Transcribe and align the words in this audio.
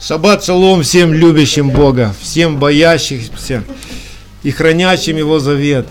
Шаббат 0.00 0.44
шалом 0.44 0.82
всем 0.82 1.12
любящим 1.12 1.70
Бога, 1.70 2.14
всем 2.20 2.58
боящимся 2.58 3.64
и 4.42 4.50
хранящим 4.50 5.16
Его 5.16 5.38
завет. 5.38 5.86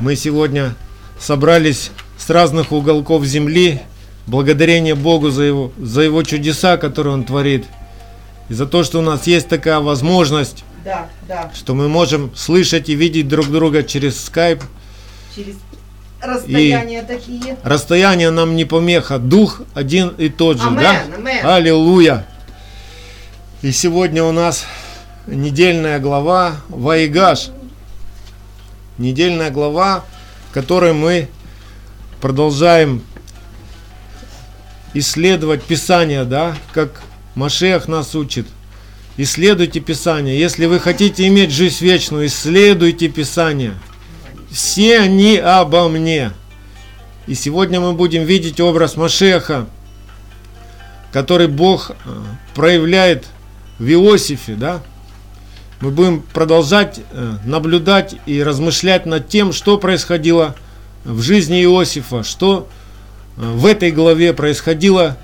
Мы 0.00 0.16
сегодня 0.16 0.74
собрались 1.18 1.90
с 2.18 2.28
разных 2.30 2.72
уголков 2.72 3.24
земли, 3.24 3.80
благодарение 4.26 4.94
Богу 4.94 5.30
за 5.30 5.44
его, 5.44 5.72
за 5.78 6.02
его 6.02 6.22
чудеса, 6.22 6.76
которые 6.76 7.14
Он 7.14 7.24
творит, 7.24 7.64
и 8.48 8.54
за 8.54 8.66
то, 8.66 8.84
что 8.84 8.98
у 8.98 9.02
нас 9.02 9.26
есть 9.26 9.48
такая 9.48 9.80
возможность, 9.80 10.64
Да, 10.84 11.08
да. 11.26 11.50
что 11.54 11.74
мы 11.74 11.88
можем 11.88 12.30
слышать 12.36 12.88
и 12.90 12.94
видеть 12.94 13.28
друг 13.28 13.46
друга 13.46 13.82
через 13.82 14.22
скайп. 14.22 14.62
Через 15.34 15.54
расстояния 16.20 17.02
такие. 17.02 17.56
Расстояние 17.62 18.30
нам 18.30 18.56
не 18.56 18.64
помеха, 18.66 19.18
дух 19.18 19.62
один 19.74 20.08
и 20.18 20.28
тот 20.28 20.58
же, 20.60 20.66
Амен, 20.68 20.80
да? 20.82 21.02
амен. 21.16 21.46
Аллилуйя! 21.46 22.26
И 23.60 23.72
сегодня 23.72 24.22
у 24.22 24.30
нас 24.30 24.66
недельная 25.26 25.98
глава 25.98 26.60
Ваигаш. 26.68 27.48
Недельная 28.98 29.50
глава, 29.50 30.04
в 30.48 30.54
которой 30.54 30.92
мы 30.92 31.26
продолжаем 32.20 33.02
исследовать 34.94 35.64
Писание, 35.64 36.24
да, 36.24 36.56
как 36.72 37.02
Машех 37.34 37.88
нас 37.88 38.14
учит. 38.14 38.46
Исследуйте 39.16 39.80
Писание. 39.80 40.38
Если 40.38 40.66
вы 40.66 40.78
хотите 40.78 41.26
иметь 41.26 41.50
жизнь 41.50 41.84
вечную, 41.84 42.28
исследуйте 42.28 43.08
Писание. 43.08 43.74
Все 44.52 45.00
они 45.00 45.36
обо 45.36 45.88
мне. 45.88 46.30
И 47.26 47.34
сегодня 47.34 47.80
мы 47.80 47.94
будем 47.94 48.22
видеть 48.22 48.60
образ 48.60 48.96
Машеха, 48.96 49.66
который 51.10 51.48
Бог 51.48 51.90
э, 51.90 51.94
проявляет 52.54 53.26
в 53.78 53.86
Иосифе, 53.86 54.54
да? 54.54 54.82
Мы 55.80 55.90
будем 55.90 56.22
продолжать 56.22 57.00
э, 57.12 57.34
наблюдать 57.44 58.16
и 58.26 58.42
размышлять 58.42 59.06
над 59.06 59.28
тем, 59.28 59.52
что 59.52 59.78
происходило 59.78 60.56
в 61.04 61.20
жизни 61.20 61.62
Иосифа, 61.62 62.24
что 62.24 62.68
э, 63.36 63.42
в 63.42 63.64
этой 63.64 63.92
главе 63.92 64.32
происходило 64.32 65.16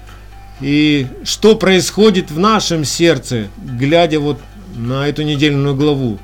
и 0.60 1.08
что 1.24 1.56
происходит 1.56 2.30
в 2.30 2.38
нашем 2.38 2.84
сердце, 2.84 3.48
глядя 3.56 4.20
вот 4.20 4.38
на 4.76 5.08
эту 5.08 5.22
недельную 5.22 5.74
главу. 5.74 6.20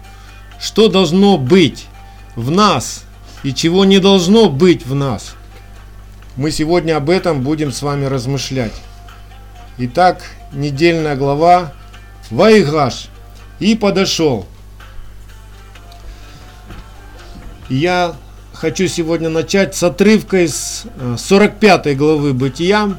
Что 0.60 0.88
должно 0.88 1.36
быть 1.36 1.86
в 2.36 2.50
нас 2.52 3.04
и 3.42 3.52
чего 3.52 3.84
не 3.84 3.98
должно 3.98 4.48
быть 4.48 4.86
в 4.86 4.94
нас. 4.94 5.34
Мы 6.36 6.52
сегодня 6.52 6.96
об 6.96 7.10
этом 7.10 7.42
будем 7.42 7.72
с 7.72 7.82
вами 7.82 8.04
размышлять. 8.04 8.72
Итак, 9.78 10.22
недельная 10.52 11.16
глава 11.16 11.72
Вайгаш. 12.30 13.08
И 13.58 13.74
подошел. 13.74 14.46
Я 17.68 18.16
хочу 18.52 18.88
сегодня 18.88 19.28
начать 19.28 19.74
с 19.76 19.82
отрывка 19.82 20.44
из 20.44 20.84
э, 20.96 21.16
45 21.18 21.96
главы 21.96 22.32
Бытия, 22.32 22.98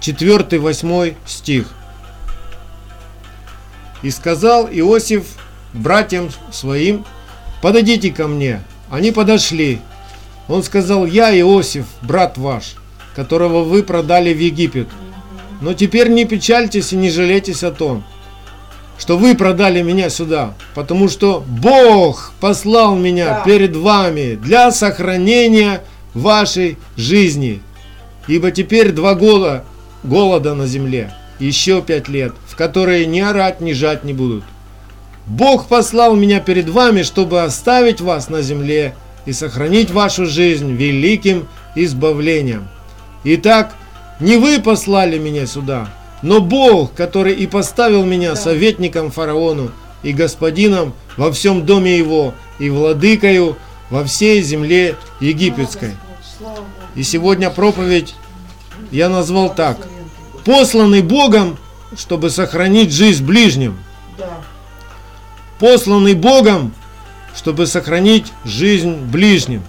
4-8 0.00 1.14
стих. 1.26 1.68
И 4.02 4.10
сказал 4.10 4.68
Иосиф 4.70 5.26
братьям 5.72 6.30
своим, 6.52 7.04
подойдите 7.62 8.10
ко 8.10 8.26
мне. 8.26 8.62
Они 8.90 9.12
подошли. 9.12 9.80
Он 10.48 10.62
сказал, 10.62 11.06
я 11.06 11.38
Иосиф, 11.38 11.86
брат 12.02 12.36
ваш, 12.36 12.76
которого 13.14 13.64
вы 13.64 13.82
продали 13.82 14.32
в 14.34 14.38
Египет. 14.38 14.88
Но 15.60 15.74
теперь 15.74 16.08
не 16.08 16.24
печальтесь 16.24 16.92
и 16.92 16.96
не 16.96 17.10
жалейтесь 17.10 17.62
о 17.62 17.70
том, 17.70 18.04
что 18.98 19.16
вы 19.16 19.34
продали 19.34 19.82
меня 19.82 20.10
сюда, 20.10 20.54
потому 20.74 21.08
что 21.08 21.42
Бог 21.46 22.32
послал 22.40 22.96
меня 22.96 23.26
Да. 23.26 23.42
перед 23.44 23.74
вами 23.76 24.34
для 24.34 24.70
сохранения 24.70 25.82
вашей 26.14 26.78
жизни. 26.96 27.60
Ибо 28.28 28.50
теперь 28.50 28.92
два 28.92 29.14
года 29.14 29.64
голода 30.02 30.54
на 30.54 30.66
земле, 30.66 31.12
еще 31.38 31.82
пять 31.82 32.08
лет, 32.08 32.32
в 32.46 32.56
которые 32.56 33.06
ни 33.06 33.20
орать, 33.20 33.60
ни 33.60 33.72
жать 33.72 34.04
не 34.04 34.12
будут. 34.12 34.44
Бог 35.26 35.66
послал 35.66 36.14
меня 36.14 36.40
перед 36.40 36.68
вами, 36.68 37.02
чтобы 37.02 37.42
оставить 37.42 38.00
вас 38.00 38.28
на 38.28 38.42
земле 38.42 38.94
и 39.24 39.32
сохранить 39.32 39.90
вашу 39.90 40.26
жизнь 40.26 40.72
великим 40.72 41.48
избавлением. 41.74 42.68
Итак, 43.24 43.74
не 44.20 44.36
вы 44.36 44.60
послали 44.60 45.18
меня 45.18 45.46
сюда, 45.46 45.88
но 46.22 46.40
Бог, 46.40 46.94
который 46.94 47.34
и 47.34 47.46
поставил 47.46 48.04
меня 48.04 48.36
советником 48.36 49.10
фараону 49.10 49.70
и 50.02 50.12
господином 50.12 50.94
во 51.16 51.32
всем 51.32 51.66
доме 51.66 51.98
его 51.98 52.34
и 52.58 52.70
владыкою 52.70 53.56
во 53.90 54.04
всей 54.04 54.42
земле 54.42 54.96
египетской. 55.20 55.96
И 56.94 57.02
сегодня 57.02 57.50
проповедь 57.50 58.14
я 58.90 59.08
назвал 59.08 59.54
так. 59.54 59.78
Посланный 60.44 61.02
Богом, 61.02 61.58
чтобы 61.96 62.30
сохранить 62.30 62.92
жизнь 62.92 63.24
ближним. 63.24 63.78
Посланный 65.58 66.14
Богом, 66.14 66.72
чтобы 67.34 67.66
сохранить 67.66 68.32
жизнь 68.44 68.94
ближним. 68.94 69.62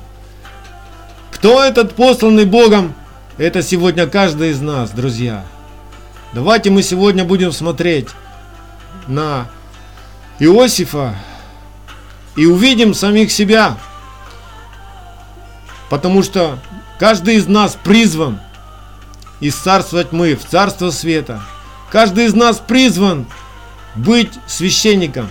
Кто 1.32 1.64
этот 1.64 1.96
посланный 1.96 2.46
Богом? 2.46 2.94
Это 3.38 3.62
сегодня 3.62 4.08
каждый 4.08 4.52
из 4.52 4.62
нас, 4.62 4.92
друзья. 4.92 5.44
Давайте 6.32 6.70
мы 6.70 6.82
сегодня 6.82 7.26
будем 7.26 7.52
смотреть 7.52 8.08
на 9.08 9.48
Иосифа 10.40 11.16
и 12.38 12.46
увидим 12.46 12.94
самих 12.94 13.34
себя. 13.34 13.78
Потому 15.90 16.24
что 16.24 16.60
каждый 16.98 17.36
из 17.36 17.46
нас 17.46 17.78
призван 17.84 18.40
из 19.42 19.56
царства 19.56 20.06
тьмы 20.06 20.36
в 20.36 20.46
царство 20.46 20.90
света. 20.90 21.42
Каждый 21.92 22.28
из 22.28 22.36
нас 22.36 22.60
призван 22.66 23.26
быть 23.96 24.32
священником. 24.48 25.28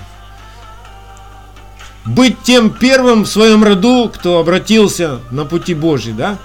Быть 2.05 2.43
тем 2.43 2.69
первым 2.69 3.23
в 3.23 3.29
своем 3.29 3.65
роду, 3.65 4.11
кто 4.15 4.41
обратился 4.41 5.21
на 5.31 5.47
пути 5.47 5.73
Божий, 5.73 6.13
да? 6.13 6.37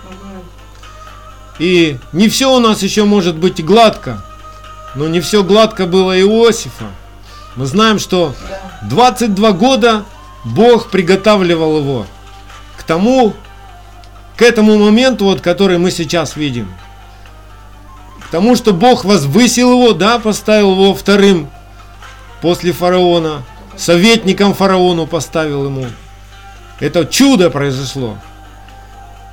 И 1.59 1.97
не 2.13 2.29
все 2.29 2.55
у 2.55 2.59
нас 2.59 2.81
еще 2.81 3.03
может 3.03 3.35
быть 3.35 3.63
гладко, 3.63 4.23
но 4.95 5.07
не 5.07 5.19
все 5.19 5.43
гладко 5.43 5.85
было 5.85 6.17
и 6.17 6.23
у 6.23 6.45
Иосифа. 6.45 6.85
Мы 7.55 7.65
знаем, 7.65 7.99
что 7.99 8.33
Да. 8.49 8.87
22 8.87 9.51
года 9.51 10.05
Бог 10.45 10.89
приготавливал 10.89 11.79
его 11.79 12.05
к 12.77 12.83
тому, 12.83 13.33
к 14.37 14.41
этому 14.41 14.77
моменту, 14.77 15.25
вот, 15.25 15.41
который 15.41 15.77
мы 15.77 15.91
сейчас 15.91 16.37
видим. 16.37 16.73
К 18.25 18.31
тому, 18.31 18.55
что 18.55 18.73
Бог 18.73 19.03
возвысил 19.03 19.71
его, 19.73 19.93
да, 19.93 20.17
поставил 20.17 20.71
его 20.71 20.93
вторым 20.93 21.49
после 22.41 22.71
фараона, 22.71 23.43
советником 23.75 24.53
фараону 24.53 25.07
поставил 25.07 25.65
ему. 25.65 25.87
Это 26.79 27.05
чудо 27.05 27.49
произошло. 27.49 28.17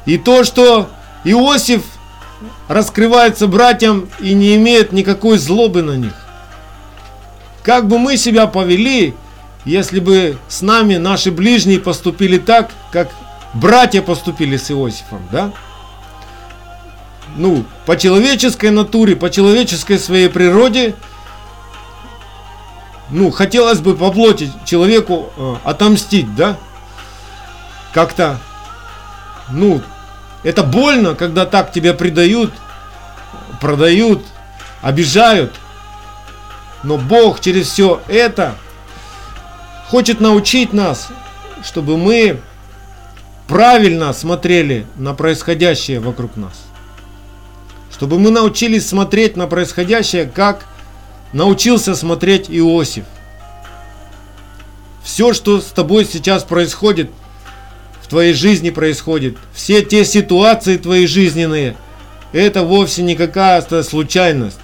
И 0.07 0.19
то, 0.19 0.43
что 0.43 0.91
Иосиф 1.23 1.83
раскрывается 2.69 3.47
братьям 3.47 4.09
и 4.21 4.35
не 4.35 4.57
имеет 4.57 4.93
никакой 4.93 5.39
злобы 5.39 5.83
на 5.83 5.97
них. 5.97 6.15
Как 7.63 7.89
бы 7.89 7.99
мы 7.99 8.17
себя 8.17 8.47
повели, 8.47 9.15
если 9.65 10.01
бы 10.01 10.39
с 10.49 10.63
нами 10.63 10.97
наши 10.97 11.31
ближние 11.31 11.81
поступили 11.81 12.39
так, 12.39 12.71
как 12.93 13.11
братья 13.55 14.03
поступили 14.03 14.57
с 14.57 14.71
Иосифом, 14.71 15.27
да? 15.33 15.53
Ну, 17.37 17.65
по 17.85 17.97
человеческой 17.97 18.71
натуре, 18.71 19.17
по 19.17 19.31
человеческой 19.31 19.99
своей 19.99 20.29
природе, 20.29 20.95
ну, 23.11 23.31
хотелось 23.31 23.81
бы 23.81 23.95
по 23.95 24.11
плоти 24.11 24.51
человеку 24.65 25.31
э, 25.37 25.57
отомстить, 25.65 26.35
да? 26.35 26.57
Как-то, 27.93 28.39
ну, 29.51 29.83
это 30.47 30.63
больно, 30.63 31.17
когда 31.17 31.45
так 31.45 31.73
тебя 31.73 31.93
предают, 31.93 32.55
продают, 33.61 34.23
обижают. 34.81 35.53
Но 36.85 36.99
Бог 36.99 37.41
через 37.41 37.67
все 37.67 38.01
это 38.07 38.55
хочет 39.89 40.21
научить 40.21 40.73
нас, 40.73 41.09
чтобы 41.65 41.97
мы 41.97 42.41
правильно 43.49 44.13
смотрели 44.13 44.87
на 44.95 45.15
происходящее 45.15 45.99
вокруг 45.99 46.37
нас. 46.37 46.53
Чтобы 47.91 48.21
мы 48.21 48.31
научились 48.31 48.89
смотреть 48.89 49.37
на 49.37 49.49
происходящее, 49.49 50.27
как 50.27 50.65
научился 51.33 51.97
смотреть 51.97 52.47
Иосиф. 52.49 53.05
Все, 55.03 55.33
что 55.33 55.61
с 55.61 55.73
тобой 55.73 56.05
сейчас 56.05 56.45
происходит, 56.45 57.11
в 58.07 58.09
твоей 58.09 58.35
жизни 58.35 58.71
происходит, 58.71 59.37
все 59.53 59.83
те 59.83 60.05
ситуации 60.05 60.77
твои 60.77 61.07
жизненные, 61.07 61.77
это 62.33 62.63
вовсе 62.63 63.03
не 63.03 63.17
какая-то 63.17 63.83
случайность. 63.83 64.61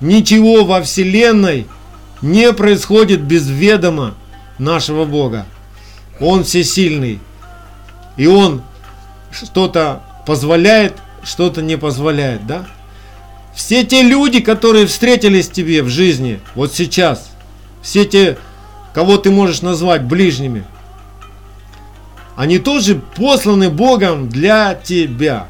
ничего 0.00 0.64
во 0.64 0.80
Вселенной 0.80 1.66
не 2.22 2.52
происходит 2.52 3.20
без 3.20 3.48
ведома 3.48 4.14
нашего 4.58 5.06
Бога. 5.06 5.44
Он 6.20 6.44
всесильный. 6.44 7.18
И 8.16 8.28
Он 8.28 8.62
что-то 9.32 10.02
позволяет, 10.24 10.94
что-то 11.24 11.62
не 11.62 11.76
позволяет, 11.76 12.46
да? 12.46 12.64
Все 13.56 13.82
те 13.82 14.02
люди, 14.02 14.38
которые 14.38 14.86
встретились 14.86 15.48
тебе 15.48 15.82
в 15.82 15.88
жизни, 15.88 16.38
вот 16.54 16.72
сейчас, 16.72 17.32
все 17.82 18.04
те, 18.04 18.38
кого 18.94 19.16
ты 19.16 19.32
можешь 19.32 19.62
назвать 19.62 20.04
ближними, 20.04 20.64
они 22.40 22.58
тоже 22.58 22.98
посланы 23.16 23.68
Богом 23.68 24.30
для 24.30 24.74
тебя. 24.74 25.48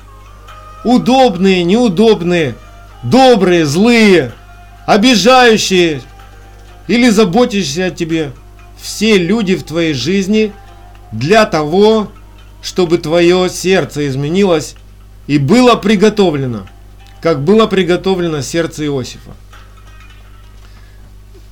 Удобные, 0.83 1.63
неудобные, 1.63 2.57
добрые, 3.05 3.65
злые, 3.65 4.33
обижающие 4.87 6.03
или 6.89 7.09
заботящиеся 7.11 7.87
о 7.87 7.91
тебе. 7.91 8.33
Все 8.77 9.19
люди 9.19 9.55
в 9.55 9.63
твоей 9.63 9.95
жизни 9.95 10.53
для 11.13 11.47
того, 11.47 12.11
чтобы 12.61 12.99
твое 12.99 13.49
сердце 13.49 14.09
изменилось 14.09 14.75
и 15.29 15.39
было 15.39 15.77
приготовлено, 15.77 16.67
как 17.23 17.45
было 17.45 17.69
приготовлено 17.69 18.43
сердце 18.43 18.87
Иосифа. 18.87 19.31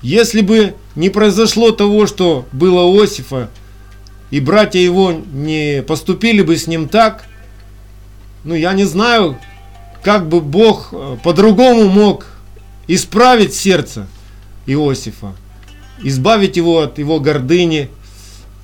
Если 0.02 0.40
бы 0.40 0.74
не 0.96 1.10
произошло 1.10 1.70
того, 1.70 2.08
что 2.08 2.44
было 2.50 2.82
у 2.82 2.98
Иосифа, 2.98 3.50
и 4.30 4.40
братья 4.40 4.78
его 4.78 5.12
не 5.12 5.82
поступили 5.82 6.42
бы 6.42 6.56
с 6.56 6.66
ним 6.66 6.88
так, 6.88 7.24
ну 8.44 8.54
я 8.54 8.72
не 8.72 8.84
знаю, 8.84 9.38
как 10.02 10.28
бы 10.28 10.40
Бог 10.40 10.90
э, 10.92 11.16
по-другому 11.22 11.88
мог 11.88 12.26
исправить 12.86 13.54
сердце 13.54 14.06
Иосифа, 14.66 15.34
избавить 16.02 16.56
его 16.56 16.80
от 16.80 16.98
его 16.98 17.20
гордыни, 17.20 17.90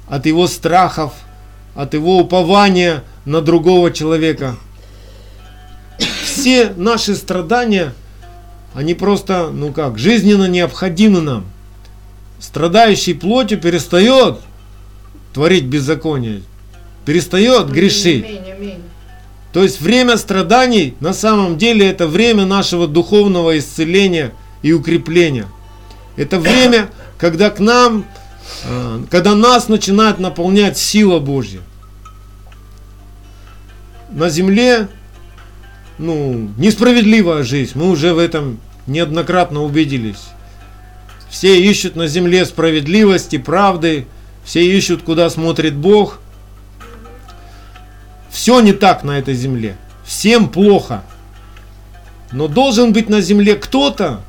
от 0.09 0.27
его 0.27 0.47
страхов, 0.47 1.13
от 1.75 1.95
его 1.95 2.19
упования 2.19 3.03
на 3.25 3.41
другого 3.41 3.91
человека. 3.91 4.57
Все 6.25 6.73
наши 6.77 7.15
страдания, 7.15 7.95
они 8.75 8.95
просто, 8.95 9.51
ну 9.51 9.73
как, 9.73 9.99
жизненно 9.99 10.47
необходимы 10.47 11.21
нам. 11.21 11.47
Страдающий 12.39 13.15
плотью 13.15 13.59
перестает 13.59 14.41
творить 15.35 15.65
беззаконие, 15.65 16.43
перестает 17.05 17.69
грешить. 17.69 18.25
Аминь, 18.25 18.53
аминь. 18.53 18.83
То 19.53 19.63
есть 19.63 19.81
время 19.81 20.17
страданий 20.17 20.95
на 21.01 21.13
самом 21.13 21.59
деле 21.59 21.89
это 21.89 22.07
время 22.07 22.47
нашего 22.47 22.89
духовного 22.89 23.59
исцеления 23.59 24.33
и 24.63 24.73
укрепления. 24.73 25.47
Это 26.17 26.39
время, 26.39 26.89
когда 27.19 27.51
к 27.51 27.59
нам, 27.59 28.07
э, 28.65 29.03
когда 29.11 29.35
нас 29.35 29.69
начинает 29.69 30.19
наполнять 30.19 30.79
сила 30.79 31.19
Божья. 31.19 31.61
На 34.11 34.29
земле, 34.29 34.89
ну, 35.99 36.49
несправедливая 36.57 37.43
жизнь, 37.43 37.73
мы 37.75 37.91
уже 37.91 38.15
в 38.15 38.19
этом 38.19 38.61
неоднократно 38.87 39.63
убедились. 39.63 40.29
Все 41.29 41.61
ищут 41.61 41.97
на 41.97 42.07
земле 42.07 42.45
справедливости, 42.45 43.39
правды, 43.39 44.07
все 44.44 44.64
ищут, 44.64 45.02
куда 45.02 45.31
смотрит 45.31 45.75
Бог. 45.75 46.20
Все 48.31 48.61
не 48.61 48.73
так 48.73 49.02
на 49.02 49.19
этой 49.19 49.35
земле. 49.35 49.76
Всем 50.05 50.49
плохо. 50.49 51.02
Но 52.31 52.49
должен 52.49 52.93
быть 52.93 53.08
на 53.08 53.20
земле 53.20 53.55
кто-то, 53.56 54.20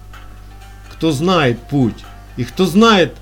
кто 0.92 1.12
знает 1.12 1.60
путь. 1.68 2.06
И 2.38 2.44
кто 2.44 2.66
знает, 2.66 3.16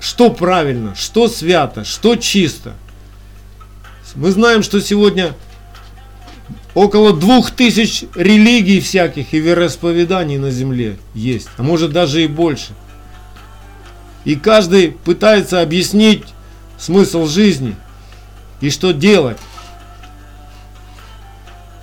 что 0.00 0.30
правильно, 0.30 0.94
что 0.94 1.28
свято, 1.28 1.84
что 1.84 2.16
чисто. 2.16 2.74
Мы 4.14 4.30
знаем, 4.30 4.62
что 4.62 4.80
сегодня 4.80 5.34
около 6.74 7.12
двух 7.14 7.50
тысяч 7.50 8.04
религий 8.14 8.80
всяких 8.80 9.34
и 9.34 9.40
вероисповеданий 9.40 10.38
на 10.38 10.50
земле 10.50 10.98
есть. 11.14 11.48
А 11.56 11.62
может 11.62 11.92
даже 11.92 12.22
и 12.22 12.26
больше. 12.26 12.72
И 14.24 14.36
каждый 14.36 14.92
пытается 14.92 15.60
объяснить 15.60 16.24
смысл 16.78 17.26
жизни 17.26 17.76
и 18.60 18.70
что 18.70 18.92
делать. 18.92 19.38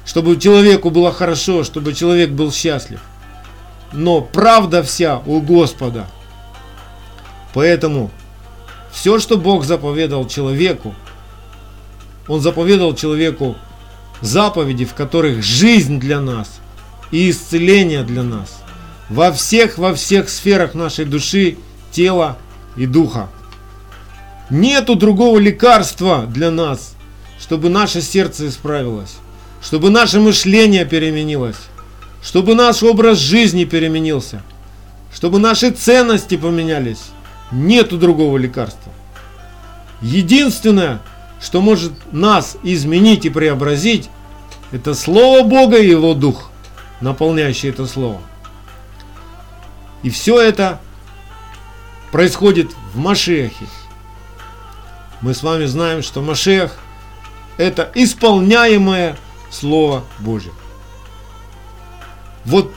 Чтобы 0.06 0.38
человеку 0.38 0.90
было 0.90 1.14
хорошо, 1.14 1.64
чтобы 1.64 1.94
человек 1.94 2.32
был 2.32 2.52
счастлив. 2.52 3.00
Но 3.94 4.22
правда 4.22 4.82
вся 4.82 5.22
у 5.26 5.40
Господа. 5.40 6.08
Поэтому 7.54 8.10
все, 8.92 9.20
что 9.20 9.38
Бог 9.38 9.64
заповедал 9.64 10.28
человеку, 10.28 10.96
Он 12.28 12.42
заповедал 12.42 12.96
человеку 12.96 13.56
заповеди, 14.22 14.86
в 14.86 14.94
которых 14.94 15.44
жизнь 15.44 16.00
для 16.00 16.20
нас 16.20 16.60
и 17.12 17.30
исцеление 17.30 18.04
для 18.04 18.24
нас. 18.24 18.62
Во 19.10 19.32
всех, 19.32 19.78
во 19.78 19.94
всех 19.94 20.30
сферах 20.30 20.74
нашей 20.74 21.06
души– 21.06 21.58
тела 21.92 22.38
и 22.76 22.86
духа. 22.86 23.30
Нету 24.50 24.96
другого 24.96 25.40
лекарства 25.40 26.26
для 26.26 26.52
нас, 26.52 26.96
чтобы 27.40 27.70
наше 27.70 28.02
сердце 28.02 28.48
исправилось, 28.48 29.18
чтобы 29.62 29.90
наше 29.90 30.20
мышление 30.20 30.86
переменилось, 30.86 31.58
чтобы 32.22 32.56
наш 32.56 32.84
образ 32.84 33.18
жизни 33.18 33.66
переменился, 33.66 34.42
чтобы 35.14 35.40
наши 35.40 35.72
ценности 35.72 36.38
поменялись. 36.38 37.12
Нету 37.52 37.98
другого 37.98 38.38
лекарства. 38.38 38.94
Единственное, 40.02 41.02
что 41.42 41.62
может 41.62 41.92
нас 42.12 42.58
изменить 42.64 43.26
и 43.26 43.30
преобразить, 43.30 44.10
это 44.72 44.94
Слово 44.94 45.44
Бога 45.44 45.78
и 45.78 45.90
Его 45.90 46.14
Дух, 46.14 46.50
наполняющий 47.02 47.70
это 47.70 47.86
Слово. 47.86 48.22
И 50.02 50.10
все 50.10 50.40
это 50.40 50.80
происходит 52.12 52.72
в 52.94 52.98
Машехе. 52.98 53.66
Мы 55.22 55.34
с 55.34 55.44
вами 55.44 55.66
знаем, 55.66 56.02
что 56.02 56.22
Машех 56.22 56.78
это 57.58 57.92
исполняемое 57.94 59.18
Слово 59.50 60.04
Божье. 60.20 60.52
Вот 62.46 62.74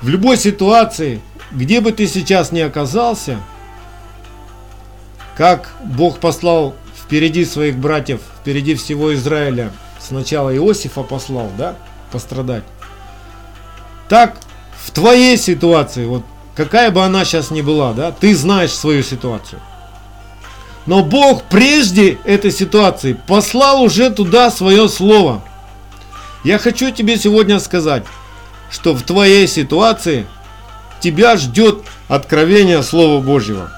в 0.00 0.08
любой 0.08 0.36
ситуации, 0.36 1.20
где 1.50 1.80
бы 1.80 1.92
ты 1.92 2.06
сейчас 2.06 2.52
ни 2.52 2.60
оказался, 2.60 3.40
как 5.36 5.72
Бог 5.82 6.20
послал 6.20 6.74
впереди 6.96 7.44
своих 7.44 7.76
братьев, 7.76 8.20
впереди 8.40 8.74
всего 8.74 9.14
Израиля, 9.14 9.72
сначала 9.98 10.54
Иосифа 10.54 11.02
послал, 11.02 11.50
да, 11.56 11.74
пострадать, 12.12 12.64
так 14.08 14.38
в 14.84 14.90
твоей 14.90 15.36
ситуации, 15.36 16.06
вот 16.06 16.24
какая 16.58 16.90
бы 16.90 17.04
она 17.04 17.24
сейчас 17.24 17.52
ни 17.52 17.62
была, 17.62 17.92
да, 17.92 18.10
ты 18.10 18.34
знаешь 18.34 18.72
свою 18.72 19.04
ситуацию. 19.04 19.60
Но 20.86 21.04
Бог 21.04 21.44
прежде 21.44 22.18
этой 22.24 22.50
ситуации 22.50 23.12
послал 23.12 23.80
уже 23.80 24.10
туда 24.10 24.50
свое 24.50 24.88
слово. 24.88 25.40
Я 26.42 26.58
хочу 26.58 26.90
тебе 26.90 27.16
сегодня 27.16 27.60
сказать, 27.60 28.02
что 28.72 28.92
в 28.92 29.02
твоей 29.02 29.46
ситуации 29.46 30.26
тебя 30.98 31.36
ждет 31.36 31.84
откровение 32.08 32.82
Слова 32.82 33.22
Божьего. 33.22 33.70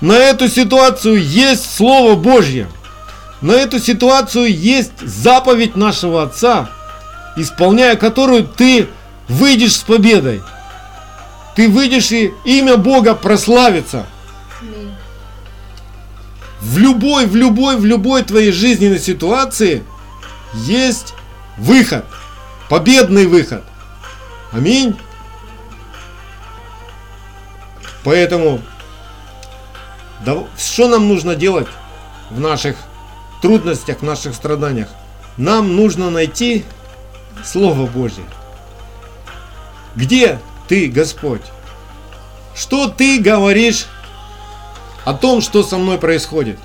На 0.00 0.14
эту 0.14 0.48
ситуацию 0.48 1.22
есть 1.22 1.76
Слово 1.76 2.14
Божье. 2.14 2.68
На 3.42 3.52
эту 3.52 3.78
ситуацию 3.78 4.50
есть 4.50 4.98
заповедь 5.00 5.76
нашего 5.76 6.22
Отца, 6.22 6.70
исполняя 7.36 7.96
которую 7.96 8.44
ты 8.44 8.88
выйдешь 9.28 9.74
с 9.74 9.82
победой 9.82 10.40
ты 11.58 11.68
выйдешь 11.68 12.12
и 12.12 12.32
имя 12.44 12.76
Бога 12.76 13.16
прославится. 13.16 14.06
В 16.60 16.78
любой, 16.78 17.26
в 17.26 17.34
любой, 17.34 17.76
в 17.76 17.84
любой 17.84 18.22
твоей 18.22 18.52
жизненной 18.52 19.00
ситуации 19.00 19.82
есть 20.54 21.14
выход, 21.56 22.04
победный 22.68 23.26
выход. 23.26 23.64
Аминь. 24.52 24.96
Поэтому, 28.04 28.60
да, 30.24 30.44
что 30.56 30.86
нам 30.86 31.08
нужно 31.08 31.34
делать 31.34 31.66
в 32.30 32.38
наших 32.38 32.76
трудностях, 33.42 33.98
в 33.98 34.04
наших 34.04 34.36
страданиях? 34.36 34.90
Нам 35.36 35.74
нужно 35.74 36.08
найти 36.08 36.64
Слово 37.44 37.88
Божье. 37.88 38.22
Где 39.96 40.38
ты, 40.68 40.88
Господь? 40.88 41.42
Что 42.54 42.88
ты 42.88 43.20
говоришь 43.20 43.86
о 45.04 45.14
том, 45.14 45.40
что 45.40 45.62
со 45.62 45.78
мной 45.78 45.98
происходит? 45.98 46.58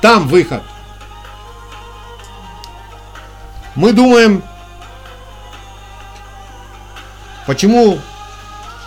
Там 0.00 0.28
выход. 0.28 0.62
Мы 3.74 3.92
думаем, 3.92 4.42
почему 7.46 7.98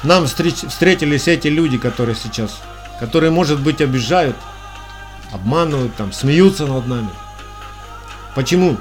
нам 0.03 0.27
встретились 0.27 1.27
эти 1.27 1.47
люди, 1.47 1.77
которые 1.77 2.15
сейчас, 2.15 2.61
которые, 2.99 3.31
может 3.31 3.61
быть, 3.61 3.81
обижают, 3.81 4.35
обманывают, 5.31 5.95
там, 5.95 6.13
смеются 6.13 6.67
над 6.67 6.85
нами. 6.85 7.09
Почему? 8.35 8.77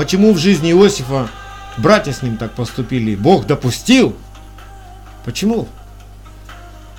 Почему 0.00 0.32
в 0.32 0.38
жизни 0.38 0.72
Иосифа 0.72 1.28
братья 1.76 2.10
с 2.10 2.22
ним 2.22 2.38
так 2.38 2.52
поступили? 2.52 3.14
Бог 3.14 3.46
допустил. 3.46 4.16
Почему? 5.26 5.68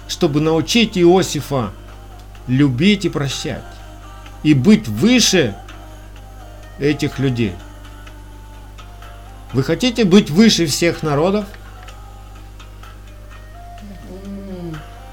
Чтобы 0.08 0.39
научить 0.39 1.00
Иосифа 1.00 1.72
любить 2.46 3.05
и 3.05 3.10
прощать. 3.10 3.63
И 4.43 4.53
быть 4.53 4.88
выше 4.88 5.55
этих 6.77 7.17
людей. 7.17 7.55
Вы 9.51 9.63
хотите 9.63 10.05
быть 10.05 10.29
выше 10.29 10.67
всех 10.67 11.01
народов? 11.01 11.46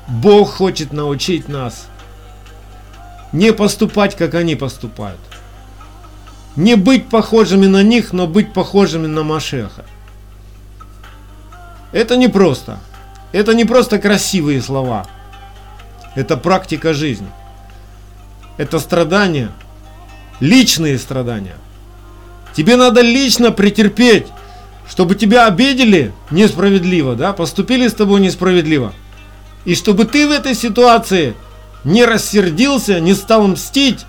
Бог 0.08 0.50
хочет 0.56 0.92
научить 0.92 1.48
нас 1.48 1.86
не 3.32 3.54
поступать, 3.54 4.14
как 4.14 4.34
они 4.34 4.56
поступают. 4.56 5.20
Не 6.58 6.74
быть 6.74 7.08
похожими 7.08 7.66
на 7.66 7.84
них, 7.84 8.12
но 8.12 8.26
быть 8.26 8.52
похожими 8.52 9.06
на 9.06 9.22
Машеха. 9.22 9.84
Это 11.92 12.16
не 12.16 12.26
просто. 12.26 12.80
Это 13.30 13.54
не 13.54 13.64
просто 13.64 14.00
красивые 14.00 14.60
слова. 14.60 15.06
Это 16.16 16.36
практика 16.36 16.94
жизни. 16.94 17.28
Это 18.56 18.80
страдания. 18.80 19.52
Личные 20.40 20.98
страдания. 20.98 21.54
Тебе 22.56 22.74
надо 22.74 23.02
лично 23.02 23.52
претерпеть, 23.52 24.26
чтобы 24.90 25.14
тебя 25.14 25.46
обидели 25.46 26.12
несправедливо, 26.32 27.14
да, 27.14 27.32
поступили 27.32 27.86
с 27.86 27.94
тобой 27.94 28.20
несправедливо. 28.20 28.92
И 29.64 29.76
чтобы 29.76 30.06
ты 30.06 30.26
в 30.26 30.32
этой 30.32 30.56
ситуации 30.56 31.34
не 31.84 32.04
рассердился, 32.04 32.98
не 32.98 33.14
стал 33.14 33.46
мстить, 33.46 34.06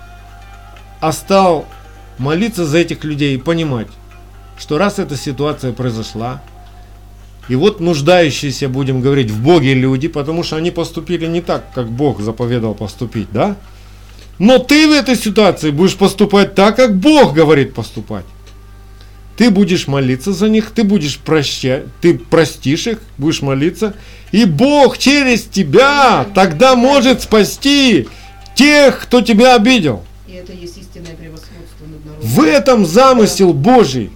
а 0.98 1.12
стал 1.12 1.66
молиться 2.20 2.66
за 2.66 2.78
этих 2.78 3.02
людей 3.02 3.34
и 3.34 3.38
понимать, 3.38 3.88
что 4.58 4.78
раз 4.78 4.98
эта 4.98 5.16
ситуация 5.16 5.72
произошла, 5.72 6.42
и 7.48 7.56
вот 7.56 7.80
нуждающиеся, 7.80 8.68
будем 8.68 9.00
говорить, 9.00 9.30
в 9.30 9.42
Боге 9.42 9.74
люди, 9.74 10.06
потому 10.06 10.44
что 10.44 10.56
они 10.56 10.70
поступили 10.70 11.26
не 11.26 11.40
так, 11.40 11.72
как 11.74 11.90
Бог 11.90 12.20
заповедал 12.20 12.74
поступить, 12.74 13.26
да? 13.32 13.56
Но 14.38 14.58
ты 14.58 14.86
в 14.86 14.92
этой 14.92 15.16
ситуации 15.16 15.70
будешь 15.70 15.96
поступать 15.96 16.54
так, 16.54 16.76
как 16.76 16.96
Бог 16.96 17.34
говорит 17.34 17.74
поступать. 17.74 18.24
Ты 19.36 19.50
будешь 19.50 19.88
молиться 19.88 20.32
за 20.32 20.48
них, 20.48 20.70
ты 20.70 20.84
будешь 20.84 21.18
прощать, 21.18 21.84
ты 22.02 22.18
простишь 22.18 22.86
их, 22.86 22.98
будешь 23.16 23.40
молиться, 23.40 23.94
и 24.30 24.44
Бог 24.44 24.98
через 24.98 25.42
тебя 25.44 26.26
тогда 26.34 26.76
может 26.76 27.22
спасти 27.22 28.06
тех, 28.54 29.00
кто 29.00 29.22
тебя 29.22 29.56
обидел. 29.56 30.04
И 30.28 30.32
это 30.32 30.52
есть 30.52 30.76
истинное 30.78 31.16
превосходство. 31.16 31.49
В 32.22 32.42
этом 32.42 32.84
замысел 32.84 33.52
Божий. 33.52 34.10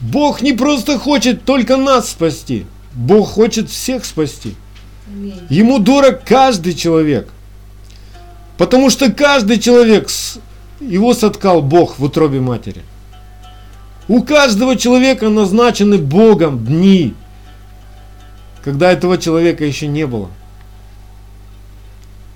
Бог 0.00 0.42
не 0.42 0.52
просто 0.52 0.98
хочет 0.98 1.44
только 1.44 1.76
нас 1.76 2.10
спасти, 2.10 2.66
Бог 2.92 3.30
хочет 3.30 3.70
всех 3.70 4.04
спасти. 4.04 4.54
Ему 5.48 5.78
дорог 5.78 6.24
каждый 6.24 6.74
человек. 6.74 7.28
Потому 8.58 8.90
что 8.90 9.10
каждый 9.10 9.58
человек, 9.58 10.08
его 10.80 11.14
соткал 11.14 11.62
Бог 11.62 11.98
в 11.98 12.04
утробе 12.04 12.40
матери. 12.40 12.82
У 14.06 14.22
каждого 14.22 14.76
человека 14.76 15.30
назначены 15.30 15.96
Богом 15.96 16.64
дни, 16.64 17.14
когда 18.62 18.92
этого 18.92 19.16
человека 19.16 19.64
еще 19.64 19.86
не 19.86 20.06
было. 20.06 20.28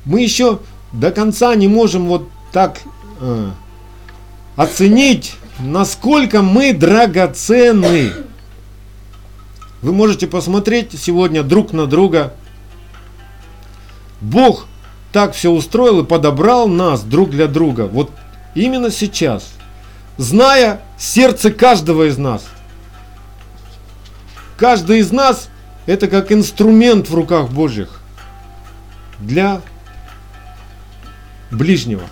Мы 0.04 0.22
еще 0.22 0.60
до 0.92 1.10
конца 1.10 1.54
не 1.54 1.68
можем 1.68 2.06
вот 2.06 2.28
так 2.52 2.80
э, 3.20 3.50
оценить, 4.58 5.36
насколько 5.60 6.42
мы 6.42 6.72
драгоценны. 6.72 8.12
Вы 9.82 9.92
можете 9.92 10.26
посмотреть 10.26 11.00
сегодня 11.00 11.44
друг 11.44 11.72
на 11.72 11.86
друга. 11.86 12.34
Бог 14.20 14.66
так 15.12 15.34
все 15.34 15.52
устроил 15.52 16.00
и 16.00 16.04
подобрал 16.04 16.66
нас 16.66 17.02
друг 17.02 17.30
для 17.30 17.46
друга. 17.46 17.82
Вот 17.82 18.10
именно 18.56 18.90
сейчас. 18.90 19.52
Зная 20.16 20.80
сердце 20.98 21.52
каждого 21.52 22.08
из 22.08 22.18
нас. 22.18 22.44
Каждый 24.56 24.98
из 24.98 25.12
нас 25.12 25.50
это 25.86 26.08
как 26.08 26.32
инструмент 26.32 27.08
в 27.08 27.14
руках 27.14 27.48
Божьих 27.50 28.00
для 29.20 29.60
ближнего. 31.52 32.08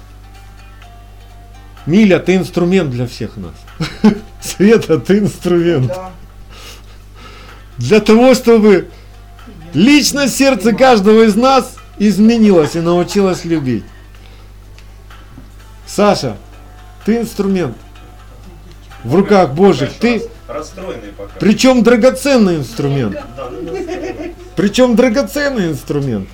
Миля, 1.87 2.19
ты 2.19 2.35
инструмент 2.35 2.91
для 2.91 3.07
всех 3.07 3.37
нас. 3.37 3.55
Света, 4.41 4.99
ты 4.99 5.19
инструмент. 5.19 5.87
Да. 5.89 6.11
Для 7.79 8.01
того, 8.01 8.35
чтобы 8.35 8.89
лично 9.73 10.29
сердце 10.29 10.73
каждого 10.73 11.23
из 11.23 11.37
нас 11.37 11.77
изменилось 11.99 12.75
и 12.75 12.81
научилось 12.81 13.45
любить. 13.45 13.85
Саша, 15.87 16.37
ты 17.05 17.19
инструмент 17.19 17.77
в 19.05 19.15
руках 19.15 19.53
Божьих. 19.53 19.93
Ты, 20.01 20.29
Расстроенный 20.49 21.13
пока. 21.17 21.39
причем 21.39 21.83
драгоценный 21.83 22.57
инструмент. 22.57 23.17
Причем 24.57 24.97
драгоценный 24.97 25.69
инструмент. 25.69 26.29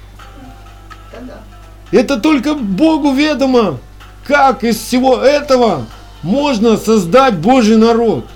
Это 1.90 2.18
только 2.18 2.54
Богу 2.54 3.12
ведомо, 3.12 3.78
как 4.26 4.64
из 4.64 4.78
всего 4.78 5.16
этого 5.16 5.86
можно 6.22 6.76
создать 6.76 7.36
Божий 7.38 7.76
народ. 7.76 8.26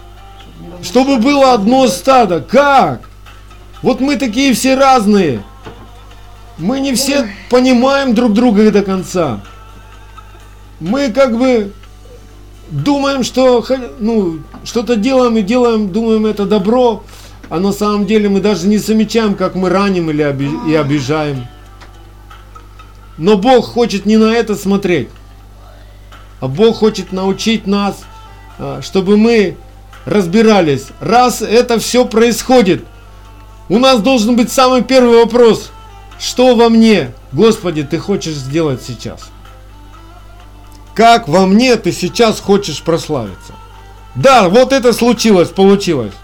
Чтобы 0.83 1.19
было 1.19 1.53
одно 1.53 1.87
стадо. 1.87 2.41
Как? 2.41 3.09
Вот 3.83 4.01
мы 4.01 4.17
такие 4.17 4.53
все 4.55 4.75
разные. 4.75 5.43
Мы 6.59 6.81
не 6.81 6.95
все 6.95 7.29
понимаем 7.51 8.15
друг 8.15 8.33
друга 8.33 8.71
до 8.71 8.83
конца. 8.83 9.41
Мы 10.81 11.11
как 11.11 11.37
бы 11.37 11.73
думаем, 12.71 13.23
что 13.23 13.65
ну, 13.99 14.41
что-то 14.65 14.97
делаем 14.97 15.37
и 15.37 15.43
делаем, 15.43 15.93
думаем 15.93 16.27
это 16.27 16.47
добро, 16.47 17.05
а 17.49 17.61
на 17.61 17.73
самом 17.73 18.07
деле 18.07 18.29
мы 18.29 18.41
даже 18.41 18.67
не 18.67 18.79
замечаем, 18.79 19.35
как 19.35 19.55
мы 19.55 19.69
раним 19.69 20.11
или 20.11 20.23
оби- 20.23 20.71
и 20.71 20.75
обижаем. 20.75 21.47
Но 23.19 23.37
Бог 23.37 23.67
хочет 23.67 24.05
не 24.05 24.17
на 24.17 24.35
это 24.35 24.57
смотреть, 24.57 25.09
а 26.41 26.49
Бог 26.49 26.77
хочет 26.77 27.13
научить 27.13 27.67
нас, 27.67 28.01
а, 28.59 28.81
чтобы 28.83 29.17
мы 29.17 29.57
разбирались. 30.05 30.89
Раз 31.01 31.43
это 31.43 31.79
все 31.79 32.05
происходит, 32.05 32.85
у 33.69 33.79
нас 33.79 34.01
должен 34.01 34.37
быть 34.37 34.53
самый 34.53 34.83
первый 34.83 35.25
вопрос. 35.25 35.71
Что 36.19 36.55
во 36.55 36.69
мне, 36.69 37.13
Господи, 37.33 37.83
ты 37.83 37.99
хочешь 37.99 38.35
сделать 38.35 38.83
сейчас? 38.83 39.29
Как 40.95 41.29
во 41.29 41.47
мне 41.47 41.77
ты 41.77 41.93
сейчас 41.93 42.41
хочешь 42.41 42.83
прославиться? 42.83 43.53
Да, 44.15 44.49
вот 44.49 44.73
это 44.73 44.95
случилось, 44.95 45.51
получилось. 45.51 46.15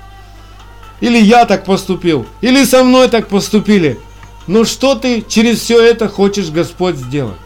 Или 1.00 1.19
я 1.21 1.45
так 1.45 1.64
поступил, 1.64 2.26
или 2.40 2.64
со 2.64 2.85
мной 2.85 3.09
так 3.09 3.28
поступили. 3.28 3.99
Но 4.47 4.64
что 4.64 4.95
ты 4.95 5.23
через 5.28 5.61
все 5.61 5.81
это 5.81 6.09
хочешь, 6.09 6.49
Господь, 6.49 6.97
сделать? 6.97 7.37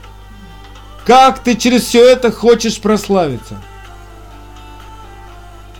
Как 1.06 1.38
ты 1.38 1.54
через 1.54 1.84
все 1.84 2.04
это 2.04 2.32
хочешь 2.32 2.80
прославиться? 2.80 3.56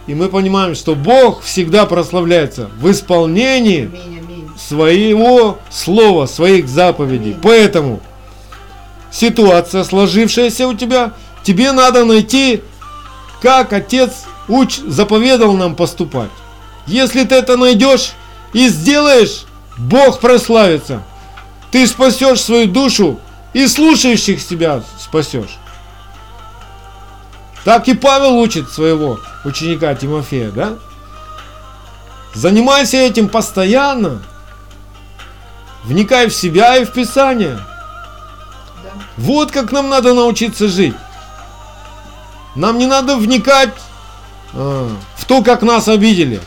И 0.07 0.15
мы 0.15 0.29
понимаем, 0.29 0.77
что 0.77 0.95
Бог 0.95 1.43
всегда 1.43 1.85
прославляется 1.85 2.71
в 2.79 2.89
исполнении 2.93 3.87
Аминь, 3.87 4.21
аминь. 4.21 4.51
своего 4.57 5.59
слова, 5.69 6.27
своих 6.27 6.69
заповедей. 6.69 7.33
Аминь. 7.33 7.41
Поэтому 7.43 8.01
ситуация, 9.11 9.83
сложившаяся 9.83 10.69
у 10.69 10.75
тебя, 10.75 11.15
тебе 11.43 11.73
надо 11.73 12.05
найти, 12.05 12.63
как 13.43 13.73
Отец 13.73 14.27
уч, 14.47 14.77
заповедал 14.77 15.55
нам 15.55 15.75
поступать. 15.75 16.31
Если 16.87 17.25
ты 17.25 17.35
это 17.35 17.57
найдешь 17.57 18.13
и 18.53 18.69
сделаешь, 18.69 19.45
Бог 19.77 20.21
прославится. 20.21 21.03
Ты 21.73 21.85
спасешь 21.89 22.41
свою 22.41 22.69
душу 22.69 23.19
и 23.57 23.67
слушающих 23.69 24.43
себя 24.43 24.83
спасешь. 25.01 25.57
Так 27.65 27.89
и 27.89 27.95
Павел 27.95 28.37
учит 28.39 28.69
своего 28.71 29.19
ученика 29.47 29.95
Тимофея, 29.95 30.51
да? 30.51 30.75
Занимайся 32.35 32.99
этим 32.99 33.31
постоянно. 33.31 34.23
Вникай 35.85 36.29
в 36.29 36.35
себя 36.35 36.77
и 36.77 36.85
в 36.85 36.93
Писание. 36.93 37.59
Да. 38.85 38.91
Вот 39.17 39.53
как 39.53 39.73
нам 39.73 39.89
надо 39.89 40.13
научиться 40.13 40.69
жить. 40.69 40.95
Нам 42.57 42.77
не 42.77 42.85
надо 42.85 43.17
вникать 43.17 43.73
а, 44.53 44.95
в 45.17 45.25
то, 45.25 45.43
как 45.43 45.63
нас 45.63 45.89
обидели, 45.89 46.43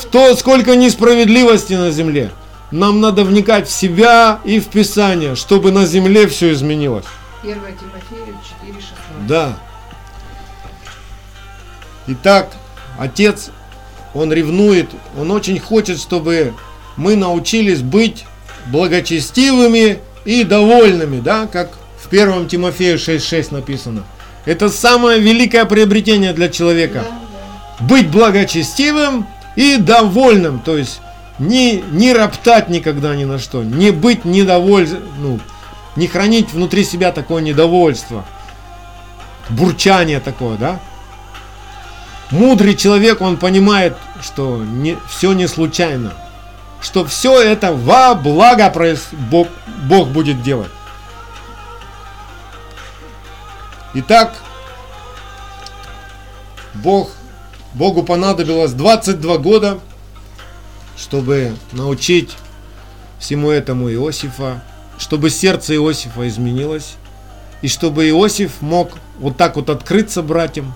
в 0.00 0.04
то, 0.04 0.36
сколько 0.36 0.76
несправедливости 0.76 1.72
на 1.72 1.90
земле. 1.90 2.30
Нам 2.70 3.00
надо 3.00 3.24
вникать 3.24 3.66
в 3.66 3.72
себя 3.72 4.40
и 4.44 4.60
в 4.60 4.66
Писание, 4.66 5.36
чтобы 5.36 5.72
на 5.72 5.86
земле 5.86 6.26
все 6.26 6.52
изменилось. 6.52 7.06
1 7.42 7.54
Тимофею 7.54 8.36
4,16. 8.62 9.26
Да. 9.26 9.58
Итак, 12.08 12.52
отец, 12.98 13.50
он 14.12 14.32
ревнует, 14.32 14.90
он 15.18 15.30
очень 15.30 15.58
хочет, 15.58 15.98
чтобы 15.98 16.54
мы 16.96 17.16
научились 17.16 17.80
быть 17.80 18.24
благочестивыми 18.66 19.98
и 20.24 20.44
довольными, 20.44 21.20
да, 21.20 21.46
как 21.46 21.70
в 21.98 22.08
1 22.08 22.48
Тимофею 22.48 22.98
6.6 22.98 23.54
написано. 23.54 24.04
Это 24.44 24.68
самое 24.68 25.20
великое 25.20 25.64
приобретение 25.64 26.32
для 26.32 26.48
человека. 26.48 27.04
Да, 27.04 27.18
да. 27.80 27.84
Быть 27.86 28.10
благочестивым 28.10 29.26
и 29.56 29.76
довольным, 29.78 30.60
то 30.60 30.76
есть 30.76 31.00
не, 31.38 31.76
не 31.76 32.12
роптать 32.12 32.68
никогда 32.68 33.14
ни 33.14 33.24
на 33.24 33.38
что, 33.38 33.62
не 33.62 33.90
быть 33.90 34.24
недовольным, 34.24 35.02
ну, 35.18 35.40
не 35.96 36.06
хранить 36.06 36.52
внутри 36.52 36.84
себя 36.84 37.12
такое 37.12 37.42
недовольство, 37.42 38.24
бурчание 39.48 40.20
такое, 40.20 40.56
да? 40.56 40.80
Мудрый 42.30 42.74
человек, 42.74 43.20
он 43.20 43.36
понимает, 43.36 43.96
что 44.22 44.58
не, 44.58 44.96
все 45.08 45.32
не 45.32 45.46
случайно, 45.46 46.12
что 46.80 47.04
все 47.04 47.40
это 47.40 47.72
во 47.72 48.14
благо 48.14 48.68
проис- 48.70 49.08
Бог, 49.12 49.48
Бог 49.84 50.08
будет 50.08 50.42
делать. 50.42 50.70
Итак, 53.94 54.34
Бог, 56.74 57.10
Богу 57.72 58.02
понадобилось 58.02 58.72
22 58.72 59.38
года, 59.38 59.78
чтобы 60.98 61.54
научить 61.72 62.36
всему 63.18 63.50
этому 63.50 63.90
Иосифа, 63.90 64.62
чтобы 64.98 65.30
сердце 65.30 65.76
Иосифа 65.76 66.26
изменилось, 66.28 66.96
и 67.62 67.68
чтобы 67.68 68.08
Иосиф 68.08 68.60
мог 68.60 68.98
вот 69.18 69.36
так 69.36 69.56
вот 69.56 69.70
открыться 69.70 70.22
братьям 70.22 70.74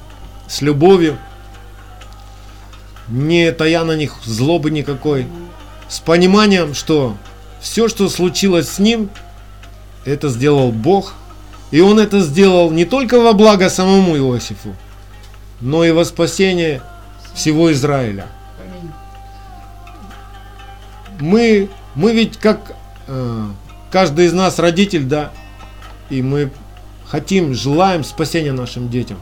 с 0.49 0.63
любовью, 0.63 1.19
не 3.09 3.51
тая 3.53 3.83
на 3.85 3.97
них 3.97 4.17
злобы 4.25 4.71
никакой, 4.71 5.27
с 5.89 5.99
пониманием, 5.99 6.75
что 6.75 7.17
все, 7.61 7.89
что 7.89 8.09
случилось 8.09 8.69
с 8.69 8.79
ним, 8.79 9.11
это 10.05 10.29
сделал 10.29 10.71
Бог, 10.73 11.15
и 11.71 11.81
он 11.81 11.99
это 11.99 12.21
сделал 12.21 12.71
не 12.71 12.85
только 12.85 13.21
во 13.21 13.33
благо 13.33 13.69
самому 13.69 14.17
Иосифу, 14.17 14.75
но 15.61 15.85
и 15.85 15.91
во 15.91 16.05
спасение 16.05 16.81
всего 17.35 17.73
Израиля. 17.73 18.27
Мы, 21.23 21.69
мы 21.95 22.13
ведь 22.13 22.37
как 22.37 22.75
э, 23.07 23.47
каждый 23.93 24.27
из 24.27 24.33
нас 24.33 24.59
родитель, 24.59 25.05
да, 25.05 25.31
и 26.11 26.21
мы 26.21 26.51
хотим, 27.07 27.55
желаем 27.55 28.03
спасения 28.03 28.53
нашим 28.53 28.91
детям. 28.91 29.19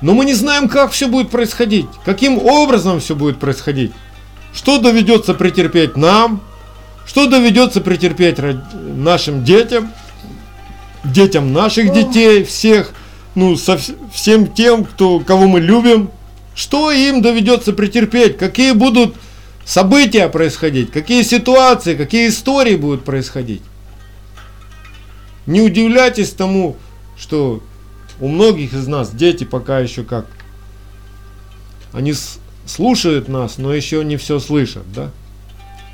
Но 0.00 0.14
мы 0.14 0.24
не 0.24 0.32
знаем, 0.32 0.66
как 0.66 0.92
все 0.92 1.08
будет 1.08 1.28
происходить, 1.30 1.84
каким 2.06 2.38
образом 2.38 3.00
все 3.00 3.14
будет 3.14 3.38
происходить. 3.38 3.92
Что 4.54 4.78
доведется 4.78 5.34
претерпеть 5.34 5.94
нам, 5.94 6.40
что 7.06 7.26
доведется 7.26 7.82
претерпеть 7.82 8.38
нашим 8.72 9.44
детям, 9.44 9.92
детям 11.04 11.52
наших 11.52 11.92
детей, 11.92 12.44
всех, 12.44 12.92
ну, 13.34 13.56
со 13.56 13.74
вс- 13.74 13.94
всем 14.10 14.46
тем, 14.46 14.84
кто, 14.86 15.20
кого 15.20 15.46
мы 15.46 15.60
любим, 15.60 16.10
что 16.54 16.90
им 16.90 17.20
доведется 17.20 17.74
претерпеть, 17.74 18.38
какие 18.38 18.72
будут 18.72 19.16
события 19.64 20.28
происходить, 20.28 20.90
какие 20.90 21.22
ситуации, 21.22 21.94
какие 21.94 22.28
истории 22.28 22.76
будут 22.76 23.04
происходить. 23.04 23.62
Не 25.46 25.62
удивляйтесь 25.62 26.30
тому, 26.30 26.76
что 27.16 27.62
у 28.20 28.28
многих 28.28 28.72
из 28.74 28.86
нас 28.86 29.10
дети 29.10 29.44
пока 29.44 29.80
еще 29.80 30.04
как. 30.04 30.26
Они 31.92 32.14
слушают 32.66 33.28
нас, 33.28 33.58
но 33.58 33.74
еще 33.74 34.04
не 34.04 34.16
все 34.16 34.38
слышат, 34.38 34.90
да? 34.92 35.10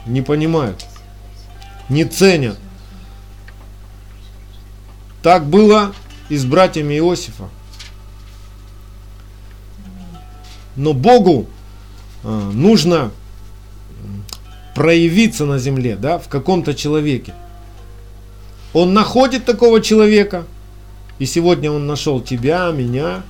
Не 0.06 0.22
понимают, 0.22 0.84
не 1.88 2.04
ценят. 2.04 2.58
Так 5.22 5.46
было 5.46 5.94
и 6.28 6.36
с 6.36 6.44
братьями 6.44 6.94
Иосифа. 6.94 7.48
Но 10.76 10.92
Богу 10.92 11.48
а, 12.22 12.50
нужно 12.52 13.10
проявиться 14.76 15.46
на 15.46 15.58
земле, 15.58 15.96
да, 15.96 16.18
в 16.18 16.28
каком-то 16.28 16.74
человеке. 16.74 17.32
Он 18.74 18.92
находит 18.92 19.46
такого 19.46 19.80
человека, 19.80 20.44
и 21.18 21.24
сегодня 21.24 21.72
он 21.72 21.86
нашел 21.86 22.20
тебя, 22.20 22.70
меня, 22.72 23.22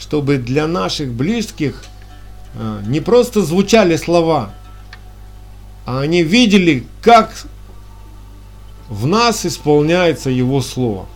чтобы 0.00 0.38
для 0.38 0.66
наших 0.66 1.12
близких 1.12 1.84
а, 2.56 2.82
не 2.88 2.98
просто 2.98 3.42
звучали 3.42 3.94
слова, 3.94 4.50
а 5.84 6.00
они 6.00 6.24
видели, 6.24 6.84
как 7.02 7.32
в 8.88 9.06
нас 9.06 9.46
исполняется 9.46 10.28
Его 10.28 10.60
Слово. 10.60 11.06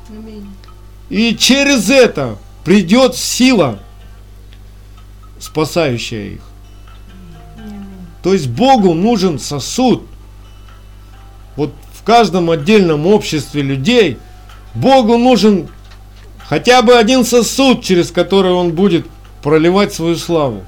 И 1.09 1.35
через 1.35 1.91
это 1.91 2.39
придет 2.65 3.17
сила, 3.17 3.81
спасающая 5.41 6.35
их. 6.35 6.50
То 8.23 8.33
есть 8.33 8.49
Богу 8.49 8.95
нужен 8.95 9.39
сосуд. 9.39 10.07
Вот 11.57 11.73
в 11.93 12.03
каждом 12.03 12.51
отдельном 12.51 13.07
обществе 13.07 13.63
людей 13.63 14.19
Богу 14.75 15.17
нужен 15.17 15.69
хотя 16.47 16.83
бы 16.83 16.97
один 16.97 17.25
сосуд, 17.25 17.83
через 17.83 18.11
который 18.11 18.53
Он 18.53 18.73
будет 18.73 19.07
проливать 19.43 19.93
свою 19.93 20.17
славу 20.17 20.65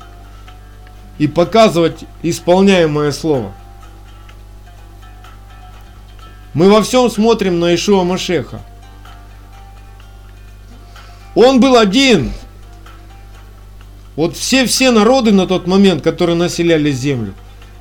и 1.19 1.29
показывать 1.29 2.01
исполняемое 2.23 3.13
слово. 3.13 3.53
Мы 6.55 6.71
во 6.71 6.83
всем 6.83 7.11
смотрим 7.11 7.61
на 7.61 7.75
Ишуа 7.75 8.05
Машеха. 8.05 8.61
Он 11.35 11.61
был 11.61 11.77
один. 11.77 12.33
Вот 14.17 14.37
все-все 14.37 14.91
народы 14.91 15.33
на 15.33 15.47
тот 15.47 15.67
момент, 15.67 16.03
которые 16.03 16.37
населяли 16.37 16.91
землю, 16.91 17.35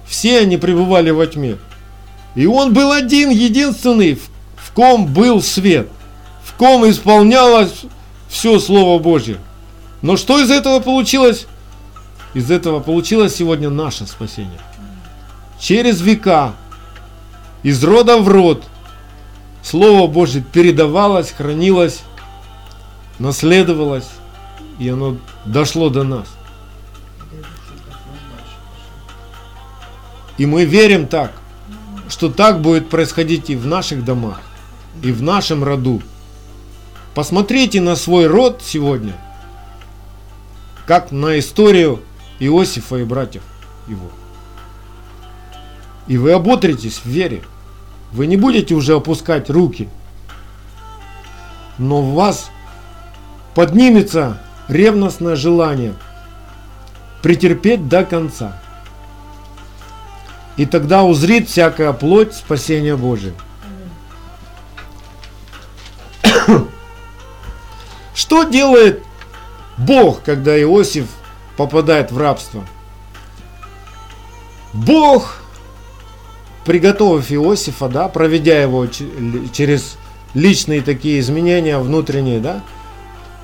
все 0.08 0.39
они 0.39 0.58
пребывали 0.58 1.10
во 1.10 1.28
тьме. 1.28 1.58
И 2.36 2.46
он 2.46 2.74
был 2.74 2.91
один, 2.91 3.30
единственный, 3.30 4.15
в, 4.56 4.72
ком 4.74 5.06
был 5.06 5.41
свет, 5.41 5.89
в 6.44 6.54
ком 6.56 6.89
исполнялось 6.89 7.84
все 8.30 8.60
Слово 8.60 9.02
Божье. 9.02 9.38
Но 10.02 10.15
что 10.15 10.39
из 10.39 10.50
этого 10.50 10.80
получилось? 10.80 11.48
Из 12.34 12.50
этого 12.50 12.80
получилось 12.80 13.36
сегодня 13.36 13.70
наше 13.70 14.08
спасение. 14.08 14.60
Через 15.60 16.00
века, 16.02 16.54
из 17.62 17.84
рода 17.84 18.17
в 18.17 18.28
род, 18.30 18.63
Слово 19.62 20.08
Божье 20.08 20.41
передавалось, 20.41 21.32
хранилось, 21.32 22.00
наследовалось, 23.20 24.08
и 24.82 24.89
оно 24.89 25.15
дошло 25.46 25.89
до 25.89 26.04
нас. 26.04 26.28
И 30.39 30.48
мы 30.48 30.65
верим 30.65 31.06
так, 31.06 31.34
что 32.10 32.32
так 32.32 32.62
будет 32.62 32.89
происходить 32.89 33.52
и 33.52 33.56
в 33.56 33.67
наших 33.67 34.04
домах, 34.04 34.41
и 35.04 35.12
в 35.12 35.22
нашем 35.22 35.63
роду. 35.63 36.02
Посмотрите 37.13 37.80
на 37.80 37.96
свой 37.96 38.26
род 38.26 38.63
сегодня, 38.65 39.13
как 40.88 41.12
на 41.12 41.38
историю 41.38 42.02
Иосифа 42.39 42.96
и 42.96 43.04
братьев 43.04 43.44
его. 43.88 44.10
И 46.08 46.17
вы 46.17 46.32
оботритесь 46.32 46.98
в 46.98 47.06
вере. 47.06 47.44
Вы 48.12 48.26
не 48.26 48.36
будете 48.36 48.74
уже 48.74 48.96
опускать 48.96 49.52
руки. 49.52 49.89
Но 51.78 52.02
в 52.02 52.15
вас 52.15 52.50
поднимется 53.54 54.41
ревностное 54.72 55.36
желание 55.36 55.94
претерпеть 57.22 57.88
до 57.88 58.04
конца. 58.04 58.60
И 60.58 60.66
тогда 60.66 61.04
узрит 61.04 61.50
всякая 61.50 61.94
плоть 61.94 62.34
спасения 62.34 62.96
Божия. 62.96 63.34
Что 68.16 68.44
делает 68.44 69.04
Бог, 69.78 70.24
когда 70.24 70.60
Иосиф 70.62 71.08
попадает 71.58 72.12
в 72.12 72.18
рабство? 72.18 72.66
Бог, 74.74 75.38
приготовив 76.66 77.32
Иосифа, 77.32 77.88
да, 77.90 78.08
проведя 78.08 78.62
его 78.62 78.88
через 78.88 79.98
личные 80.34 80.82
такие 80.82 81.20
изменения 81.20 81.78
внутренние, 81.78 82.40
да, 82.40 82.62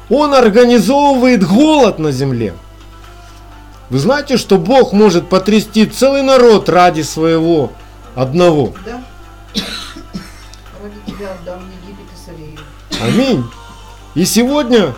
Он 0.10 0.34
организовывает 0.34 1.46
голод 1.46 2.00
на 2.00 2.12
земле. 2.12 2.54
Вы 3.90 4.00
знаете, 4.00 4.38
что 4.38 4.58
Бог 4.58 4.94
может 4.94 5.30
потрясти 5.30 5.86
целый 5.86 6.22
народ 6.22 6.70
ради 6.70 7.02
своего 7.02 7.72
одного. 8.16 8.74
Да? 8.86 9.04
Ради 10.84 10.96
тебя 11.06 11.32
отдам 11.34 11.62
Египет 11.84 12.06
и 12.14 12.26
Сарею. 12.26 12.58
Аминь. 13.02 13.46
И 14.16 14.26
сегодня 14.26 14.94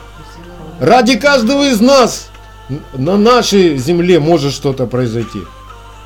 ради 0.80 1.18
каждого 1.18 1.70
из 1.70 1.82
нас 1.82 2.30
на 2.94 3.18
нашей 3.18 3.78
земле 3.78 4.20
может 4.20 4.54
что-то 4.54 4.86
произойти. 4.86 5.42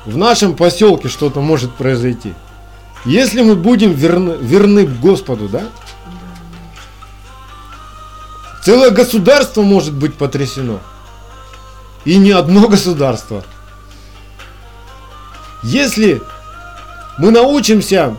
В 0.04 0.16
нашем 0.16 0.54
поселке 0.54 1.08
что-то 1.08 1.40
может 1.40 1.72
произойти. 1.74 2.34
Если 3.06 3.42
мы 3.42 3.54
будем 3.54 3.92
верны, 3.92 4.36
верны 4.40 4.86
Господу, 4.86 5.48
да? 5.48 5.62
Целое 8.64 8.90
государство 8.90 9.60
может 9.60 9.92
быть 9.92 10.14
потрясено. 10.14 10.80
И 12.06 12.16
не 12.16 12.30
одно 12.30 12.66
государство. 12.66 13.44
Если 15.62 16.22
мы 17.18 17.30
научимся 17.30 18.16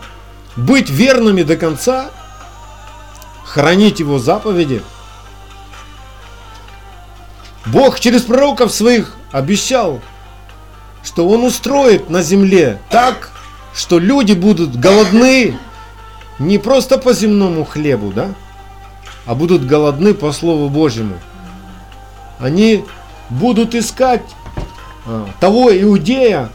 быть 0.54 0.88
верными 0.88 1.42
до 1.42 1.56
конца, 1.56 2.10
хранить 3.44 3.98
его 3.98 4.20
заповеди, 4.20 4.82
Бог 7.66 7.98
через 7.98 8.22
пророков 8.22 8.72
своих 8.72 9.16
обещал, 9.32 10.00
что 11.02 11.28
Он 11.28 11.42
устроит 11.42 12.08
на 12.08 12.22
земле 12.22 12.80
так, 12.88 13.30
что 13.74 13.98
люди 13.98 14.34
будут 14.34 14.76
голодны 14.76 15.58
не 16.38 16.58
просто 16.58 16.98
по 16.98 17.12
земному 17.12 17.64
хлебу, 17.64 18.12
да, 18.12 18.30
а 19.26 19.34
будут 19.34 19.66
голодны 19.66 20.14
по 20.14 20.32
Слову 20.32 20.68
Божьему. 20.68 21.16
Они 22.38 22.84
будут 23.28 23.74
искать 23.74 24.24
а, 25.06 25.26
того 25.40 25.76
иудея, 25.76 26.50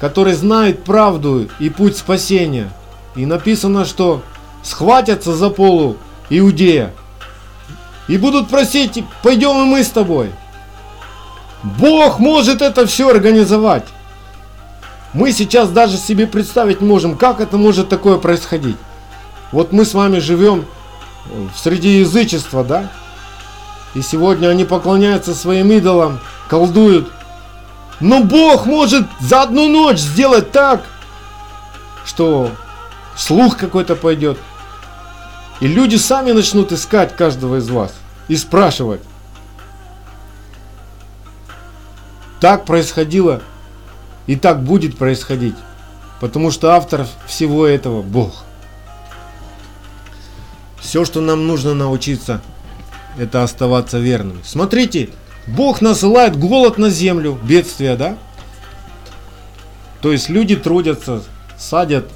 который 0.00 0.32
знает 0.32 0.84
правду 0.84 1.48
и 1.58 1.68
путь 1.68 1.96
спасения. 1.96 2.72
И 3.14 3.26
написано, 3.26 3.84
что 3.84 4.22
схватятся 4.62 5.34
за 5.34 5.50
полу 5.50 5.96
иудея 6.28 6.92
и 8.08 8.16
будут 8.18 8.48
просить, 8.48 9.04
пойдем 9.22 9.62
и 9.62 9.64
мы 9.64 9.82
с 9.82 9.90
тобой. 9.90 10.30
Бог 11.62 12.18
может 12.18 12.62
это 12.62 12.86
все 12.86 13.08
организовать. 13.08 13.84
Мы 15.12 15.32
сейчас 15.32 15.70
даже 15.70 15.96
себе 15.96 16.26
представить 16.26 16.80
можем, 16.80 17.16
как 17.16 17.40
это 17.40 17.56
может 17.56 17.88
такое 17.88 18.18
происходить. 18.18 18.76
Вот 19.50 19.72
мы 19.72 19.84
с 19.84 19.94
вами 19.94 20.18
живем 20.18 20.66
среди 21.56 22.00
язычества, 22.00 22.64
да? 22.64 22.90
И 23.94 24.02
сегодня 24.02 24.48
они 24.48 24.64
поклоняются 24.64 25.34
своим 25.34 25.72
идолам, 25.72 26.20
колдуют. 26.48 27.10
Но 28.00 28.22
Бог 28.22 28.66
может 28.66 29.06
за 29.20 29.42
одну 29.42 29.68
ночь 29.68 29.98
сделать 29.98 30.52
так, 30.52 30.84
что 32.04 32.50
слух 33.16 33.56
какой-то 33.56 33.96
пойдет. 33.96 34.38
И 35.60 35.66
люди 35.66 35.96
сами 35.96 36.32
начнут 36.32 36.72
искать 36.72 37.16
каждого 37.16 37.56
из 37.56 37.70
вас 37.70 37.94
и 38.28 38.36
спрашивать. 38.36 39.00
Так 42.40 42.66
происходило 42.66 43.40
и 44.26 44.36
так 44.36 44.62
будет 44.62 44.98
происходить. 44.98 45.56
Потому 46.20 46.50
что 46.50 46.74
автор 46.74 47.06
всего 47.26 47.66
этого 47.66 48.02
Бог. 48.02 48.45
Все, 50.86 51.04
что 51.04 51.20
нам 51.20 51.48
нужно 51.48 51.74
научиться, 51.74 52.40
это 53.18 53.42
оставаться 53.42 53.98
верными. 53.98 54.38
Смотрите, 54.44 55.10
Бог 55.48 55.80
насылает 55.80 56.38
голод 56.38 56.78
на 56.78 56.90
землю, 56.90 57.36
бедствие, 57.42 57.96
да? 57.96 58.16
То 60.00 60.12
есть 60.12 60.28
люди 60.28 60.54
трудятся, 60.54 61.24
садят 61.58 62.08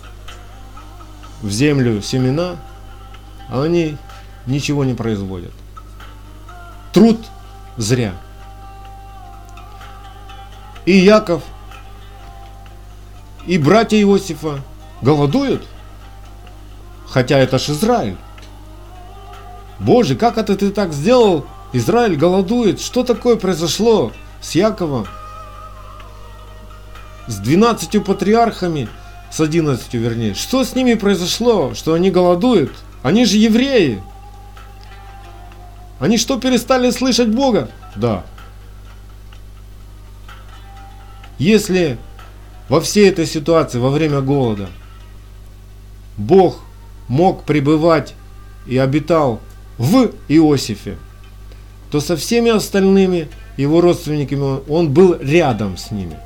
в 1.42 1.50
землю 1.50 2.00
семена, 2.00 2.58
а 3.48 3.64
они 3.64 3.96
ничего 4.46 4.84
не 4.84 4.94
производят. 4.94 5.52
Труд 6.92 7.18
зря. 7.76 8.14
И 10.86 10.92
Яков, 10.96 11.42
и 13.48 13.58
братья 13.58 14.00
Иосифа 14.00 14.60
голодуют, 15.02 15.66
хотя 17.08 17.36
это 17.36 17.58
ж 17.58 17.70
Израиль. 17.70 18.16
Боже, 19.80 20.14
как 20.14 20.36
это 20.36 20.56
ты 20.56 20.70
так 20.70 20.92
сделал? 20.92 21.46
Израиль 21.72 22.16
голодует. 22.16 22.80
Что 22.80 23.02
такое 23.02 23.36
произошло 23.36 24.12
с 24.40 24.54
Яковом? 24.54 25.06
С 27.26 27.36
12 27.36 28.04
патриархами, 28.04 28.88
с 29.30 29.40
11 29.40 29.94
вернее. 29.94 30.34
Что 30.34 30.64
с 30.64 30.74
ними 30.74 30.94
произошло, 30.94 31.74
что 31.74 31.94
они 31.94 32.10
голодуют? 32.10 32.72
Они 33.02 33.24
же 33.24 33.38
евреи. 33.38 34.02
Они 35.98 36.18
что, 36.18 36.38
перестали 36.38 36.90
слышать 36.90 37.28
Бога? 37.28 37.70
Да. 37.96 38.24
Если 41.38 41.98
во 42.68 42.80
всей 42.80 43.08
этой 43.08 43.26
ситуации, 43.26 43.78
во 43.78 43.90
время 43.90 44.20
голода, 44.20 44.68
Бог 46.18 46.60
мог 47.08 47.44
пребывать 47.44 48.14
и 48.66 48.76
обитал 48.76 49.40
в 49.80 50.10
Иосифе, 50.28 50.98
то 51.90 52.00
со 52.00 52.14
всеми 52.14 52.50
остальными 52.50 53.28
его 53.56 53.80
родственниками 53.80 54.60
он 54.70 54.92
был 54.92 55.16
рядом 55.18 55.78
с 55.78 55.90
ними. 55.90 56.18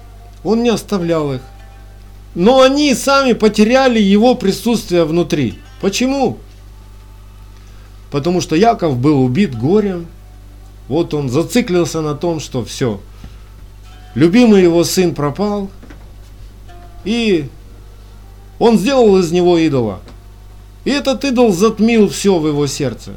Он 0.42 0.64
не 0.64 0.70
оставлял 0.70 1.32
их. 1.32 1.40
Но 2.34 2.62
они 2.62 2.92
сами 2.96 3.32
потеряли 3.32 4.00
его 4.00 4.34
присутствие 4.34 5.04
внутри. 5.04 5.54
Почему? 5.80 6.38
Потому 8.10 8.40
что 8.40 8.56
Яков 8.56 8.98
был 8.98 9.22
убит 9.22 9.56
горем. 9.56 10.08
Вот 10.88 11.14
он 11.14 11.28
зациклился 11.28 12.00
на 12.00 12.16
том, 12.16 12.40
что 12.40 12.64
все. 12.64 13.00
Любимый 14.16 14.62
его 14.62 14.82
сын 14.82 15.14
пропал. 15.14 15.70
И 17.04 17.48
он 18.58 18.78
сделал 18.78 19.16
из 19.18 19.30
него 19.30 19.58
идола. 19.58 20.00
И 20.84 20.90
этот 20.90 21.24
идол 21.24 21.52
затмил 21.52 22.08
все 22.08 22.36
в 22.36 22.48
его 22.48 22.66
сердце. 22.66 23.12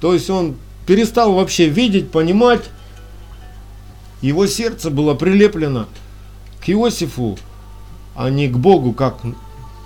То 0.00 0.14
есть 0.14 0.30
он 0.30 0.56
перестал 0.86 1.34
вообще 1.34 1.66
видеть, 1.66 2.10
понимать. 2.10 2.62
Его 4.22 4.46
сердце 4.46 4.90
было 4.90 5.14
прилеплено 5.14 5.86
к 6.64 6.68
Иосифу, 6.68 7.38
а 8.14 8.28
не 8.28 8.48
к 8.48 8.56
Богу, 8.56 8.92
как 8.92 9.18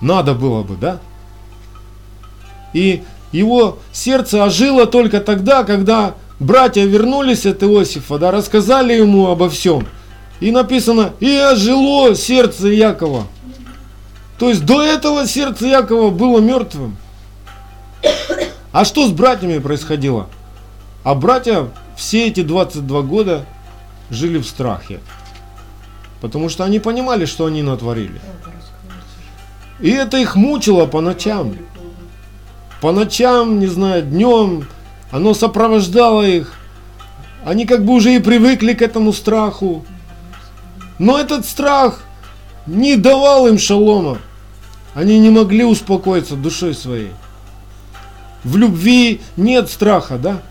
надо 0.01 0.33
было 0.33 0.63
бы, 0.63 0.75
да? 0.75 0.99
И 2.73 3.03
его 3.31 3.79
сердце 3.93 4.43
ожило 4.43 4.85
только 4.85 5.21
тогда, 5.21 5.63
когда 5.63 6.15
братья 6.39 6.83
вернулись 6.83 7.45
от 7.45 7.63
Иосифа, 7.63 8.17
да, 8.17 8.31
рассказали 8.31 8.93
ему 8.93 9.27
обо 9.27 9.49
всем. 9.49 9.87
И 10.41 10.51
написано, 10.51 11.13
и 11.21 11.37
ожило 11.37 12.13
сердце 12.15 12.67
Якова. 12.67 13.27
То 14.37 14.49
есть 14.49 14.65
до 14.65 14.81
этого 14.83 15.25
сердце 15.27 15.67
Якова 15.67 16.09
было 16.09 16.39
мертвым. 16.39 16.97
А 18.75 18.83
что 18.83 19.07
с 19.07 19.11
братьями 19.13 19.59
происходило? 19.59 20.27
А 21.05 21.15
братья 21.15 21.69
все 21.95 22.27
эти 22.27 22.41
22 22.41 23.03
года 23.03 23.45
жили 24.09 24.37
в 24.37 24.45
страхе. 24.45 24.99
Потому 26.19 26.49
что 26.49 26.65
они 26.65 26.79
понимали, 26.79 27.23
что 27.23 27.45
они 27.45 27.63
натворили. 27.63 28.19
И 29.79 29.89
это 29.91 30.17
их 30.17 30.35
мучило 30.35 30.87
по 30.87 30.99
ночам. 30.99 31.55
По 32.81 32.91
ночам, 32.91 33.59
не 33.59 33.67
знаю, 33.67 34.03
днем. 34.03 34.67
Оно 35.09 35.33
сопровождало 35.33 36.23
их. 36.23 36.53
Они 37.45 37.65
как 37.65 37.85
бы 37.85 37.93
уже 37.93 38.13
и 38.13 38.19
привыкли 38.19 38.73
к 38.73 38.81
этому 38.81 39.13
страху. 39.13 39.85
Но 40.99 41.17
этот 41.17 41.45
страх 41.45 42.01
не 42.67 42.97
давал 42.97 43.47
им 43.47 43.57
шалома. 43.57 44.17
Они 44.93 45.17
не 45.17 45.29
могли 45.29 45.63
успокоиться 45.63 46.35
душой 46.35 46.73
своей. 46.73 47.11
В 48.45 48.57
любви 48.57 49.21
нет 49.37 49.71
страха, 49.71 50.19
да? 50.19 50.41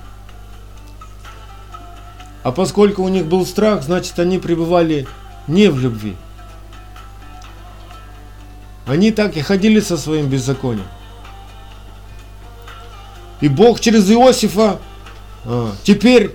А 2.42 2.50
поскольку 2.50 3.02
у 3.02 3.08
них 3.08 3.24
был 3.24 3.46
страх, 3.46 3.84
значит 3.84 4.18
они 4.18 4.38
пребывали 4.38 5.06
не 5.46 5.68
в 5.68 5.78
любви. 5.78 6.16
Они 8.86 9.12
так 9.12 9.36
и 9.36 9.40
ходили 9.40 9.80
со 9.80 9.96
своим 9.96 10.28
беззаконием. 10.28 10.86
И 13.40 13.48
Бог 13.48 13.80
через 13.80 14.10
Иосифа 14.10 14.80
а, 15.44 15.72
теперь 15.84 16.32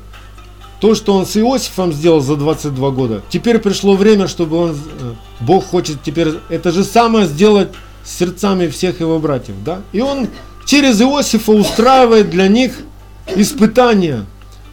то, 0.80 0.96
что 0.96 1.14
он 1.14 1.26
с 1.26 1.36
Иосифом 1.36 1.92
сделал 1.92 2.22
за 2.22 2.38
22 2.38 2.92
года, 2.92 3.22
теперь 3.30 3.60
пришло 3.60 3.96
время, 3.96 4.28
чтобы 4.28 4.58
он, 4.58 4.72
э, 4.72 5.14
Бог 5.42 5.66
хочет 5.66 6.02
теперь 6.04 6.36
это 6.48 6.72
же 6.72 6.86
самое 6.86 7.28
сделать 7.28 7.70
с 8.06 8.18
сердцами 8.18 8.68
всех 8.68 9.02
его 9.02 9.20
братьев, 9.20 9.56
да? 9.66 9.82
И 9.92 10.00
он 10.00 10.30
через 10.70 11.02
Иосифа 11.02 11.52
устраивает 11.52 12.30
для 12.30 12.48
них 12.48 12.82
испытания. 13.26 14.26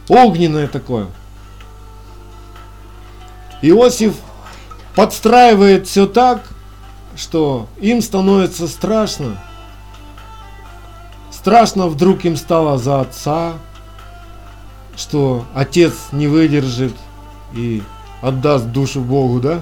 огненное 0.07 0.67
такое. 0.67 1.07
Иосиф 3.63 4.13
подстраивает 4.95 5.87
все 5.87 6.05
так, 6.05 6.43
что 7.15 7.67
им 7.81 8.03
становится 8.03 8.67
страшно. 8.67 9.41
Страшно 11.31 11.87
вдруг 11.87 12.25
им 12.25 12.37
стало 12.37 12.77
за 12.77 13.01
отца, 13.01 13.53
что 14.95 15.45
отец 15.55 15.93
не 16.11 16.27
выдержит 16.27 16.93
и 17.55 17.81
отдаст 18.21 18.65
душу 18.65 19.01
Богу, 19.01 19.39
да? 19.39 19.61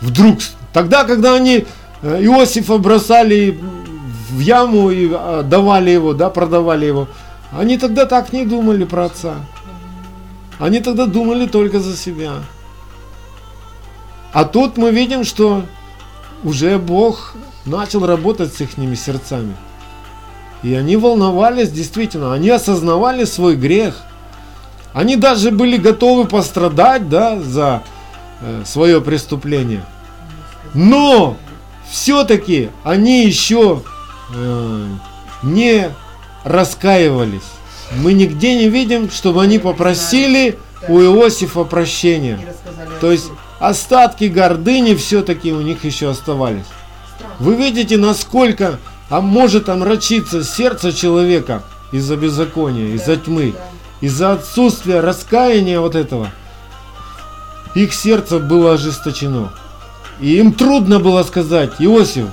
Вдруг, 0.00 0.38
тогда, 0.72 1.04
когда 1.04 1.34
они 1.34 1.66
э, 2.00 2.22
Иосифа 2.22 2.78
бросали 2.78 3.60
в 4.30 4.38
яму 4.40 4.90
и 4.90 5.10
а, 5.12 5.42
давали 5.42 5.90
его, 5.90 6.12
да, 6.12 6.30
продавали 6.30 6.86
его, 6.86 7.08
они 7.52 7.78
тогда 7.78 8.06
так 8.06 8.32
не 8.32 8.44
думали 8.44 8.84
про 8.84 9.06
отца. 9.06 9.36
Они 10.58 10.80
тогда 10.80 11.06
думали 11.06 11.46
только 11.46 11.80
за 11.80 11.96
себя. 11.96 12.32
А 14.32 14.44
тут 14.44 14.76
мы 14.76 14.90
видим, 14.90 15.24
что 15.24 15.62
уже 16.44 16.78
Бог 16.78 17.34
начал 17.64 18.06
работать 18.06 18.54
с 18.54 18.60
их 18.60 18.70
сердцами. 18.96 19.54
И 20.62 20.74
они 20.74 20.96
волновались 20.96 21.70
действительно, 21.70 22.32
они 22.32 22.50
осознавали 22.50 23.24
свой 23.24 23.56
грех. 23.56 24.02
Они 24.92 25.16
даже 25.16 25.50
были 25.50 25.76
готовы 25.76 26.26
пострадать 26.26 27.08
да, 27.08 27.38
за 27.38 27.82
э, 28.40 28.62
свое 28.64 29.02
преступление. 29.02 29.84
Но 30.72 31.36
все-таки 31.88 32.70
они 32.82 33.26
еще 33.26 33.82
э, 34.34 34.88
не 35.42 35.90
раскаивались. 36.44 37.42
Мы 37.92 38.12
нигде 38.12 38.56
не 38.56 38.68
видим, 38.68 39.10
чтобы 39.10 39.42
они 39.42 39.58
попросили 39.58 40.58
у 40.88 41.00
Иосифа 41.00 41.64
прощения. 41.64 42.38
То 43.00 43.12
есть 43.12 43.30
остатки 43.58 44.24
гордыни 44.24 44.94
все-таки 44.94 45.52
у 45.52 45.60
них 45.60 45.84
еще 45.84 46.10
оставались. 46.10 46.66
Вы 47.38 47.54
видите, 47.54 47.96
насколько 47.96 48.78
а 49.08 49.20
может 49.20 49.68
омрачиться 49.68 50.42
сердце 50.42 50.92
человека 50.92 51.62
из-за 51.92 52.16
беззакония, 52.16 52.94
из-за 52.94 53.16
тьмы, 53.16 53.54
из-за 54.00 54.32
отсутствия 54.32 55.00
раскаяния 55.00 55.80
вот 55.80 55.94
этого. 55.94 56.30
Их 57.74 57.94
сердце 57.94 58.38
было 58.38 58.74
ожесточено. 58.74 59.52
И 60.20 60.38
им 60.38 60.52
трудно 60.52 60.98
было 60.98 61.22
сказать, 61.22 61.72
Иосиф, 61.78 62.26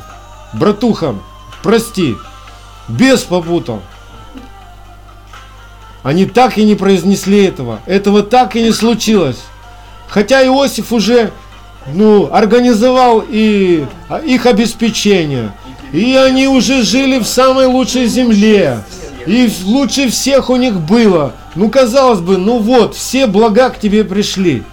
братуха, 0.54 1.16
прости, 1.64 2.16
без 2.88 3.22
попутал. 3.22 3.82
Они 6.04 6.26
так 6.26 6.58
и 6.58 6.66
не 6.66 6.76
произнесли 6.76 7.46
этого. 7.46 7.80
Этого 7.86 8.22
так 8.22 8.56
и 8.56 8.62
не 8.62 8.72
случилось. 8.72 9.40
Хотя 10.10 10.46
Иосиф 10.46 10.92
уже 10.92 11.32
ну, 11.92 12.30
организовал 12.32 13.24
и 13.28 13.86
а, 14.10 14.20
их 14.20 14.46
обеспечение. 14.46 15.54
И 15.94 16.16
они 16.16 16.48
уже 16.48 16.84
жили 16.84 17.20
в 17.20 17.26
самой 17.26 17.68
лучшей 17.68 18.08
земле. 18.08 18.84
И 19.26 19.50
лучше 19.64 20.10
всех 20.10 20.50
у 20.50 20.58
них 20.58 20.80
было. 20.82 21.34
Ну, 21.56 21.70
казалось 21.70 22.20
бы, 22.20 22.38
ну 22.38 22.60
вот, 22.60 22.96
все 22.96 23.26
блага 23.26 23.70
к 23.70 23.80
тебе 23.80 24.04
пришли. 24.04 24.64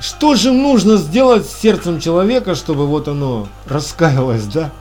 Что 0.00 0.34
же 0.34 0.50
нужно 0.50 0.96
сделать 0.96 1.46
с 1.46 1.60
сердцем 1.60 2.00
человека, 2.00 2.56
чтобы 2.56 2.88
вот 2.88 3.06
оно 3.06 3.46
раскаялось, 3.68 4.44
да? 4.44 4.72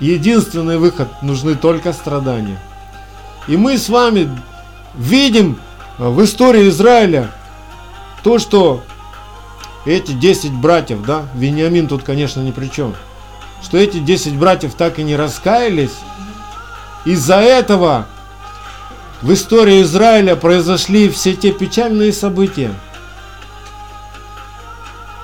Единственный 0.00 0.78
выход, 0.78 1.08
нужны 1.22 1.54
только 1.54 1.92
страдания. 1.92 2.58
И 3.46 3.56
мы 3.56 3.78
с 3.78 3.88
вами 3.88 4.30
видим 4.94 5.58
в 5.98 6.22
истории 6.24 6.68
Израиля 6.68 7.30
то, 8.22 8.38
что 8.38 8.82
эти 9.86 10.12
10 10.12 10.52
братьев, 10.52 11.04
да, 11.04 11.24
Вениамин 11.34 11.88
тут, 11.88 12.02
конечно, 12.02 12.40
ни 12.40 12.50
при 12.50 12.68
чем, 12.68 12.94
что 13.62 13.76
эти 13.76 13.98
10 13.98 14.36
братьев 14.36 14.74
так 14.74 14.98
и 14.98 15.02
не 15.02 15.14
раскаялись, 15.14 15.94
из-за 17.04 17.36
этого 17.36 18.06
в 19.20 19.32
истории 19.32 19.82
Израиля 19.82 20.36
произошли 20.36 21.08
все 21.08 21.34
те 21.34 21.52
печальные 21.52 22.12
события. 22.12 22.74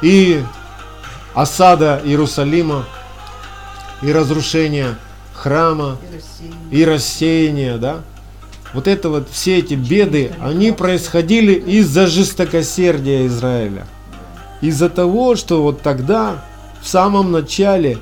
И 0.02 0.42
осада 1.35 2.00
Иерусалима, 2.04 2.85
и 4.02 4.12
разрушение 4.12 4.96
храма, 5.34 5.98
и 6.70 6.84
рассеяние, 6.84 7.78
да. 7.78 8.00
Вот 8.72 8.86
это 8.86 9.08
вот, 9.08 9.28
все 9.30 9.58
эти 9.58 9.74
беды, 9.74 10.32
они 10.40 10.70
происходили 10.70 11.54
из-за 11.54 12.06
жестокосердия 12.06 13.26
Израиля. 13.26 13.86
Из-за 14.60 14.88
того, 14.88 15.34
что 15.34 15.62
вот 15.62 15.82
тогда, 15.82 16.44
в 16.80 16.86
самом 16.86 17.32
начале, 17.32 17.98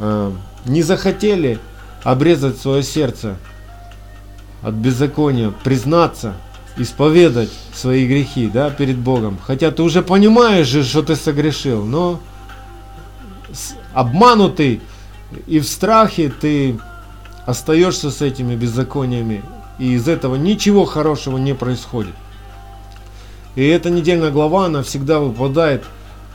э, 0.00 0.32
не 0.64 0.82
захотели 0.82 1.58
обрезать 2.02 2.58
свое 2.58 2.82
сердце 2.82 3.36
от 4.62 4.74
беззакония, 4.74 5.52
признаться, 5.64 6.34
исповедать 6.76 7.50
свои 7.74 8.06
грехи 8.06 8.48
да, 8.52 8.70
перед 8.70 8.96
Богом. 8.96 9.38
Хотя 9.44 9.70
ты 9.70 9.82
уже 9.82 10.02
понимаешь 10.02 10.68
же, 10.68 10.84
что 10.84 11.02
ты 11.02 11.16
согрешил, 11.16 11.84
но 11.84 12.20
обманутый 13.98 14.80
и 15.48 15.58
в 15.58 15.66
страхе 15.66 16.28
ты 16.28 16.78
остаешься 17.46 18.12
с 18.12 18.22
этими 18.22 18.54
беззакониями, 18.54 19.42
и 19.80 19.94
из 19.94 20.06
этого 20.06 20.36
ничего 20.36 20.84
хорошего 20.84 21.36
не 21.36 21.52
происходит. 21.52 22.14
И 23.56 23.66
эта 23.66 23.90
недельная 23.90 24.30
глава, 24.30 24.66
она 24.66 24.84
всегда 24.84 25.18
выпадает 25.18 25.84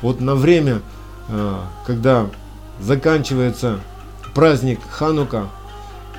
вот 0.02 0.20
на 0.20 0.36
время, 0.36 0.82
э, 1.30 1.58
когда 1.86 2.28
заканчивается 2.82 3.80
праздник 4.36 4.80
Ханука, 4.90 5.48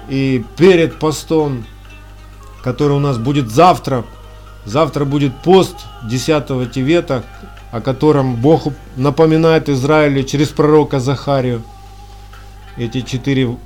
и 0.09 0.42
перед 0.57 0.98
постом, 0.98 1.66
который 2.62 2.96
у 2.96 3.00
нас 3.00 3.18
будет 3.18 3.50
завтра, 3.50 4.04
завтра 4.64 5.04
будет 5.04 5.37
пост 5.42 5.76
10 6.04 6.72
Тивета, 6.72 7.22
о 7.74 7.80
котором 7.80 8.37
Бог 8.37 8.68
напоминает 8.94 9.68
Израилю 9.68 10.22
через 10.22 10.50
пророка 10.50 11.00
Захарию. 11.00 11.64
Эти 12.76 13.00
четыре 13.00 13.56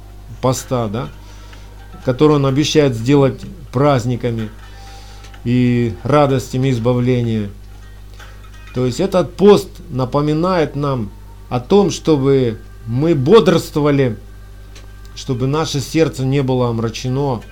поста, 0.41 0.89
да, 0.89 1.11
которые 2.07 2.37
он 2.37 2.47
обещает 2.47 2.95
сделать 2.95 3.43
праздниками 3.71 4.49
и 5.45 5.95
радостями 6.05 6.71
избавления. 6.71 7.51
То 8.75 8.87
есть 8.87 8.99
этот 8.99 9.37
пост 9.37 9.69
напоминает 9.91 10.75
нам 10.75 11.11
о 11.51 11.61
том, 11.61 11.91
чтобы 11.91 12.63
мы 12.87 13.15
бодрствовали, 13.15 14.17
чтобы 15.17 15.47
наше 15.47 15.81
сердце 15.81 16.25
не 16.25 16.43
было 16.43 16.71
омрачено, 16.71 17.43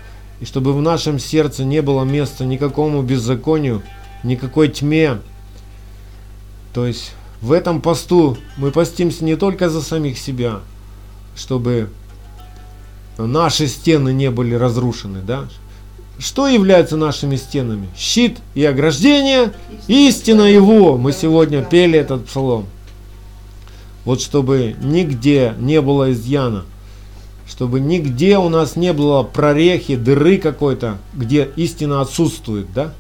и 0.41 0.47
чтобы 0.47 0.73
в 0.73 0.81
нашем 0.81 1.19
сердце 1.19 1.65
не 1.65 1.83
было 1.83 2.05
места 2.05 2.47
никакому 2.47 3.03
беззаконию, 3.03 3.83
никакой 4.25 4.69
тьме. 4.69 5.19
То 6.77 6.87
есть 6.87 7.13
в 7.41 7.53
этом 7.53 7.81
посту 7.81 8.37
мы 8.59 8.71
постимся 8.71 9.25
не 9.25 9.35
только 9.37 9.71
за 9.71 9.81
самих 9.81 10.19
себя, 10.19 10.61
чтобы 11.35 11.89
наши 13.17 13.67
стены 13.67 14.13
не 14.13 14.31
были 14.31 14.55
разрушены, 14.55 15.21
да? 15.27 15.47
Что 16.19 16.47
является 16.47 16.99
нашими 16.99 17.37
стенами? 17.37 17.89
Щит 17.97 18.41
и 18.55 18.63
ограждение, 18.63 19.55
истина 19.87 20.43
его. 20.43 20.99
Мы 20.99 21.13
сегодня 21.13 21.65
пели 21.65 21.99
этот 21.99 22.27
псалом. 22.27 22.67
Вот 24.05 24.21
чтобы 24.21 24.77
нигде 24.79 25.55
не 25.59 25.81
было 25.81 26.13
изъяна, 26.13 26.67
чтобы 27.49 27.81
нигде 27.81 28.37
у 28.37 28.51
нас 28.51 28.77
не 28.77 28.93
было 28.93 29.23
прорехи, 29.23 29.97
дыры 29.97 30.37
какой-то, 30.37 30.99
где 31.15 31.49
истина 31.57 32.03
отсутствует, 32.03 32.71
да? 32.75 32.93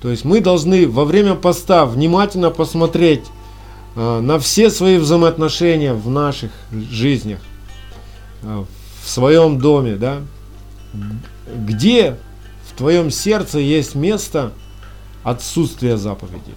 То 0.00 0.10
есть 0.10 0.24
мы 0.24 0.40
должны 0.40 0.88
во 0.88 1.04
время 1.04 1.34
поста 1.34 1.84
внимательно 1.84 2.50
посмотреть 2.50 3.24
э, 3.96 4.20
на 4.20 4.38
все 4.38 4.70
свои 4.70 4.96
взаимоотношения 4.96 5.92
в 5.92 6.08
наших 6.08 6.50
жизнях, 6.72 7.40
э, 8.42 8.64
в 9.02 9.08
своем 9.08 9.58
доме, 9.58 9.96
да? 9.96 10.20
Где 11.54 12.16
в 12.68 12.76
твоем 12.78 13.10
сердце 13.10 13.58
есть 13.58 13.94
место 13.94 14.52
отсутствия 15.22 15.98
заповедей? 15.98 16.54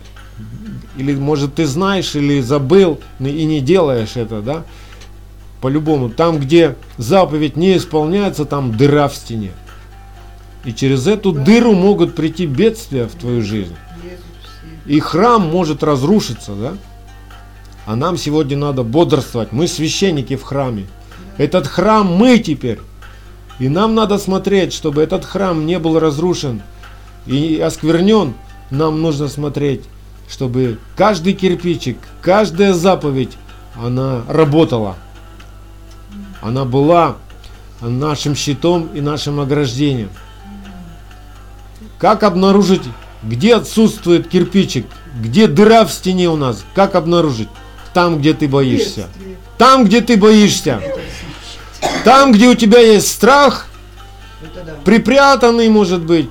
Или, 0.97 1.13
может, 1.15 1.56
ты 1.56 1.65
знаешь 1.65 2.15
или 2.15 2.39
забыл 2.39 2.99
и 3.19 3.43
не 3.45 3.60
делаешь 3.60 4.15
это, 4.15 4.41
да? 4.41 4.63
По-любому, 5.62 6.10
там, 6.10 6.39
где 6.39 6.75
заповедь 6.97 7.58
не 7.58 7.77
исполняется, 7.77 8.45
там 8.45 8.75
дыра 8.75 9.08
в 9.08 9.15
стене. 9.15 9.51
И 10.65 10.73
через 10.73 11.08
эту 11.08 11.32
дыру 11.32 11.73
могут 11.73 12.15
прийти 12.15 12.45
бедствия 12.45 13.08
в 13.08 13.13
твою 13.13 13.41
жизнь. 13.41 13.76
И 14.86 14.99
храм 14.99 15.41
может 15.41 15.84
разрушиться, 15.84 16.54
да? 16.54 16.73
А 17.86 17.95
нам 17.95 18.17
сегодня 18.17 18.58
надо 18.58 18.84
бодрствовать. 18.84 19.52
Мы 19.52 19.67
священники 19.67 20.36
в 20.36 20.43
храме. 20.43 20.88
Этот 21.38 21.67
храм 21.67 22.08
мы 22.08 22.39
теперь. 22.39 22.80
И 23.60 23.69
нам 23.69 23.93
надо 23.93 24.17
смотреть, 24.17 24.73
чтобы 24.73 25.02
этот 25.02 25.26
храм 25.26 25.65
не 25.65 25.80
был 25.80 25.99
разрушен 25.99 26.62
и 27.26 27.60
осквернен. 27.60 28.34
Нам 28.71 29.02
нужно 29.02 29.28
смотреть, 29.28 29.82
чтобы 30.30 30.80
каждый 30.95 31.34
кирпичик, 31.34 31.97
каждая 32.21 32.73
заповедь, 32.73 33.38
она 33.76 34.23
работала. 34.28 34.95
Она 36.41 36.65
была 36.65 37.17
нашим 37.82 38.36
щитом 38.36 38.89
и 38.93 39.02
нашим 39.02 39.39
ограждением. 39.39 40.10
Как 42.04 42.24
обнаружить, 42.24 42.82
где 43.24 43.56
отсутствует 43.56 44.28
кирпичик, 44.28 44.86
где 45.22 45.48
дыра 45.48 45.86
в 45.86 45.94
стене 45.94 46.30
у 46.30 46.36
нас? 46.36 46.66
Как 46.76 46.96
обнаружить? 46.96 47.48
Там, 47.94 48.18
где 48.18 48.34
ты 48.34 48.50
боишься. 48.50 49.08
Там, 49.58 49.86
где 49.86 50.02
ты 50.02 50.18
боишься. 50.18 50.82
Там, 52.04 52.34
где 52.34 52.50
у 52.50 52.56
тебя 52.56 52.80
есть 52.80 53.08
страх, 53.08 53.68
припрятанный, 54.84 55.70
может 55.70 56.04
быть, 56.04 56.28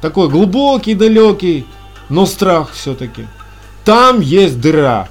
такой 0.00 0.28
глубокий, 0.28 0.94
далекий, 0.94 1.66
но 2.08 2.24
страх 2.24 2.70
все-таки. 2.70 3.26
Там 3.84 4.20
есть 4.20 4.60
дыра. 4.60 5.08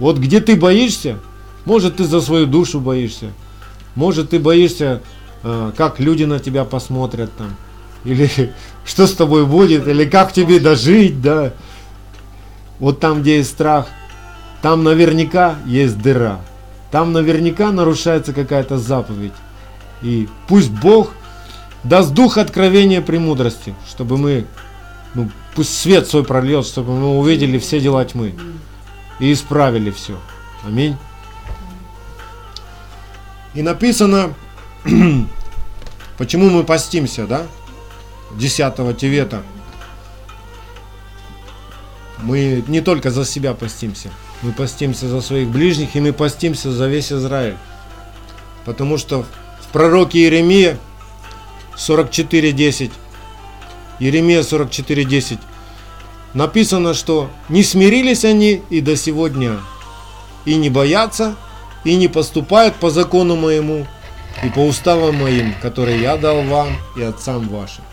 Вот 0.00 0.18
где 0.18 0.40
ты 0.40 0.56
боишься, 0.56 1.20
может 1.66 1.98
ты 1.98 2.04
за 2.04 2.20
свою 2.20 2.46
душу 2.46 2.80
боишься, 2.80 3.30
может 3.94 4.30
ты 4.30 4.40
боишься, 4.40 5.02
э, 5.44 5.70
как 5.76 6.00
люди 6.00 6.24
на 6.24 6.40
тебя 6.40 6.64
посмотрят 6.64 7.30
там, 7.36 7.54
или 8.04 8.52
что 8.84 9.06
с 9.06 9.14
тобой 9.14 9.46
будет, 9.46 9.86
или 9.86 10.04
как 10.04 10.32
тебе 10.32 10.60
дожить, 10.60 11.20
да. 11.20 11.52
Вот 12.78 13.00
там, 13.00 13.22
где 13.22 13.38
есть 13.38 13.50
страх, 13.50 13.86
там 14.60 14.84
наверняка 14.84 15.56
есть 15.66 15.98
дыра. 16.00 16.40
Там 16.90 17.12
наверняка 17.12 17.72
нарушается 17.72 18.32
какая-то 18.32 18.78
заповедь. 18.78 19.32
И 20.02 20.28
пусть 20.48 20.70
Бог 20.70 21.12
даст 21.84 22.12
дух 22.12 22.38
откровения 22.38 23.00
премудрости, 23.00 23.74
чтобы 23.88 24.18
мы, 24.18 24.46
ну, 25.14 25.30
пусть 25.54 25.78
свет 25.78 26.06
свой 26.06 26.24
прольет, 26.24 26.66
чтобы 26.66 26.92
мы 26.94 27.18
увидели 27.18 27.58
все 27.58 27.80
дела 27.80 28.04
тьмы 28.04 28.34
и 29.20 29.32
исправили 29.32 29.90
все. 29.90 30.18
Аминь. 30.66 30.96
И 33.54 33.62
написано, 33.62 34.34
почему 36.18 36.50
мы 36.50 36.64
постимся, 36.64 37.26
да? 37.26 37.46
10 38.36 38.96
Тевета. 38.96 39.42
Мы 42.18 42.62
не 42.68 42.80
только 42.80 43.10
за 43.10 43.24
себя 43.24 43.52
постимся, 43.54 44.10
мы 44.42 44.52
постимся 44.52 45.08
за 45.08 45.20
своих 45.20 45.48
ближних, 45.48 45.96
и 45.96 46.00
мы 46.00 46.12
постимся 46.12 46.70
за 46.70 46.86
весь 46.86 47.12
Израиль. 47.12 47.56
Потому 48.64 48.96
что 48.96 49.26
в 49.60 49.72
пророке 49.72 50.20
Иеремия 50.20 50.78
44.10, 51.76 52.92
Иеремия 53.98 54.42
44.10, 54.42 55.38
написано, 56.34 56.94
что 56.94 57.30
не 57.48 57.62
смирились 57.62 58.24
они 58.24 58.62
и 58.70 58.80
до 58.80 58.96
сегодня, 58.96 59.58
и 60.44 60.54
не 60.56 60.70
боятся, 60.70 61.36
и 61.84 61.96
не 61.96 62.08
поступают 62.08 62.76
по 62.76 62.90
закону 62.90 63.36
моему, 63.36 63.86
и 64.44 64.48
по 64.48 64.60
уставам 64.60 65.16
моим, 65.16 65.54
которые 65.60 66.00
я 66.00 66.16
дал 66.16 66.42
вам 66.42 66.76
и 66.96 67.02
отцам 67.02 67.48
вашим. 67.48 67.84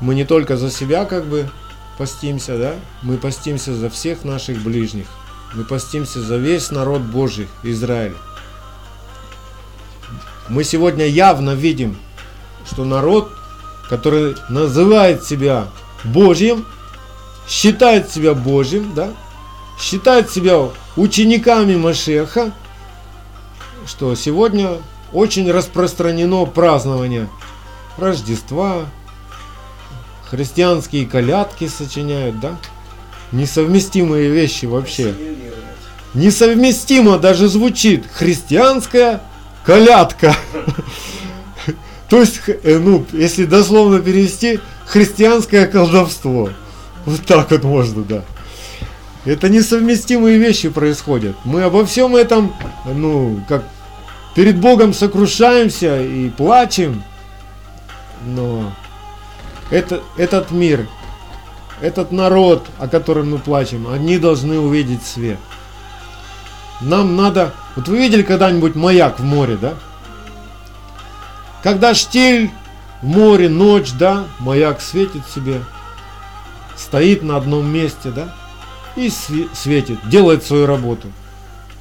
Мы 0.00 0.14
не 0.14 0.24
только 0.24 0.56
за 0.56 0.70
себя 0.70 1.04
как 1.04 1.26
бы 1.26 1.50
постимся, 1.96 2.56
да? 2.56 2.74
Мы 3.02 3.16
постимся 3.16 3.74
за 3.74 3.90
всех 3.90 4.24
наших 4.24 4.62
ближних. 4.62 5.06
Мы 5.54 5.64
постимся 5.64 6.20
за 6.20 6.36
весь 6.36 6.70
народ 6.70 7.02
Божий, 7.02 7.48
Израиль. 7.62 8.14
Мы 10.48 10.64
сегодня 10.64 11.06
явно 11.06 11.54
видим, 11.54 11.96
что 12.70 12.84
народ, 12.84 13.30
который 13.88 14.36
называет 14.48 15.24
себя 15.24 15.68
Божьим, 16.04 16.64
считает 17.48 18.10
себя 18.10 18.34
Божьим, 18.34 18.94
да? 18.94 19.10
Считает 19.80 20.30
себя 20.30 20.68
учениками 20.96 21.76
Машеха, 21.76 22.52
что 23.86 24.14
сегодня 24.14 24.78
очень 25.12 25.50
распространено 25.50 26.44
празднование 26.44 27.28
Рождества, 27.96 28.86
христианские 30.30 31.06
колядки 31.06 31.68
сочиняют, 31.68 32.40
да? 32.40 32.56
Несовместимые 33.32 34.30
вещи 34.30 34.66
вообще. 34.66 35.14
Несовместимо 36.14 37.18
даже 37.18 37.48
звучит 37.48 38.04
христианская 38.12 39.20
колядка. 39.64 40.34
То 42.08 42.20
есть, 42.20 42.40
э, 42.46 42.78
ну, 42.78 43.04
если 43.12 43.44
дословно 43.44 44.00
перевести, 44.00 44.60
христианское 44.86 45.66
колдовство. 45.66 46.50
Вот 47.04 47.26
так 47.26 47.50
вот 47.50 47.64
можно, 47.64 48.02
да. 48.02 48.24
Это 49.24 49.50
несовместимые 49.50 50.38
вещи 50.38 50.70
происходят. 50.70 51.36
Мы 51.44 51.62
обо 51.62 51.84
всем 51.84 52.16
этом, 52.16 52.54
ну, 52.86 53.42
как 53.48 53.64
перед 54.34 54.58
Богом 54.58 54.94
сокрушаемся 54.94 56.00
и 56.00 56.30
плачем, 56.30 57.02
но 58.24 58.72
это, 59.70 60.02
этот 60.16 60.50
мир, 60.50 60.88
этот 61.80 62.12
народ, 62.12 62.66
о 62.78 62.88
котором 62.88 63.30
мы 63.30 63.38
плачем, 63.38 63.88
они 63.88 64.18
должны 64.18 64.58
увидеть 64.58 65.04
свет. 65.04 65.38
Нам 66.80 67.16
надо... 67.16 67.54
Вот 67.76 67.88
вы 67.88 67.98
видели 67.98 68.22
когда-нибудь 68.22 68.74
маяк 68.74 69.18
в 69.18 69.24
море, 69.24 69.56
да? 69.60 69.74
Когда 71.62 71.94
штиль 71.94 72.50
в 73.02 73.06
море, 73.06 73.48
ночь, 73.48 73.92
да, 73.92 74.24
маяк 74.38 74.80
светит 74.80 75.22
себе, 75.32 75.60
стоит 76.76 77.22
на 77.22 77.36
одном 77.36 77.66
месте, 77.66 78.10
да, 78.10 78.34
и 78.96 79.08
све- 79.08 79.48
светит, 79.54 79.98
делает 80.08 80.44
свою 80.44 80.66
работу. 80.66 81.08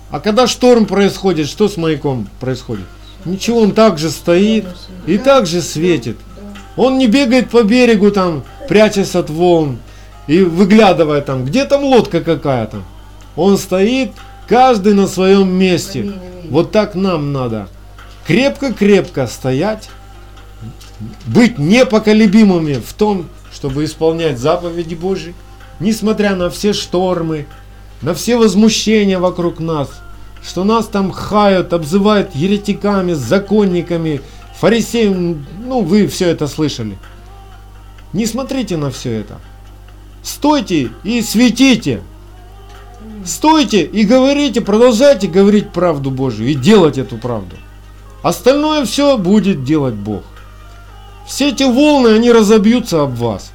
А 0.09 0.19
когда 0.19 0.47
шторм 0.47 0.85
происходит, 0.85 1.47
что 1.47 1.67
с 1.67 1.77
маяком 1.77 2.27
происходит? 2.39 2.85
Ничего, 3.25 3.61
он 3.61 3.71
также 3.71 4.09
стоит 4.09 4.65
и 5.05 5.17
также 5.17 5.61
светит. 5.61 6.17
Он 6.77 6.97
не 6.97 7.07
бегает 7.07 7.49
по 7.49 7.63
берегу 7.63 8.11
там, 8.11 8.43
прячась 8.69 9.15
от 9.15 9.29
волн 9.29 9.79
и 10.27 10.41
выглядывая 10.41 11.21
там, 11.21 11.43
где 11.43 11.65
там 11.65 11.83
лодка 11.83 12.21
какая-то. 12.21 12.83
Он 13.35 13.57
стоит, 13.57 14.11
каждый 14.47 14.93
на 14.93 15.07
своем 15.07 15.49
месте. 15.51 16.13
Вот 16.49 16.71
так 16.71 16.95
нам 16.95 17.33
надо. 17.33 17.67
Крепко-крепко 18.25 19.27
стоять, 19.27 19.89
быть 21.25 21.57
непоколебимыми 21.57 22.75
в 22.75 22.93
том, 22.93 23.27
чтобы 23.53 23.85
исполнять 23.85 24.39
заповеди 24.39 24.95
Божьи, 24.95 25.33
несмотря 25.79 26.35
на 26.35 26.49
все 26.49 26.73
штормы, 26.73 27.47
на 28.01 28.13
все 28.13 28.37
возмущения 28.37 29.19
вокруг 29.19 29.59
нас, 29.59 29.89
что 30.43 30.63
нас 30.63 30.87
там 30.87 31.11
хают, 31.11 31.73
обзывают 31.73 32.35
еретиками, 32.35 33.13
законниками, 33.13 34.21
фарисеем, 34.59 35.45
ну 35.63 35.81
вы 35.81 36.07
все 36.07 36.29
это 36.29 36.47
слышали. 36.47 36.97
Не 38.13 38.25
смотрите 38.25 38.77
на 38.77 38.89
все 38.89 39.11
это. 39.19 39.39
Стойте 40.23 40.91
и 41.03 41.21
светите. 41.21 42.01
Стойте 43.25 43.83
и 43.83 44.03
говорите, 44.03 44.61
продолжайте 44.61 45.27
говорить 45.27 45.71
правду 45.71 46.11
Божию 46.11 46.49
и 46.49 46.53
делать 46.53 46.97
эту 46.97 47.17
правду. 47.17 47.55
Остальное 48.23 48.85
все 48.85 49.17
будет 49.17 49.63
делать 49.63 49.93
Бог. 49.93 50.23
Все 51.25 51.49
эти 51.49 51.63
волны, 51.63 52.09
они 52.09 52.31
разобьются 52.31 53.03
об 53.03 53.15
вас. 53.15 53.51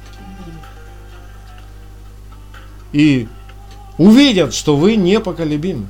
И 2.91 3.27
увидят, 3.97 4.53
что 4.53 4.77
вы 4.77 4.95
непоколебимы. 4.95 5.87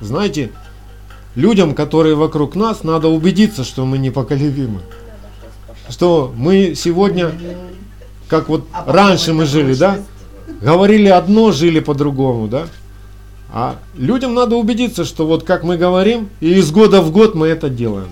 Знаете, 0.00 0.50
людям, 1.38 1.72
которые 1.72 2.16
вокруг 2.16 2.56
нас, 2.56 2.82
надо 2.82 3.06
убедиться, 3.06 3.62
что 3.62 3.86
мы 3.86 3.98
непоколебимы. 3.98 4.80
Что 5.88 6.34
мы 6.36 6.74
сегодня, 6.74 7.30
как 8.26 8.48
вот 8.48 8.66
А 8.72 8.92
раньше 8.92 9.32
мы 9.32 9.46
жили, 9.46 9.74
да? 9.74 9.98
Говорили 10.60 11.08
одно, 11.08 11.52
жили 11.52 11.78
по-другому, 11.78 12.48
да? 12.48 12.66
А 13.52 13.76
людям 13.94 14.34
надо 14.34 14.56
убедиться, 14.56 15.04
что 15.04 15.26
вот 15.26 15.44
как 15.44 15.62
мы 15.62 15.76
говорим, 15.76 16.28
и 16.40 16.54
из 16.54 16.72
года 16.72 17.00
в 17.00 17.12
год 17.12 17.36
мы 17.36 17.46
это 17.46 17.70
делаем. 17.70 18.08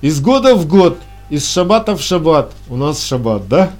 Из 0.00 0.20
года 0.20 0.54
в 0.54 0.66
год, 0.68 0.98
из 1.28 1.50
шаббата 1.50 1.96
в 1.96 2.00
шаббат, 2.00 2.52
у 2.70 2.76
нас 2.76 3.02
шаббат, 3.02 3.48
да? 3.48 3.72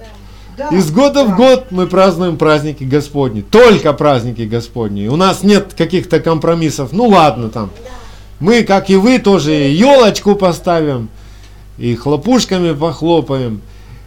Да, 0.57 0.67
Из 0.67 0.91
года 0.91 1.23
да. 1.23 1.25
в 1.25 1.37
год 1.37 1.67
мы 1.71 1.87
празднуем 1.87 2.37
праздники 2.37 2.83
Господни. 2.83 3.41
Только 3.41 3.91
праздники 3.93 4.41
Господни. 4.41 5.07
У 5.07 5.15
нас 5.15 5.43
нет 5.43 5.73
каких-то 5.75 6.19
компромиссов. 6.19 6.91
Ну 6.91 7.07
ладно 7.07 7.49
там. 7.49 7.71
Мы, 8.39 8.63
как 8.63 8.89
и 8.89 8.95
вы, 8.95 9.19
тоже 9.19 9.51
елочку 9.51 10.35
поставим. 10.35 11.09
И 11.77 11.95
хлопушками 11.95 12.73
похлопаем. 12.73 13.61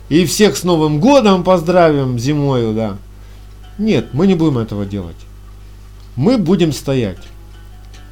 И 0.09 0.25
всех 0.25 0.57
с 0.57 0.65
Новым 0.65 1.01
годом 1.01 1.43
поздравим 1.43 2.19
зимою, 2.19 2.73
да. 2.75 2.97
Нет, 3.79 4.09
мы 4.13 4.27
не 4.27 4.35
будем 4.35 4.59
этого 4.59 4.87
делать. 4.87 5.17
Мы 6.15 6.39
будем 6.39 6.73
стоять. 6.73 7.19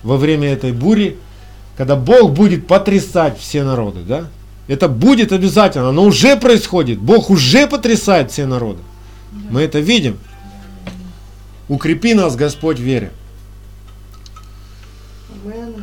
Во 0.02 0.16
время 0.16 0.52
этой 0.52 0.72
бури 0.72 1.16
когда 1.76 1.96
Бог 1.96 2.32
будет 2.32 2.66
потрясать 2.66 3.38
все 3.38 3.64
народы, 3.64 4.00
да? 4.06 4.28
Это 4.68 4.88
будет 4.88 5.32
обязательно, 5.32 5.90
оно 5.90 6.04
уже 6.04 6.36
происходит. 6.36 6.98
Бог 6.98 7.30
уже 7.30 7.66
потрясает 7.66 8.30
все 8.30 8.46
народы. 8.46 8.80
Мы 9.50 9.62
это 9.62 9.80
видим. 9.80 10.18
Укрепи 11.68 12.14
нас, 12.14 12.36
Господь, 12.36 12.78
в 12.78 12.82
вере. 12.82 13.10
Амен. 15.44 15.74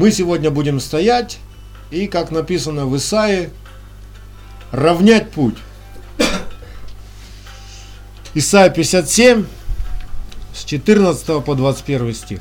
Мы 0.00 0.12
сегодня 0.12 0.50
будем 0.50 0.80
стоять 0.80 1.40
и, 1.90 2.06
как 2.06 2.30
написано 2.30 2.86
в 2.86 2.96
Исаии, 2.96 3.50
равнять 4.72 5.30
путь. 5.30 5.56
Исайя 8.32 8.70
57, 8.70 9.44
с 10.54 10.64
14 10.64 11.44
по 11.44 11.54
21 11.54 12.14
стих. 12.14 12.40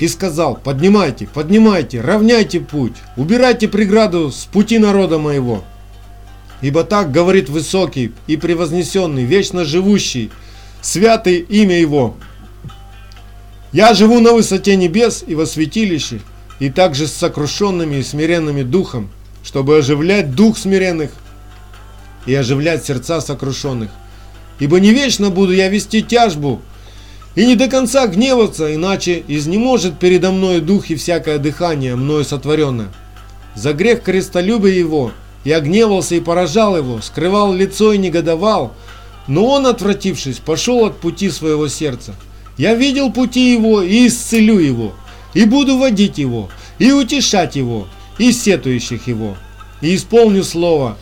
И 0.00 0.08
сказал, 0.08 0.56
поднимайте, 0.56 1.28
поднимайте, 1.32 2.00
равняйте 2.00 2.58
путь, 2.58 2.96
убирайте 3.16 3.68
преграду 3.68 4.32
с 4.32 4.46
пути 4.46 4.76
народа 4.80 5.18
моего. 5.18 5.62
Ибо 6.62 6.82
так 6.82 7.12
говорит 7.12 7.48
высокий 7.48 8.12
и 8.26 8.36
превознесенный, 8.36 9.22
вечно 9.22 9.64
живущий, 9.64 10.32
святый 10.82 11.36
имя 11.38 11.78
его. 11.78 12.16
Я 13.72 13.94
живу 13.94 14.18
на 14.18 14.32
высоте 14.32 14.74
небес 14.74 15.22
и 15.26 15.36
во 15.36 15.46
святилище, 15.46 16.20
и 16.58 16.70
также 16.70 17.06
с 17.06 17.12
сокрушенными 17.12 17.96
и 17.96 18.02
смиренными 18.02 18.62
духом, 18.62 19.10
чтобы 19.44 19.78
оживлять 19.78 20.34
дух 20.34 20.58
смиренных 20.58 21.10
и 22.26 22.34
оживлять 22.34 22.84
сердца 22.84 23.20
сокрушенных. 23.20 23.90
Ибо 24.58 24.80
не 24.80 24.92
вечно 24.92 25.30
буду 25.30 25.52
я 25.52 25.68
вести 25.68 26.02
тяжбу, 26.02 26.60
и 27.36 27.46
не 27.46 27.54
до 27.54 27.68
конца 27.68 28.08
гневаться, 28.08 28.74
иначе 28.74 29.22
изнеможет 29.28 30.00
передо 30.00 30.32
мной 30.32 30.60
дух 30.60 30.90
и 30.90 30.96
всякое 30.96 31.38
дыхание, 31.38 31.94
мною 31.94 32.24
сотворенное. 32.24 32.88
За 33.54 33.72
грех 33.72 34.02
крестолюбия 34.02 34.74
его 34.74 35.12
я 35.44 35.60
гневался 35.60 36.16
и 36.16 36.20
поражал 36.20 36.76
его, 36.76 37.00
скрывал 37.00 37.54
лицо 37.54 37.92
и 37.92 37.98
негодовал, 37.98 38.74
но 39.28 39.46
он, 39.46 39.66
отвратившись, 39.66 40.38
пошел 40.38 40.84
от 40.86 40.98
пути 40.98 41.30
своего 41.30 41.68
сердца. 41.68 42.14
Я 42.60 42.74
видел 42.74 43.10
пути 43.10 43.54
его 43.54 43.80
и 43.80 44.06
исцелю 44.06 44.58
его, 44.58 44.92
и 45.32 45.46
буду 45.46 45.78
водить 45.78 46.18
его, 46.18 46.50
и 46.78 46.92
утешать 46.92 47.56
его, 47.56 47.88
и 48.18 48.32
сетующих 48.32 49.06
его, 49.06 49.38
и 49.80 49.96
исполню 49.96 50.44
слово. 50.44 50.98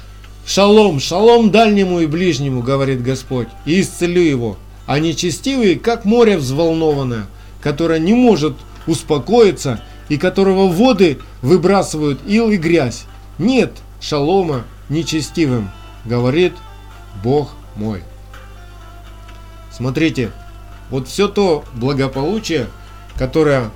Шалом, 0.47 1.01
шалом 1.01 1.51
дальнему 1.51 1.99
и 1.99 2.07
ближнему, 2.07 2.63
говорит 2.63 3.03
Господь, 3.03 3.49
и 3.67 3.81
исцелю 3.81 4.21
его. 4.23 4.57
А 4.87 5.01
нечестивый, 5.01 5.75
как 5.75 6.05
море 6.05 6.39
взволнованное, 6.39 7.27
которое 7.61 7.99
не 7.99 8.15
может 8.15 8.55
успокоиться 8.87 9.83
и 10.09 10.17
которого 10.17 10.69
воды 10.69 11.19
выбрасывают 11.43 12.21
ил 12.25 12.51
и 12.51 12.57
грязь. 12.57 13.03
Нет 13.37 13.73
шалома 14.01 14.63
нечестивым, 14.89 15.73
говорит 16.05 16.53
Бог 17.25 17.51
мой. 17.75 18.05
Смотрите, 19.73 20.31
вот 20.91 21.09
все 21.09 21.29
то 21.29 21.65
благополучие, 21.75 22.69
которое 23.17 23.71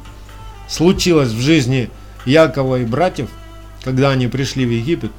случилось 0.68 1.30
в 1.30 1.40
жизни 1.40 1.90
Якова 2.24 2.80
и 2.80 2.84
братьев, 2.84 3.28
когда 3.82 4.10
они 4.10 4.28
пришли 4.28 4.64
в 4.64 4.70
Египет, 4.70 5.12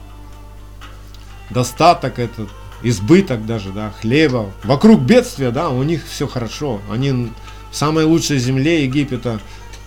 достаток 1.50 2.20
этот, 2.20 2.50
избыток 2.82 3.46
даже, 3.46 3.70
да, 3.70 3.94
хлеба, 4.02 4.52
вокруг 4.64 5.02
бедствия, 5.02 5.52
да, 5.52 5.70
у 5.70 5.84
них 5.84 6.04
все 6.10 6.28
хорошо, 6.28 6.82
они 6.92 7.32
в 7.72 7.76
самой 7.76 8.06
лучшей 8.06 8.40
земле 8.40 8.84
Египета 8.84 9.40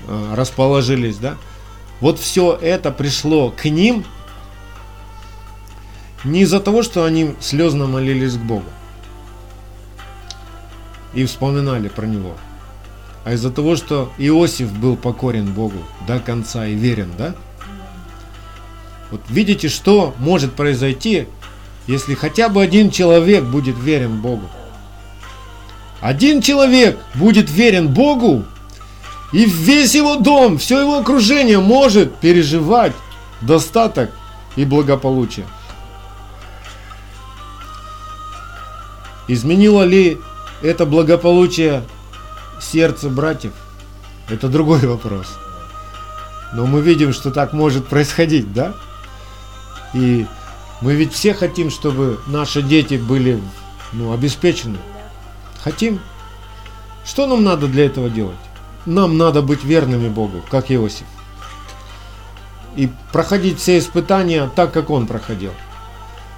э, 0.06 0.34
расположились, 0.34 1.16
да, 1.16 1.36
вот 2.00 2.18
все 2.18 2.56
это 2.60 2.90
пришло 2.90 3.50
к 3.50 3.64
ним 3.64 4.04
не 6.24 6.42
из-за 6.42 6.60
того, 6.60 6.82
что 6.82 7.04
они 7.04 7.34
слезно 7.40 7.86
молились 7.86 8.34
к 8.34 8.40
Богу 8.40 8.64
и 11.16 11.24
вспоминали 11.24 11.88
про 11.88 12.04
него, 12.06 12.36
а 13.24 13.32
из-за 13.32 13.50
того, 13.50 13.74
что 13.74 14.12
Иосиф 14.18 14.70
был 14.70 14.96
покорен 14.96 15.52
Богу 15.52 15.78
до 16.06 16.20
конца 16.20 16.66
и 16.66 16.74
верен, 16.74 17.10
да? 17.16 17.34
Вот 19.10 19.22
видите, 19.30 19.68
что 19.68 20.14
может 20.18 20.52
произойти, 20.52 21.26
если 21.86 22.14
хотя 22.14 22.50
бы 22.50 22.62
один 22.62 22.90
человек 22.90 23.44
будет 23.44 23.78
верен 23.78 24.20
Богу. 24.20 24.46
Один 26.02 26.42
человек 26.42 26.98
будет 27.14 27.48
верен 27.48 27.88
Богу, 27.88 28.44
и 29.32 29.46
весь 29.46 29.94
его 29.94 30.16
дом, 30.16 30.58
все 30.58 30.80
его 30.80 30.98
окружение 30.98 31.60
может 31.60 32.14
переживать 32.16 32.92
достаток 33.40 34.10
и 34.54 34.66
благополучие. 34.66 35.46
Изменило 39.28 39.82
ли 39.82 40.18
это 40.62 40.86
благополучие 40.86 41.82
сердца 42.60 43.08
братьев? 43.08 43.52
Это 44.28 44.48
другой 44.48 44.80
вопрос. 44.80 45.26
Но 46.52 46.66
мы 46.66 46.80
видим, 46.80 47.12
что 47.12 47.30
так 47.30 47.52
может 47.52 47.86
происходить, 47.86 48.52
да? 48.52 48.74
И 49.94 50.26
мы 50.80 50.94
ведь 50.94 51.12
все 51.12 51.34
хотим, 51.34 51.70
чтобы 51.70 52.20
наши 52.26 52.62
дети 52.62 52.94
были 52.94 53.40
ну, 53.92 54.12
обеспечены. 54.12 54.78
Хотим. 55.62 56.00
Что 57.04 57.26
нам 57.26 57.44
надо 57.44 57.68
для 57.68 57.86
этого 57.86 58.10
делать? 58.10 58.36
Нам 58.84 59.16
надо 59.16 59.42
быть 59.42 59.64
верными 59.64 60.08
Богу, 60.08 60.42
как 60.50 60.70
Иосиф. 60.70 61.06
И 62.74 62.90
проходить 63.12 63.58
все 63.58 63.78
испытания 63.78 64.50
так, 64.54 64.72
как 64.72 64.90
он 64.90 65.06
проходил. 65.06 65.52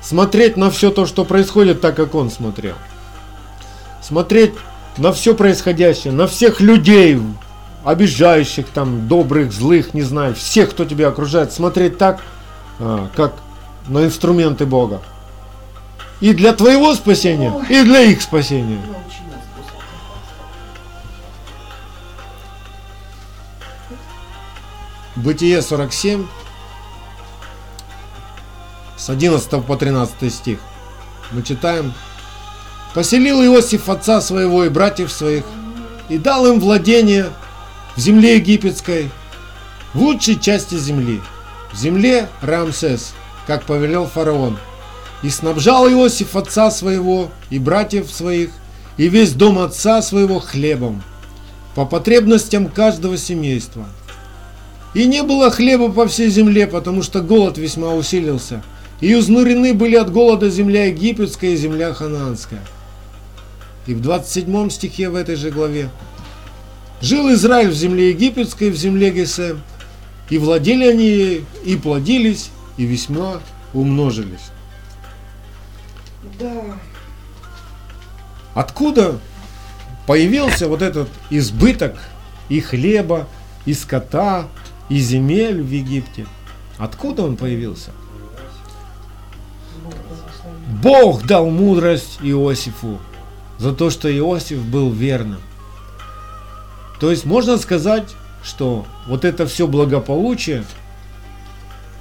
Смотреть 0.02 0.56
на 0.56 0.70
все 0.70 0.90
то, 0.90 1.06
что 1.06 1.24
происходит, 1.24 1.80
так, 1.80 1.96
как 1.96 2.14
он 2.14 2.30
смотрел. 2.30 2.76
Смотреть 4.08 4.54
на 4.96 5.12
все 5.12 5.34
происходящее, 5.34 6.14
на 6.14 6.26
всех 6.26 6.62
людей, 6.62 7.20
обижающих, 7.84 8.68
там, 8.68 9.06
добрых, 9.06 9.52
злых, 9.52 9.92
не 9.92 10.00
знаю, 10.00 10.34
всех, 10.34 10.70
кто 10.70 10.86
тебя 10.86 11.08
окружает, 11.08 11.52
смотреть 11.52 11.98
так, 11.98 12.22
а, 12.78 13.10
как 13.14 13.34
на 13.86 14.06
инструменты 14.06 14.64
Бога. 14.64 15.02
И 16.22 16.32
для 16.32 16.54
твоего 16.54 16.94
спасения, 16.94 17.52
и 17.68 17.82
для 17.82 18.00
их 18.00 18.22
спасения. 18.22 18.78
Господи. 18.78 19.04
Бытие 25.16 25.60
47, 25.60 26.26
с 28.96 29.10
11 29.10 29.62
по 29.66 29.76
13 29.76 30.32
стих. 30.32 30.60
Мы 31.30 31.42
читаем. 31.42 31.92
«Поселил 32.98 33.44
Иосиф 33.44 33.88
отца 33.88 34.20
своего 34.20 34.64
и 34.64 34.68
братьев 34.68 35.12
своих, 35.12 35.44
и 36.08 36.18
дал 36.18 36.48
им 36.48 36.58
владение 36.58 37.26
в 37.94 38.00
земле 38.00 38.38
египетской, 38.38 39.08
в 39.94 40.02
лучшей 40.02 40.36
части 40.36 40.74
земли, 40.74 41.20
в 41.72 41.78
земле 41.78 42.28
Рамсес, 42.42 43.14
как 43.46 43.62
повелел 43.66 44.08
фараон. 44.08 44.58
И 45.22 45.30
снабжал 45.30 45.88
Иосиф 45.88 46.34
отца 46.34 46.72
своего 46.72 47.30
и 47.50 47.60
братьев 47.60 48.10
своих, 48.10 48.50
и 48.96 49.08
весь 49.08 49.32
дом 49.32 49.60
отца 49.60 50.02
своего 50.02 50.40
хлебом, 50.40 51.00
по 51.76 51.84
потребностям 51.84 52.66
каждого 52.66 53.16
семейства. 53.16 53.86
И 54.94 55.06
не 55.06 55.22
было 55.22 55.52
хлеба 55.52 55.92
по 55.92 56.08
всей 56.08 56.30
земле, 56.30 56.66
потому 56.66 57.04
что 57.04 57.20
голод 57.20 57.58
весьма 57.58 57.94
усилился. 57.94 58.64
И 59.00 59.16
изнурены 59.16 59.72
были 59.72 59.94
от 59.94 60.10
голода 60.10 60.50
земля 60.50 60.86
египетская 60.86 61.50
и 61.50 61.56
земля 61.56 61.94
ханаанская. 61.94 62.64
И 63.88 63.94
в 63.94 64.02
27 64.02 64.68
стихе 64.68 65.08
в 65.08 65.14
этой 65.14 65.34
же 65.34 65.50
главе. 65.50 65.88
Жил 67.00 67.32
Израиль 67.32 67.70
в 67.70 67.74
земле 67.74 68.10
египетской, 68.10 68.68
в 68.68 68.76
земле 68.76 69.10
Гесем, 69.10 69.62
и 70.28 70.36
владели 70.36 70.86
они 70.86 71.06
ей, 71.06 71.46
и 71.64 71.74
плодились, 71.74 72.50
и 72.76 72.84
весьма 72.84 73.40
умножились. 73.72 74.50
Да. 76.38 76.78
Откуда 78.52 79.18
появился 80.06 80.68
вот 80.68 80.82
этот 80.82 81.08
избыток 81.30 81.96
и 82.50 82.60
хлеба, 82.60 83.26
и 83.64 83.72
скота, 83.72 84.48
и 84.90 84.98
земель 84.98 85.62
в 85.62 85.70
Египте? 85.70 86.26
Откуда 86.76 87.22
он 87.22 87.38
появился? 87.38 87.92
Бог 90.82 91.24
дал 91.24 91.48
мудрость 91.48 92.18
Иосифу 92.20 93.00
за 93.58 93.72
то, 93.72 93.90
что 93.90 94.10
Иосиф 94.16 94.62
был 94.64 94.90
верным. 94.90 95.40
То 97.00 97.10
есть 97.10 97.24
можно 97.24 97.58
сказать, 97.58 98.14
что 98.42 98.86
вот 99.06 99.24
это 99.24 99.46
все 99.46 99.66
благополучие 99.66 100.64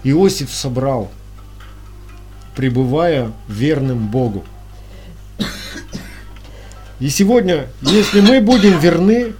Иосиф 0.03 0.53
собрал, 0.53 1.11
пребывая 2.55 3.31
верным 3.47 4.07
Богу. 4.07 4.43
И 6.99 7.09
сегодня, 7.09 7.67
если 7.81 8.21
мы 8.21 8.41
будем 8.41 8.79
верны, 8.79 9.33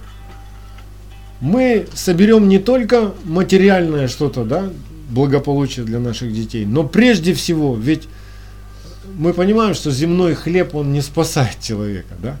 мы 1.40 1.86
соберем 1.94 2.48
не 2.48 2.58
только 2.58 3.12
материальное 3.24 4.06
что-то, 4.06 4.44
да, 4.44 4.70
благополучие 5.08 5.84
для 5.84 5.98
наших 5.98 6.32
детей, 6.32 6.64
но 6.64 6.84
прежде 6.84 7.32
всего, 7.34 7.74
ведь 7.74 8.08
мы 9.16 9.32
понимаем, 9.32 9.74
что 9.74 9.90
земной 9.90 10.34
хлеб, 10.34 10.74
он 10.74 10.92
не 10.92 11.00
спасает 11.00 11.60
человека, 11.60 12.14
да? 12.18 12.38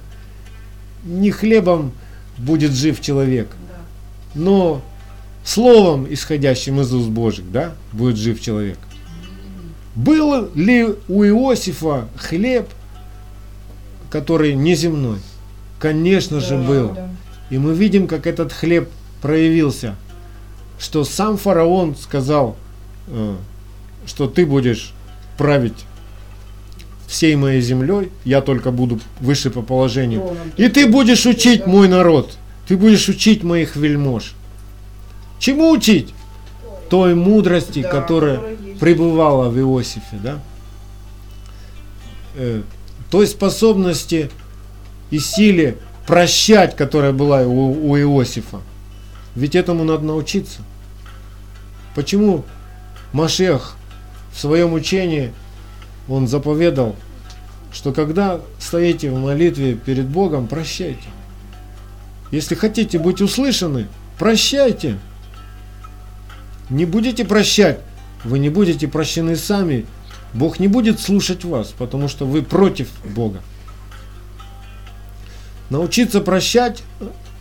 Не 1.04 1.30
хлебом 1.30 1.92
будет 2.36 2.72
жив 2.72 3.00
человек, 3.00 3.48
но 4.34 4.82
словом, 5.44 6.06
исходящим 6.12 6.80
из 6.80 6.92
уст 6.92 7.08
Божьих, 7.08 7.50
да, 7.50 7.74
будет 7.92 8.16
жив 8.16 8.40
человек. 8.40 8.78
Был 9.94 10.50
ли 10.54 10.94
у 11.08 11.24
Иосифа 11.24 12.08
хлеб, 12.16 12.68
который 14.10 14.54
неземной? 14.54 15.18
Конечно 15.80 16.40
же 16.40 16.56
Да, 16.56 16.62
был. 16.62 16.88
да. 16.90 17.08
И 17.50 17.58
мы 17.58 17.74
видим, 17.74 18.06
как 18.06 18.26
этот 18.26 18.52
хлеб 18.52 18.88
проявился. 19.22 19.96
Что 20.78 21.02
сам 21.04 21.36
фараон 21.36 21.96
сказал, 21.96 22.56
э, 23.08 23.36
что 24.06 24.28
ты 24.28 24.46
будешь 24.46 24.92
править 25.36 25.84
всей 27.08 27.34
моей 27.36 27.60
землей, 27.62 28.12
я 28.24 28.42
только 28.42 28.70
буду 28.70 29.00
выше 29.18 29.50
по 29.50 29.62
положению. 29.62 30.36
И 30.56 30.68
ты 30.68 30.86
будешь 30.86 31.24
учить 31.26 31.66
мой 31.66 31.88
народ, 31.88 32.36
ты 32.68 32.76
будешь 32.76 33.08
учить 33.08 33.42
моих 33.42 33.74
вельмож. 33.74 34.34
Чему 35.40 35.70
учить? 35.70 36.14
Той 36.90 37.14
мудрости, 37.14 37.82
Да, 37.82 37.88
которая 37.88 38.40
пребывала 38.78 39.48
в 39.48 39.58
Иосифе, 39.58 40.18
да? 40.22 40.40
Э, 42.34 42.62
той 43.10 43.26
способности 43.26 44.30
и 45.10 45.18
силе 45.18 45.78
прощать, 46.06 46.76
которая 46.76 47.12
была 47.12 47.42
у, 47.42 47.90
у 47.90 47.96
Иосифа. 47.96 48.60
Ведь 49.34 49.54
этому 49.54 49.84
надо 49.84 50.04
научиться. 50.04 50.60
Почему 51.94 52.44
Машех 53.12 53.76
в 54.32 54.40
своем 54.40 54.74
учении, 54.74 55.32
он 56.08 56.26
заповедал, 56.26 56.96
что 57.72 57.92
когда 57.92 58.40
стоите 58.58 59.10
в 59.10 59.18
молитве 59.18 59.74
перед 59.74 60.06
Богом, 60.06 60.46
прощайте. 60.46 61.08
Если 62.30 62.54
хотите 62.54 62.98
быть 62.98 63.20
услышаны, 63.20 63.88
прощайте. 64.18 64.98
Не 66.70 66.84
будете 66.84 67.24
прощать, 67.24 67.80
вы 68.24 68.38
не 68.38 68.50
будете 68.50 68.88
прощены 68.88 69.36
сами. 69.36 69.86
Бог 70.34 70.58
не 70.60 70.68
будет 70.68 71.00
слушать 71.00 71.44
вас, 71.44 71.68
потому 71.76 72.08
что 72.08 72.26
вы 72.26 72.42
против 72.42 72.90
Бога. 73.04 73.40
Научиться 75.70 76.20
прощать 76.20 76.82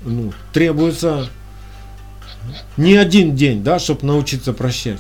ну, 0.04 0.34
требуется 0.54 1.30
не 2.78 2.96
один 2.96 3.36
день, 3.36 3.64
да, 3.64 3.80
чтобы 3.80 4.06
научиться 4.06 4.54
прощать. 4.54 5.00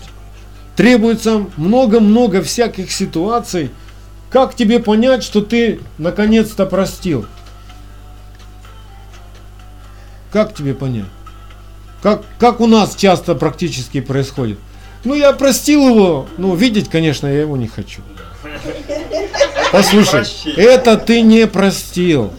Требуется 0.77 1.47
много-много 1.57 2.43
всяких 2.43 2.91
ситуаций. 2.91 3.71
Как 4.29 4.55
тебе 4.55 4.79
понять, 4.79 5.23
что 5.23 5.41
ты 5.41 5.79
наконец-то 5.97 6.67
простил? 6.67 7.25
Как 10.31 10.53
тебе 10.53 10.75
понять? 10.75 11.07
Как, 12.03 12.21
как 12.37 12.61
у 12.61 12.67
нас 12.67 12.95
часто 12.95 13.33
практически 13.33 14.01
происходит? 14.01 14.59
Ну, 15.03 15.15
я 15.15 15.33
простил 15.33 15.89
его. 15.89 16.27
Ну, 16.37 16.53
видеть, 16.53 16.89
конечно, 16.89 17.25
я 17.25 17.41
его 17.41 17.57
не 17.57 17.67
хочу. 17.67 18.01
Послушай, 19.71 20.25
это 20.57 20.95
ты 20.97 21.21
не 21.21 21.47
простил. 21.47 22.31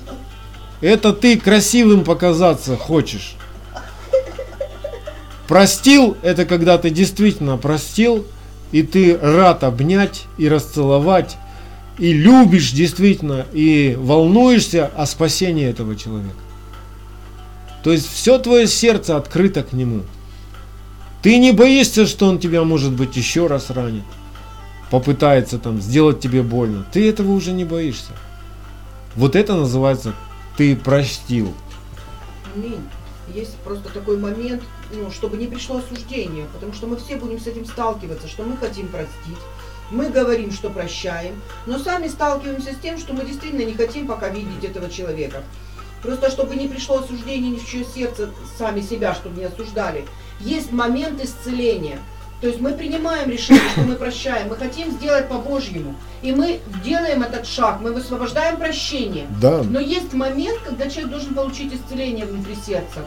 Это 0.80 1.12
ты 1.12 1.40
красивым 1.40 2.04
показаться 2.04 2.76
хочешь. 2.76 3.34
Простил, 5.48 6.18
это 6.22 6.44
когда 6.44 6.76
ты 6.76 6.90
действительно 6.90 7.56
простил, 7.56 8.26
и 8.70 8.82
ты 8.82 9.16
рад 9.16 9.64
обнять 9.64 10.26
и 10.36 10.46
расцеловать, 10.46 11.38
и 11.98 12.12
любишь 12.12 12.72
действительно, 12.72 13.46
и 13.54 13.96
волнуешься 13.98 14.86
о 14.86 15.06
спасении 15.06 15.66
этого 15.66 15.96
человека. 15.96 16.36
То 17.82 17.92
есть 17.92 18.12
все 18.12 18.38
твое 18.38 18.66
сердце 18.66 19.16
открыто 19.16 19.62
к 19.62 19.72
нему. 19.72 20.02
Ты 21.22 21.38
не 21.38 21.52
боишься, 21.52 22.06
что 22.06 22.26
он 22.26 22.38
тебя, 22.38 22.62
может 22.62 22.92
быть, 22.92 23.16
еще 23.16 23.46
раз 23.46 23.70
ранит, 23.70 24.04
попытается 24.90 25.58
там 25.58 25.80
сделать 25.80 26.20
тебе 26.20 26.42
больно. 26.42 26.84
Ты 26.92 27.08
этого 27.08 27.32
уже 27.32 27.52
не 27.52 27.64
боишься. 27.64 28.12
Вот 29.16 29.34
это 29.34 29.54
называется 29.54 30.12
ты 30.58 30.76
простил. 30.76 31.54
Аминь. 32.54 32.80
Есть 33.34 33.56
просто 33.58 33.88
такой 33.88 34.18
момент, 34.18 34.62
ну, 34.92 35.10
чтобы 35.10 35.36
не 35.36 35.46
пришло 35.46 35.78
осуждение, 35.78 36.46
потому 36.52 36.72
что 36.72 36.86
мы 36.86 36.96
все 36.96 37.16
будем 37.16 37.40
с 37.40 37.46
этим 37.46 37.66
сталкиваться, 37.66 38.28
что 38.28 38.42
мы 38.42 38.56
хотим 38.56 38.88
простить, 38.88 39.38
мы 39.90 40.10
говорим, 40.10 40.52
что 40.52 40.70
прощаем, 40.70 41.40
но 41.66 41.78
сами 41.78 42.08
сталкиваемся 42.08 42.72
с 42.72 42.78
тем, 42.78 42.98
что 42.98 43.14
мы 43.14 43.24
действительно 43.24 43.62
не 43.62 43.74
хотим 43.74 44.06
пока 44.06 44.28
видеть 44.28 44.64
этого 44.64 44.90
человека. 44.90 45.42
Просто 46.02 46.30
чтобы 46.30 46.54
не 46.54 46.68
пришло 46.68 46.98
осуждение 46.98 47.50
ни 47.50 47.58
в 47.58 47.66
чье 47.66 47.84
сердце, 47.84 48.30
сами 48.56 48.80
себя, 48.80 49.14
чтобы 49.14 49.40
не 49.40 49.46
осуждали. 49.46 50.04
Есть 50.40 50.70
момент 50.70 51.22
исцеления. 51.22 51.98
То 52.40 52.46
есть 52.46 52.60
мы 52.60 52.72
принимаем 52.72 53.28
решение, 53.30 53.68
что 53.72 53.80
мы 53.80 53.96
прощаем, 53.96 54.48
мы 54.48 54.56
хотим 54.56 54.92
сделать 54.92 55.28
по-божьему. 55.28 55.96
И 56.22 56.30
мы 56.30 56.60
делаем 56.84 57.22
этот 57.24 57.46
шаг, 57.46 57.80
мы 57.80 57.92
высвобождаем 57.92 58.58
прощение. 58.58 59.26
Да. 59.40 59.62
Но 59.64 59.80
есть 59.80 60.12
момент, 60.12 60.60
когда 60.64 60.88
человек 60.88 61.10
должен 61.10 61.34
получить 61.34 61.74
исцеление 61.74 62.26
внутри 62.26 62.54
сердца. 62.54 63.00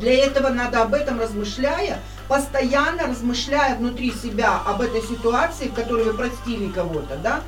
Для 0.00 0.14
этого 0.24 0.48
надо 0.48 0.82
об 0.82 0.94
этом 0.94 1.20
размышляя, 1.20 2.00
постоянно 2.26 3.06
размышляя 3.06 3.76
внутри 3.76 4.12
себя 4.12 4.60
об 4.66 4.80
этой 4.80 5.02
ситуации, 5.02 5.68
в 5.68 5.74
которой 5.74 6.04
вы 6.04 6.14
простили 6.14 6.68
кого-то, 6.68 7.16
да, 7.22 7.40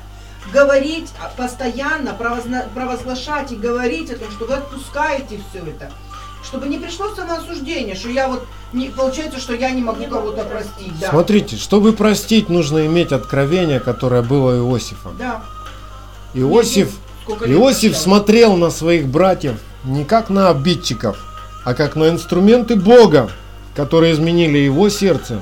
говорить 0.53 1.09
а, 1.19 1.31
постоянно, 1.35 2.13
провозглашать 2.13 3.51
и 3.51 3.55
говорить 3.55 4.11
о 4.11 4.17
том, 4.17 4.29
что 4.31 4.45
вы 4.45 4.53
отпускаете 4.53 5.39
все 5.49 5.59
это. 5.59 5.91
Чтобы 6.43 6.67
не 6.67 6.77
пришло 6.77 7.07
самоосуждение, 7.15 7.95
что 7.95 8.09
я 8.09 8.27
вот, 8.27 8.45
не, 8.71 8.89
получается, 8.89 9.39
что 9.39 9.55
я 9.55 9.71
не 9.71 9.81
могу 9.81 10.03
кого-то 10.05 10.43
простить. 10.43 10.99
Да. 10.99 11.09
Смотрите, 11.09 11.55
чтобы 11.55 11.93
простить, 11.93 12.49
нужно 12.49 12.85
иметь 12.85 13.13
откровение, 13.13 13.79
которое 13.79 14.21
было 14.21 14.61
у 14.61 14.75
Иосифа. 14.75 15.09
Да. 15.17 15.43
Иосиф, 16.33 16.91
Иосиф 17.27 17.95
смотрел 17.97 18.57
на 18.57 18.69
своих 18.69 19.07
братьев 19.07 19.57
не 19.85 20.03
как 20.03 20.29
на 20.29 20.49
обидчиков, 20.49 21.17
а 21.63 21.73
как 21.73 21.95
на 21.95 22.09
инструменты 22.09 22.75
Бога, 22.75 23.29
которые 23.75 24.13
изменили 24.13 24.57
его 24.57 24.89
сердце. 24.89 25.41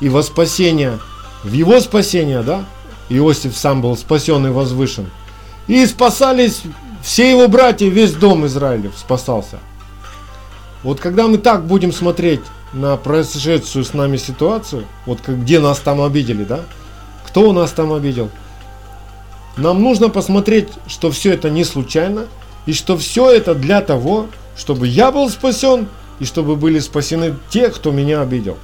И 0.00 0.08
во 0.08 0.22
спасение, 0.22 0.98
в 1.42 1.52
его 1.52 1.80
спасение, 1.80 2.42
да, 2.42 2.64
Иосиф 3.08 3.56
сам 3.56 3.80
был 3.82 3.96
спасен 3.96 4.46
и 4.46 4.50
возвышен. 4.50 5.10
И 5.68 5.84
спасались 5.86 6.62
все 7.02 7.30
его 7.30 7.48
братья, 7.48 7.88
весь 7.88 8.12
дом 8.12 8.46
Израилев 8.46 8.92
спасался. 8.96 9.58
Вот 10.82 11.00
когда 11.00 11.26
мы 11.26 11.38
так 11.38 11.64
будем 11.64 11.92
смотреть 11.92 12.40
на 12.72 12.96
произошедшую 12.96 13.84
с 13.84 13.94
нами 13.94 14.16
ситуацию, 14.16 14.84
вот 15.06 15.20
как, 15.20 15.40
где 15.42 15.60
нас 15.60 15.78
там 15.78 16.00
обидели, 16.02 16.44
да, 16.44 16.60
кто 17.26 17.52
нас 17.52 17.70
там 17.70 17.92
обидел, 17.92 18.30
нам 19.56 19.82
нужно 19.82 20.10
посмотреть, 20.10 20.68
что 20.86 21.10
все 21.10 21.32
это 21.32 21.48
не 21.48 21.64
случайно, 21.64 22.26
и 22.66 22.72
что 22.72 22.96
все 22.98 23.30
это 23.30 23.54
для 23.54 23.80
того, 23.80 24.26
чтобы 24.56 24.86
я 24.86 25.10
был 25.12 25.28
спасен, 25.30 25.88
и 26.18 26.24
чтобы 26.24 26.56
были 26.56 26.78
спасены 26.78 27.36
те, 27.50 27.68
кто 27.68 27.90
меня 27.90 28.20
обидел. 28.22 28.56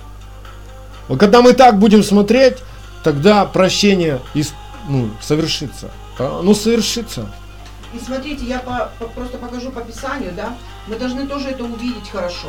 Вот 1.09 1.19
когда 1.21 1.43
мы 1.43 1.53
так 1.53 1.79
будем 1.79 2.03
смотреть, 2.03 2.57
тогда 3.05 3.45
прощение 3.45 4.21
ну, 4.89 5.11
совершится. 5.21 5.91
А, 6.19 6.41
Ну, 6.43 6.55
совершится. 6.55 7.31
И 7.93 7.99
смотрите, 7.99 8.45
я 8.47 8.59
по- 8.61 8.91
по- 8.99 9.07
просто 9.13 9.37
покажу 9.37 9.71
по 9.71 9.83
Писанию, 9.83 10.33
да, 10.35 10.55
мы 10.87 10.97
должны 10.97 11.27
тоже 11.27 11.51
это 11.51 11.65
увидеть 11.65 12.09
хорошо, 12.11 12.49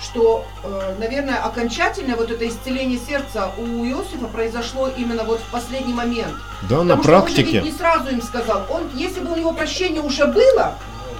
что, 0.00 0.44
э, 0.62 0.94
наверное, 1.00 1.36
окончательное 1.42 2.14
вот 2.16 2.30
это 2.30 2.46
исцеление 2.46 2.98
сердца 3.04 3.50
у 3.58 3.84
Иосифа 3.84 4.26
произошло 4.28 4.88
именно 4.96 5.24
вот 5.24 5.40
в 5.40 5.50
последний 5.50 5.92
момент. 5.94 6.34
Да, 6.70 6.84
на 6.84 6.96
Потому 6.96 7.02
что 7.02 7.12
он 7.12 7.28
же 7.28 7.34
практике. 7.34 7.52
ведь 7.60 7.64
не 7.64 7.72
сразу 7.72 8.10
им 8.10 8.22
сказал. 8.22 8.66
Он, 8.70 8.82
если 8.94 9.18
бы 9.20 9.32
у 9.32 9.36
него 9.36 9.52
прощение 9.52 10.00
уже 10.00 10.26
было, 10.26 10.74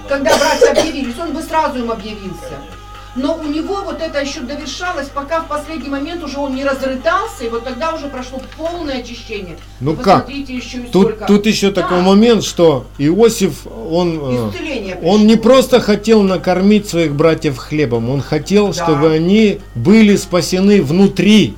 когда 0.07 0.35
братья 0.37 0.71
объявились, 0.71 1.15
он 1.19 1.33
бы 1.33 1.41
сразу 1.41 1.79
им 1.79 1.91
объявился. 1.91 2.55
Но 3.15 3.35
у 3.37 3.43
него 3.43 3.81
вот 3.85 4.01
это 4.01 4.19
еще 4.19 4.41
довершалось, 4.41 5.07
пока 5.07 5.39
в 5.39 5.47
последний 5.47 5.87
момент 5.87 6.21
уже 6.21 6.37
он 6.37 6.53
не 6.53 6.65
разрытался, 6.65 7.45
и 7.45 7.49
вот 7.49 7.63
тогда 7.63 7.93
уже 7.93 8.07
прошло 8.07 8.41
полное 8.57 8.97
очищение. 8.99 9.55
Ну 9.79 9.93
И 9.93 9.95
как? 9.95 10.29
еще 10.29 10.79
Тут, 10.91 11.07
сколько 11.11 11.25
тут 11.25 11.45
еще 11.45 11.71
Да. 11.71 11.81
такой 11.81 12.01
момент, 12.01 12.43
что 12.43 12.85
Иосиф, 12.97 13.65
он, 13.89 14.19
э, 14.21 14.97
он 15.01 15.27
не 15.27 15.37
просто 15.37 15.79
хотел 15.79 16.23
накормить 16.23 16.89
своих 16.89 17.13
братьев 17.15 17.57
хлебом, 17.57 18.09
он 18.09 18.21
хотел, 18.21 18.67
Да. 18.67 18.73
чтобы 18.73 19.13
они 19.13 19.59
были 19.75 20.17
спасены 20.17 20.81
внутри, 20.81 21.55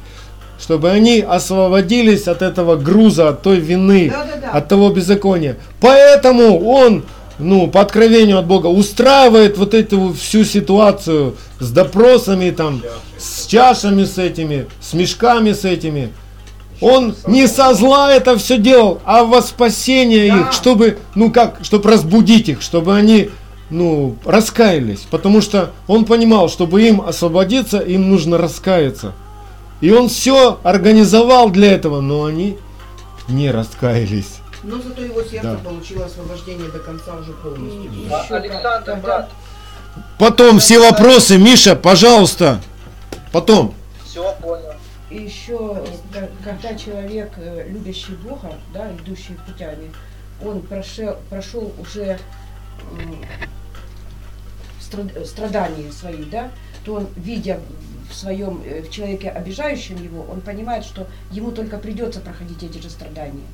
чтобы 0.59 0.91
они 0.91 1.21
освободились 1.21 2.27
от 2.27 2.43
этого 2.43 2.75
груза, 2.75 3.29
от 3.29 3.41
той 3.41 3.57
вины, 3.59 4.11
Да-да-да. 4.11 4.51
от 4.51 4.67
того 4.67 4.89
беззакония. 4.91 5.57
Поэтому 5.81 6.63
он 6.69 7.03
ну, 7.39 7.67
по 7.67 7.81
откровению 7.81 8.39
от 8.39 8.47
Бога, 8.47 8.67
устраивает 8.67 9.57
вот 9.57 9.73
эту 9.73 10.13
всю 10.13 10.43
ситуацию 10.43 11.35
с 11.59 11.71
допросами, 11.71 12.51
там, 12.51 12.81
с 13.17 13.45
чашами 13.45 14.05
с 14.05 14.17
этими, 14.17 14.67
с 14.81 14.93
мешками 14.93 15.53
с 15.53 15.65
этими. 15.65 16.11
Он 16.81 17.15
не 17.27 17.47
со 17.47 17.73
зла 17.73 18.11
это 18.13 18.37
все 18.37 18.57
делал, 18.57 18.99
а 19.03 19.23
во 19.23 19.41
спасение 19.41 20.31
Да. 20.31 20.39
их, 20.41 20.53
чтобы, 20.53 20.97
ну 21.15 21.31
как, 21.31 21.59
чтобы 21.63 21.89
разбудить 21.91 22.49
их, 22.49 22.61
чтобы 22.61 22.95
они, 22.95 23.29
ну, 23.71 24.15
раскаялись. 24.25 25.07
Потому 25.09 25.41
что 25.41 25.71
он 25.87 26.05
понимал, 26.05 26.49
чтобы 26.49 26.83
им 26.83 27.01
освободиться, 27.01 27.79
им 27.79 28.09
нужно 28.11 28.37
раскаяться. 28.37 29.13
И 29.81 29.91
он 29.91 30.09
все 30.09 30.59
организовал 30.63 31.49
для 31.49 31.71
этого, 31.73 32.01
но 32.01 32.25
они 32.25 32.57
не 33.27 33.51
раскаялись. 33.51 34.37
Но 34.67 34.81
зато 34.81 35.01
его 35.01 35.23
сердце 35.23 35.53
Да. 35.53 35.57
получило 35.59 36.05
освобождение 36.05 36.69
до 36.69 36.79
конца 36.79 37.15
уже 37.15 37.31
полностью. 37.31 37.89
Еще 37.89 38.35
Александр, 38.35 38.85
когда- 38.85 38.95
брат, 38.97 39.31
Потом 40.19 40.59
все 40.59 40.79
вопросы, 40.79 41.37
Миша, 41.37 41.75
пожалуйста. 41.75 42.61
Потом. 43.31 43.73
все 44.05 44.35
понял. 44.41 44.73
И 45.09 45.23
еще, 45.23 45.83
да, 46.13 46.27
когда 46.43 46.75
человек, 46.75 47.31
э, 47.37 47.65
любящий 47.69 48.11
Бога, 48.15 48.51
да, 48.73 48.91
идущий 48.91 49.37
путями, 49.47 49.89
он 50.43 50.61
прошел, 50.61 51.15
прошел 51.29 51.71
уже 51.79 52.19
страдания 55.25 55.91
свои, 55.93 56.25
да, 56.25 56.51
то 56.83 56.95
он, 56.95 57.07
видя 57.15 57.59
в 58.09 58.13
своем, 58.13 58.61
э, 58.65 58.81
в 58.81 58.89
человеке 58.91 59.29
обижающем 59.29 60.01
его, 60.03 60.25
он 60.29 60.41
понимает, 60.41 60.83
что 60.83 61.07
ему 61.31 61.51
только 61.51 61.77
придется 61.77 62.19
проходить 62.19 62.61
эти 62.63 62.79
же 62.81 62.89
страдания. 62.89 63.45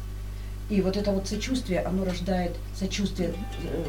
И 0.70 0.82
вот 0.82 0.98
это 0.98 1.12
вот 1.12 1.28
сочувствие, 1.28 1.82
оно 1.82 2.06
рождает 2.06 2.52
сочувствие, 2.80 3.34
э, 3.64 3.84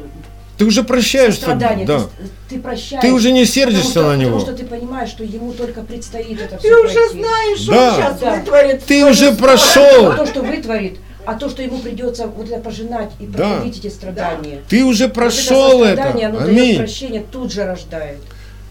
Ты 0.57 0.65
уже 0.65 0.83
прощаешь 0.83 1.35
страдания. 1.35 1.85
да. 1.85 1.99
Ты, 1.99 2.03
с- 2.03 2.09
ты 2.49 2.59
прощаешь. 2.59 3.01
Ты 3.01 3.11
уже 3.13 3.31
не 3.31 3.45
потому 3.45 3.53
сердишься 3.53 3.89
что, 3.91 4.11
на 4.11 4.17
него. 4.17 4.39
Потому 4.39 4.55
что 4.55 4.63
ты 4.63 4.69
понимаешь, 4.69 5.09
что 5.09 5.23
ему 5.23 5.53
только 5.53 5.81
предстоит 5.81 6.39
это 6.39 6.57
все 6.59 6.67
Ты 6.69 6.75
уже 6.81 7.09
знаешь, 7.09 7.59
что 7.59 7.71
Да. 7.71 7.89
он 7.89 7.95
сейчас 7.95 8.19
Да. 8.19 8.35
вытворит. 8.35 8.83
Ты 8.85 9.05
уже 9.05 9.29
А 9.29 9.35
прошел. 9.35 10.15
то, 10.15 10.25
что 10.25 10.41
вытворит, 10.43 10.97
а 11.25 11.33
то, 11.33 11.49
что 11.49 11.61
ему 11.63 11.79
придется 11.79 12.27
вот 12.27 12.47
это 12.49 12.59
пожинать 12.61 13.11
и 13.19 13.25
Да. 13.25 13.37
проходить 13.49 13.79
эти 13.79 13.87
страдания. 13.91 14.61
Ты 14.69 14.83
уже 14.85 15.05
Вот 15.05 15.13
прошел 15.15 15.81
это 15.83 15.93
это. 15.93 15.95
сострадание, 16.03 16.27
оно 16.27 16.39
дает 16.39 16.49
Аминь. 16.51 16.77
прощение, 16.77 17.23
тут 17.31 17.51
же 17.51 17.65
рождает. 17.65 18.19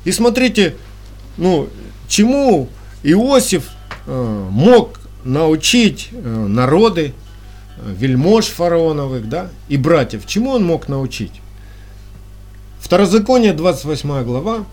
И 0.05 0.13
смотрите, 0.13 0.77
ну, 1.37 1.69
чему 2.09 2.69
Иосиф 3.03 3.65
э, 4.07 4.47
мог 4.51 5.01
научить 5.25 6.11
э, 6.13 6.17
народы, 6.29 7.13
э, 7.13 7.24
вельмож 7.83 8.47
фараоновых, 8.47 9.29
да, 9.29 9.51
и 9.69 9.77
братьев. 9.77 10.27
Чему 10.27 10.51
он 10.51 10.65
мог 10.65 10.89
научить? 10.89 11.41
Второзаконие, 12.81 13.53
28 13.53 14.25
глава, 14.25 14.65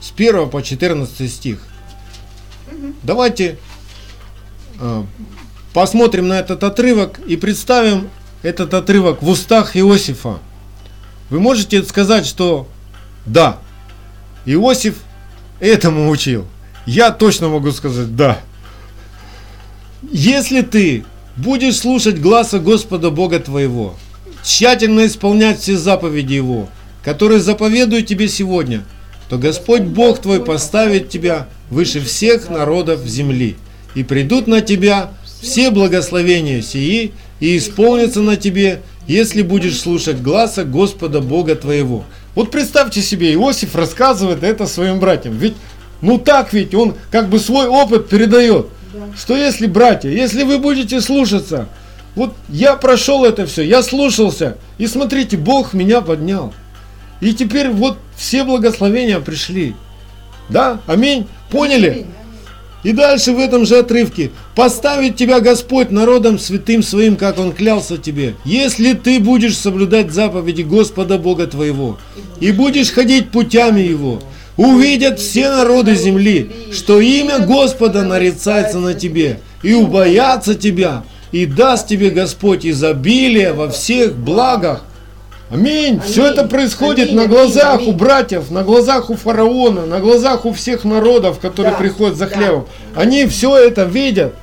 с 0.00 0.12
1 0.12 0.50
по 0.50 0.62
14 0.62 1.32
стих. 1.32 1.60
Давайте 3.02 3.58
э, 4.78 5.04
посмотрим 5.72 6.28
на 6.28 6.38
этот 6.38 6.62
отрывок 6.62 7.18
и 7.20 7.36
представим 7.36 8.08
этот 8.42 8.74
отрывок 8.74 9.22
в 9.22 9.28
устах 9.28 9.76
Иосифа. 9.76 10.38
Вы 11.30 11.40
можете 11.40 11.82
сказать, 11.82 12.26
что 12.26 12.68
да, 13.24 13.58
Иосиф 14.44 14.96
этому 15.60 16.10
учил. 16.10 16.46
Я 16.84 17.10
точно 17.10 17.48
могу 17.48 17.70
сказать 17.72 18.14
да. 18.14 18.38
Если 20.12 20.60
ты 20.60 21.04
будешь 21.36 21.78
слушать 21.78 22.20
гласа 22.20 22.58
Господа 22.58 23.10
Бога 23.10 23.40
твоего, 23.40 23.94
тщательно 24.42 25.06
исполнять 25.06 25.60
все 25.60 25.76
заповеди 25.76 26.34
Его, 26.34 26.68
которые 27.02 27.40
заповедую 27.40 28.04
тебе 28.04 28.28
сегодня, 28.28 28.84
то 29.28 29.38
Господь 29.38 29.82
Бог 29.82 30.20
твой 30.20 30.44
поставит 30.44 31.08
тебя 31.08 31.48
выше 31.70 32.00
всех 32.00 32.50
народов 32.50 33.04
земли, 33.06 33.56
и 33.94 34.02
придут 34.02 34.46
на 34.46 34.60
тебя 34.60 35.10
все 35.40 35.70
благословения 35.70 36.62
сии, 36.62 37.12
и 37.40 37.58
исполнятся 37.58 38.20
на 38.20 38.36
тебе, 38.36 38.82
если 39.06 39.42
будешь 39.42 39.80
слушать 39.80 40.20
гласа 40.20 40.64
Господа 40.64 41.20
Бога 41.20 41.54
твоего. 41.56 42.04
Вот 42.34 42.50
представьте 42.50 43.02
себе, 43.02 43.32
Иосиф 43.34 43.74
рассказывает 43.74 44.42
это 44.42 44.66
своим 44.66 44.98
братьям. 44.98 45.36
Ведь, 45.36 45.54
ну 46.00 46.18
так 46.18 46.52
ведь, 46.52 46.74
он 46.74 46.94
как 47.10 47.28
бы 47.28 47.38
свой 47.38 47.66
опыт 47.66 48.08
передает. 48.08 48.68
Что 49.16 49.36
если, 49.36 49.66
братья, 49.66 50.08
если 50.08 50.42
вы 50.42 50.58
будете 50.58 51.00
слушаться, 51.00 51.68
вот 52.14 52.34
я 52.48 52.76
прошел 52.76 53.24
это 53.24 53.46
все, 53.46 53.62
я 53.62 53.82
слушался, 53.82 54.56
и 54.78 54.86
смотрите, 54.86 55.36
Бог 55.36 55.74
меня 55.74 56.00
поднял. 56.00 56.52
И 57.20 57.32
теперь 57.32 57.70
вот 57.70 57.98
все 58.16 58.44
благословения 58.44 59.18
пришли. 59.20 59.74
Да? 60.48 60.80
Аминь. 60.86 61.26
Поняли? 61.50 62.06
И 62.82 62.92
дальше 62.92 63.32
в 63.32 63.38
этом 63.38 63.64
же 63.64 63.78
отрывке. 63.78 64.30
Поставит 64.54 65.16
тебя 65.16 65.40
Господь 65.40 65.90
народом 65.90 66.38
святым 66.38 66.82
своим, 66.82 67.16
как 67.16 67.38
Он 67.38 67.52
клялся 67.52 67.96
тебе. 67.96 68.34
Если 68.44 68.92
ты 68.92 69.20
будешь 69.20 69.56
соблюдать 69.56 70.12
заповеди 70.12 70.62
Господа 70.62 71.18
Бога 71.18 71.46
твоего, 71.46 71.98
и 72.40 72.52
будешь 72.52 72.92
ходить 72.92 73.30
путями 73.30 73.80
Его, 73.80 74.20
увидят 74.56 75.18
все 75.18 75.50
народы 75.50 75.94
земли, 75.94 76.50
что 76.72 77.00
имя 77.00 77.40
Господа 77.40 78.02
нарицается 78.02 78.78
на 78.78 78.94
тебе, 78.94 79.40
и 79.62 79.74
убоятся 79.74 80.54
тебя, 80.54 81.04
и 81.32 81.46
даст 81.46 81.88
тебе 81.88 82.10
Господь 82.10 82.64
изобилие 82.66 83.52
во 83.52 83.68
всех 83.68 84.14
благах. 84.14 84.84
Аминь. 85.50 86.00
Все 86.00 86.26
это 86.26 86.44
происходит 86.46 87.08
Аминь, 87.08 87.16
на 87.16 87.22
аминь, 87.24 87.32
глазах 87.34 87.80
у 87.80 87.84
аминь. 87.84 87.96
братьев, 87.96 88.50
на 88.50 88.62
глазах 88.62 89.10
у 89.10 89.14
фараона, 89.16 89.86
на 89.86 90.00
глазах 90.00 90.46
у 90.46 90.52
всех 90.52 90.84
народов, 90.84 91.38
которые 91.38 91.72
Да, 91.72 91.78
приходят 91.78 92.16
за 92.16 92.26
да. 92.26 92.34
хлебом. 92.36 92.66
Они 92.94 93.26
все 93.26 93.56
это 93.56 93.84
видят. 93.84 94.34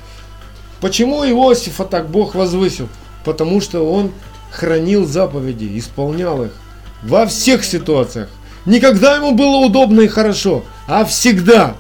Почему 0.80 1.24
Иосифа 1.26 1.86
так 1.86 2.09
Бог 2.09 2.36
возвысил? 2.36 2.88
Потому 3.26 3.62
что 3.62 3.82
он 3.91 4.12
хранил 4.51 5.05
заповеди, 5.05 5.78
исполнял 5.78 6.43
их 6.45 6.51
во 7.03 7.26
всех 7.26 7.64
ситуациях. 7.64 8.30
Никогда 8.66 9.16
ему 9.16 9.32
было 9.32 9.66
удобно 9.66 10.01
и 10.01 10.07
хорошо, 10.07 10.64
а 10.88 11.03
всегда. 11.05 11.76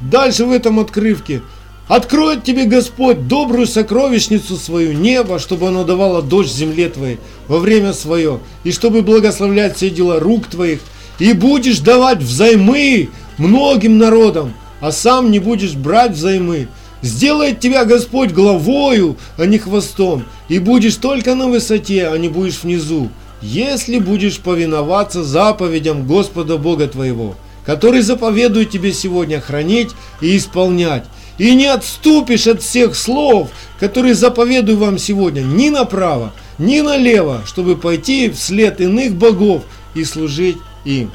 Дальше 0.00 0.46
в 0.46 0.52
этом 0.52 0.80
отрывке. 0.80 1.42
Откроет 1.88 2.44
тебе 2.44 2.66
Господь 2.66 3.26
добрую 3.26 3.66
сокровищницу 3.66 4.56
свою, 4.56 4.92
небо, 4.92 5.38
чтобы 5.40 5.68
оно 5.68 5.82
давало 5.82 6.22
дождь 6.22 6.54
земле 6.54 6.88
твоей 6.88 7.18
во 7.48 7.58
время 7.58 7.92
свое, 7.92 8.38
и 8.62 8.70
чтобы 8.70 9.02
благословлять 9.02 9.76
все 9.76 9.90
дела 9.90 10.20
рук 10.20 10.46
твоих, 10.46 10.78
и 11.18 11.32
будешь 11.32 11.80
давать 11.80 12.18
взаймы 12.18 13.08
многим 13.38 13.98
народам, 13.98 14.54
а 14.80 14.92
сам 14.92 15.30
не 15.32 15.40
будешь 15.40 15.74
брать 15.74 16.12
взаймы. 16.12 16.68
Сделает 17.02 17.60
тебя 17.60 17.84
Господь 17.84 18.30
главою, 18.30 19.16
а 19.36 19.46
не 19.46 19.58
хвостом, 19.58 20.24
и 20.48 20.60
будешь 20.60 20.96
только 20.96 21.34
на 21.34 21.48
высоте, 21.48 22.08
а 22.08 22.16
не 22.18 22.28
будешь 22.28 22.62
внизу, 22.62 23.08
если 23.42 23.98
будешь 23.98 24.38
повиноваться 24.40 25.22
заповедям 25.22 26.06
Господа 26.06 26.56
Бога 26.56 26.86
твоего, 26.86 27.36
который 27.64 28.00
заповедует 28.00 28.70
тебе 28.70 28.92
сегодня 28.92 29.40
хранить 29.40 29.90
и 30.20 30.36
исполнять. 30.36 31.04
И 31.38 31.54
не 31.54 31.66
отступишь 31.66 32.46
от 32.46 32.60
всех 32.60 32.94
слов, 32.94 33.50
которые 33.78 34.14
заповедую 34.14 34.76
вам 34.76 34.98
сегодня, 34.98 35.40
ни 35.40 35.70
направо, 35.70 36.32
ни 36.58 36.80
налево, 36.80 37.42
чтобы 37.46 37.76
пойти 37.76 38.28
вслед 38.28 38.80
иных 38.80 39.14
богов 39.14 39.62
и 39.94 40.04
служить 40.04 40.58
им. 40.84 41.10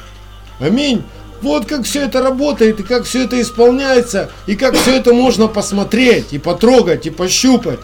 Аминь. 0.58 1.02
Вот 1.42 1.66
как 1.66 1.84
все 1.84 2.02
это 2.02 2.22
работает, 2.22 2.80
и 2.80 2.82
как 2.82 3.04
все 3.04 3.24
это 3.24 3.40
исполняется, 3.40 4.30
и 4.46 4.56
как 4.56 4.74
все 4.74 4.96
это 4.96 5.12
можно 5.12 5.46
посмотреть, 5.46 6.32
и 6.32 6.38
потрогать, 6.38 7.06
и 7.06 7.10
пощупать. 7.10 7.78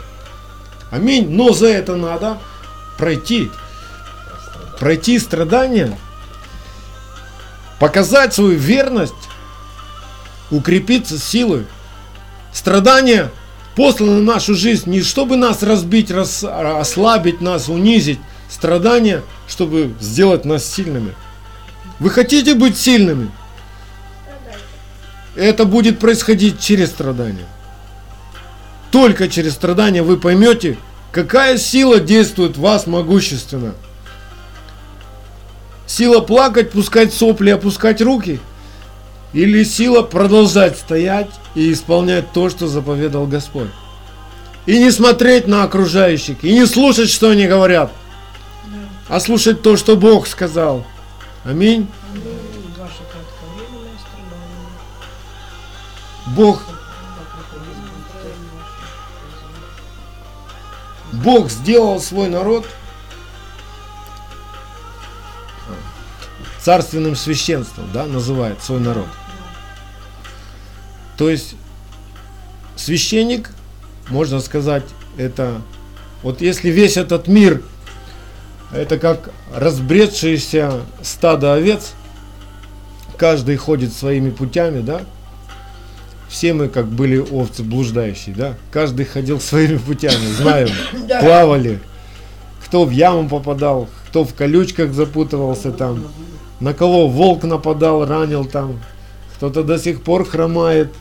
Аминь. 0.90 1.28
Но 1.30 1.52
за 1.52 1.68
это 1.68 1.94
надо 1.94 2.38
пройти. 2.98 3.50
Пройти 4.82 5.20
страдания, 5.20 5.96
показать 7.78 8.34
свою 8.34 8.58
верность, 8.58 9.14
укрепиться 10.50 11.20
силой. 11.20 11.66
Страдания 12.52 13.30
посланы 13.76 14.18
в 14.18 14.24
нашу 14.24 14.56
жизнь 14.56 14.90
не 14.90 15.02
чтобы 15.02 15.36
нас 15.36 15.62
разбить, 15.62 16.10
рас- 16.10 16.42
ослабить 16.42 17.40
нас, 17.40 17.68
унизить. 17.68 18.18
Страдания, 18.50 19.22
чтобы 19.46 19.94
сделать 20.00 20.44
нас 20.44 20.64
сильными. 20.64 21.14
Вы 22.00 22.10
хотите 22.10 22.56
быть 22.56 22.76
сильными? 22.76 23.30
Это 25.36 25.64
будет 25.64 26.00
происходить 26.00 26.58
через 26.58 26.88
страдания. 26.88 27.46
Только 28.90 29.28
через 29.28 29.52
страдания 29.52 30.02
вы 30.02 30.16
поймете, 30.16 30.76
какая 31.12 31.56
сила 31.56 32.00
действует 32.00 32.56
в 32.56 32.60
вас 32.62 32.88
могущественно. 32.88 33.74
Сила 35.92 36.20
плакать, 36.20 36.70
пускать 36.70 37.12
сопли, 37.12 37.50
опускать 37.50 38.00
руки? 38.00 38.40
Или 39.34 39.62
сила 39.62 40.00
продолжать 40.00 40.78
стоять 40.78 41.28
и 41.54 41.70
исполнять 41.70 42.32
то, 42.32 42.48
что 42.48 42.66
заповедал 42.66 43.26
Господь? 43.26 43.68
И 44.64 44.78
не 44.78 44.90
смотреть 44.90 45.46
на 45.46 45.64
окружающих, 45.64 46.42
и 46.44 46.54
не 46.54 46.64
слушать, 46.64 47.10
что 47.10 47.28
они 47.28 47.46
говорят. 47.46 47.92
а 49.06 49.20
слушать 49.20 49.60
то, 49.60 49.76
что 49.76 49.98
Бог 49.98 50.26
сказал. 50.26 50.86
Аминь. 51.44 51.86
Бог, 56.28 56.62
Бог 61.12 61.50
сделал 61.50 62.00
свой 62.00 62.30
народ 62.30 62.64
царственным 66.64 67.16
священством, 67.16 67.86
да, 67.92 68.06
называет 68.06 68.62
свой 68.62 68.80
народ. 68.80 69.08
То 71.16 71.28
есть 71.28 71.54
священник, 72.76 73.50
можно 74.08 74.40
сказать, 74.40 74.84
это 75.16 75.60
вот 76.22 76.40
если 76.40 76.70
весь 76.70 76.96
этот 76.96 77.26
мир 77.26 77.62
это 78.72 78.98
как 78.98 79.30
разбредшееся 79.54 80.80
стадо 81.02 81.54
овец, 81.54 81.92
каждый 83.18 83.56
ходит 83.56 83.92
своими 83.92 84.30
путями, 84.30 84.80
да? 84.80 85.02
Все 86.28 86.54
мы 86.54 86.68
как 86.68 86.86
были 86.86 87.18
овцы 87.18 87.62
блуждающие, 87.62 88.34
да? 88.34 88.54
Каждый 88.70 89.04
ходил 89.04 89.40
своими 89.40 89.76
путями, 89.76 90.24
знаем, 90.38 90.68
плавали. 91.20 91.80
Кто 92.64 92.86
в 92.86 92.90
яму 92.90 93.28
попадал, 93.28 93.88
кто 94.08 94.24
в 94.24 94.32
колючках 94.32 94.94
запутывался 94.94 95.72
там, 95.72 96.06
на 96.62 96.74
кого 96.74 97.08
волк 97.08 97.42
нападал, 97.42 98.06
ранил 98.06 98.44
там, 98.44 98.78
кто-то 99.34 99.64
до 99.64 99.78
сих 99.78 100.04
пор 100.04 100.24
хромает 100.24 100.94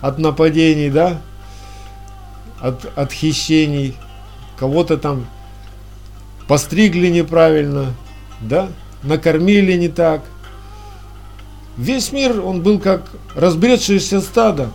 от 0.00 0.18
нападений, 0.18 0.90
да? 0.90 1.20
От, 2.60 2.90
от 2.96 3.12
хищений, 3.12 3.96
кого-то 4.58 4.98
там 4.98 5.26
постригли 6.48 7.06
неправильно, 7.06 7.94
да? 8.40 8.68
Накормили 9.04 9.74
не 9.74 9.88
так. 9.88 10.22
Весь 11.76 12.10
мир, 12.10 12.44
он 12.44 12.60
был 12.60 12.80
как 12.80 13.12
разбредшееся 13.36 14.20
стадо. 14.20 14.70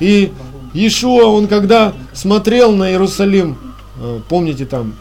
И 0.00 0.32
Иешуа, 0.72 1.26
он 1.26 1.46
когда 1.46 1.92
смотрел 2.14 2.74
на 2.74 2.90
Иерусалим, 2.90 3.58
э, 4.00 4.20
помните 4.30 4.64
там 4.64 4.94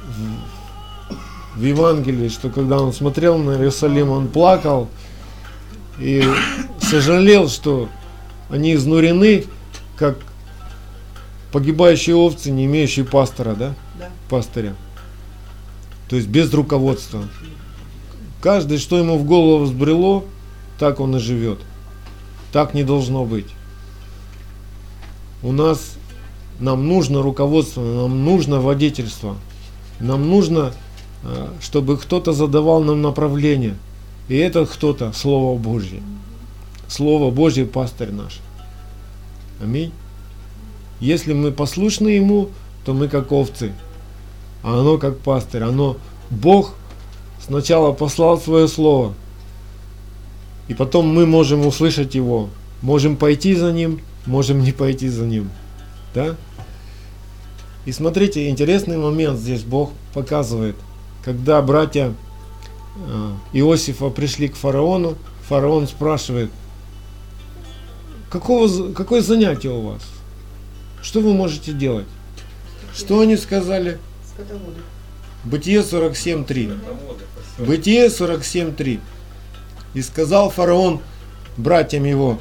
в, 1.58 1.64
Евангелии, 1.64 2.30
что 2.30 2.50
когда 2.50 2.80
он 2.80 2.94
смотрел 2.94 3.38
на 3.38 3.52
Иерусалим, 3.52 4.10
он 4.10 4.28
плакал 4.28 4.88
и 6.00 6.24
сожалел, 6.82 7.50
что 7.50 7.90
они 8.50 8.76
изнурены, 8.76 9.46
как 9.98 10.18
погибающие 11.52 12.16
овцы, 12.16 12.52
не 12.52 12.66
имеющие 12.66 13.06
пастора, 13.06 13.56
да? 13.56 13.74
Да. 14.00 14.10
Пастыря. 14.30 14.76
То 16.10 16.16
есть 16.16 16.28
без 16.28 16.54
руководства. 16.54 17.24
Каждый, 18.42 18.78
что 18.78 18.98
ему 18.98 19.18
в 19.18 19.26
голову 19.26 19.66
взбрело, 19.66 20.24
так 20.80 21.00
он 21.00 21.16
и 21.16 21.20
живет. 21.20 21.60
Так 22.52 22.74
не 22.74 22.84
должно 22.84 23.26
быть. 23.26 23.48
У 25.44 25.52
нас, 25.52 25.96
нам 26.60 26.88
нужно 26.88 27.22
руководство, 27.22 27.82
нам 27.82 28.24
нужно 28.24 28.62
водительство. 28.62 29.36
Нам 30.00 30.30
нужно, 30.30 30.74
чтобы 31.62 31.98
кто-то 31.98 32.34
задавал 32.34 32.84
нам 32.84 33.02
направление. 33.02 33.76
И 34.28 34.36
этот 34.36 34.70
кто-то 34.70 35.14
Слово 35.14 35.58
Божье. 35.58 36.02
Слово 36.88 37.32
Божье 37.32 37.66
пастырь 37.66 38.12
наш. 38.12 38.40
Аминь. 39.62 39.92
Если 41.00 41.34
мы 41.34 41.52
послушны 41.52 42.10
Ему, 42.10 42.50
то 42.86 42.94
мы 42.94 43.08
как 43.08 43.32
овцы. 43.32 43.74
А 44.64 44.80
оно 44.80 44.98
как 44.98 45.20
пастырь. 45.20 45.64
Оно 45.64 45.98
Бог 46.30 46.74
сначала 47.46 47.94
послал 47.94 48.40
свое 48.40 48.68
слово. 48.68 49.14
И 50.68 50.74
потом 50.74 51.08
мы 51.08 51.26
можем 51.26 51.66
услышать 51.66 52.16
его. 52.16 52.50
Можем 52.82 53.16
пойти 53.16 53.56
за 53.56 53.72
ним, 53.72 54.02
можем 54.26 54.62
не 54.62 54.72
пойти 54.72 55.10
за 55.10 55.26
ним. 55.26 55.50
Да? 56.14 56.36
И 57.86 57.92
смотрите, 57.92 58.50
интересный 58.50 58.98
момент 58.98 59.40
здесь 59.40 59.64
Бог 59.64 59.92
показывает. 60.14 60.76
Когда 61.28 61.62
братья 61.62 62.14
э, 63.06 63.32
Иосифа 63.52 64.10
пришли 64.10 64.48
к 64.48 64.56
фараону, 64.56 65.18
фараон 65.50 65.86
спрашивает, 65.86 66.50
Какого, 68.30 68.94
какое 68.94 69.22
занятие 69.22 69.72
у 69.72 69.82
вас? 69.82 70.04
Что 71.02 71.20
вы 71.20 71.34
можете 71.34 71.74
делать? 71.74 72.06
Что 72.96 73.20
они 73.20 73.36
сказали? 73.36 74.00
Скотоводы. 74.26 74.80
Бытие 75.44 75.82
47.3. 75.82 76.70
Заводы, 76.70 77.26
посёлки. 77.36 77.70
Бытие 77.70 78.08
47.3. 78.08 79.00
И 79.96 80.02
сказал 80.02 80.50
фараон 80.50 81.02
братьям 81.58 82.06
его, 82.06 82.40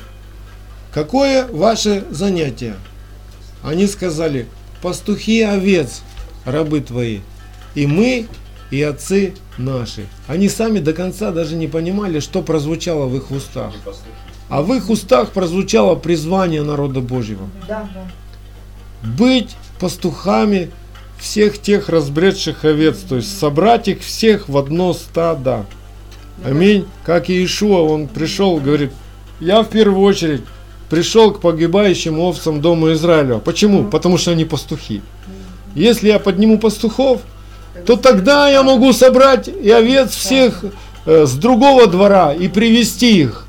какое 0.92 1.48
ваше 1.48 2.04
занятие? 2.12 2.76
Они 3.64 3.88
сказали, 3.88 4.46
пастухи 4.80 5.42
овец, 5.42 6.02
рабы 6.44 6.80
твои, 6.82 7.22
и 7.74 7.88
мы, 7.88 8.28
и 8.70 8.82
отцы 8.82 9.34
наши. 9.58 10.06
Они 10.26 10.48
сами 10.48 10.80
до 10.80 10.92
конца 10.92 11.30
даже 11.30 11.56
не 11.56 11.68
понимали, 11.68 12.20
что 12.20 12.42
прозвучало 12.42 13.06
в 13.06 13.16
их 13.16 13.30
устах. 13.30 13.72
А 14.48 14.62
в 14.62 14.72
их 14.74 14.90
устах 14.90 15.30
прозвучало 15.30 15.96
призвание 15.96 16.62
народа 16.62 17.00
Божьего. 17.00 17.48
Да. 17.66 17.88
быть 19.02 19.56
пастухами 19.80 20.70
всех 21.18 21.58
тех 21.58 21.88
разбредших 21.88 22.64
овец, 22.64 22.98
то 22.98 23.16
есть 23.16 23.38
собрать 23.38 23.88
их 23.88 24.00
всех 24.00 24.48
в 24.48 24.56
одно 24.56 24.92
стадо. 24.92 25.66
Аминь. 26.44 26.86
Как 27.04 27.28
Иешуа, 27.28 27.80
он 27.80 28.08
пришел, 28.08 28.58
говорит, 28.58 28.92
я 29.40 29.62
в 29.62 29.68
первую 29.68 30.02
очередь 30.02 30.42
пришел 30.90 31.32
к 31.32 31.40
погибающим 31.40 32.18
овцам 32.18 32.60
дома 32.60 32.92
Израиля. 32.92 33.38
Почему? 33.38 33.84
Потому 33.84 34.18
что 34.18 34.32
они 34.32 34.44
пастухи. 34.44 35.02
Если 35.74 36.08
я 36.08 36.18
подниму 36.18 36.58
пастухов, 36.58 37.22
то 37.86 37.96
тогда 37.96 38.48
я 38.48 38.62
могу 38.62 38.92
собрать 38.92 39.48
и 39.48 39.70
овец 39.70 40.10
всех 40.14 40.64
э, 41.06 41.24
с 41.26 41.34
другого 41.34 41.86
двора 41.86 42.34
и 42.34 42.48
привести 42.48 43.20
их. 43.20 43.46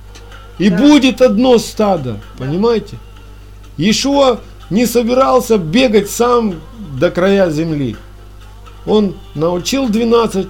И 0.60 0.70
Да. 0.70 0.78
будет 0.78 1.22
одно 1.22 1.58
стадо. 1.58 2.20
Понимаете? 2.38 2.98
Иешуа 3.78 4.40
не 4.70 4.86
собирался 4.86 5.58
бегать 5.58 6.10
сам 6.10 6.56
до 7.00 7.10
края 7.12 7.50
земли. 7.50 7.96
Он 8.86 9.16
научил 9.36 9.90
12 9.90 10.48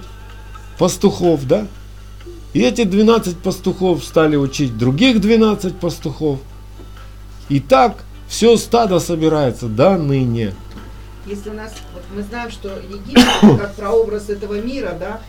пастухов, 0.78 1.46
да? 1.46 1.66
И 2.54 2.60
эти 2.60 2.84
12 2.84 3.38
пастухов 3.38 4.04
стали 4.04 4.36
учить 4.36 4.76
других 4.78 5.20
12 5.20 5.78
пастухов. 5.78 6.38
И 7.48 7.60
так 7.60 7.96
все 8.28 8.56
стадо 8.56 9.00
собирается 9.00 9.66
до 9.66 9.96
ныне. 9.96 10.54
Если 11.28 11.50
у 11.50 11.54
нас, 11.54 11.72
вот 11.92 12.02
мы 12.14 12.22
знаем, 12.22 12.50
что 12.50 12.70
Египет 12.78 13.24
это 13.42 13.58
как 13.58 13.74
прообраз 13.74 14.30
этого 14.30 14.54
мира, 14.60 14.96
да, 14.98 15.20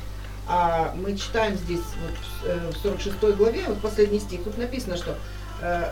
а 0.47 0.93
мы 0.95 1.16
читаем 1.18 1.58
здесь 1.58 1.82
вот, 2.02 2.50
э, 2.50 2.72
в 2.72 2.78
46 2.82 3.36
главе, 3.36 3.64
вот 3.68 3.80
последний 3.80 4.20
стих, 4.20 4.43
тут 4.43 4.58
написано, 4.58 4.95
что 4.97 5.16
э, 5.62 5.91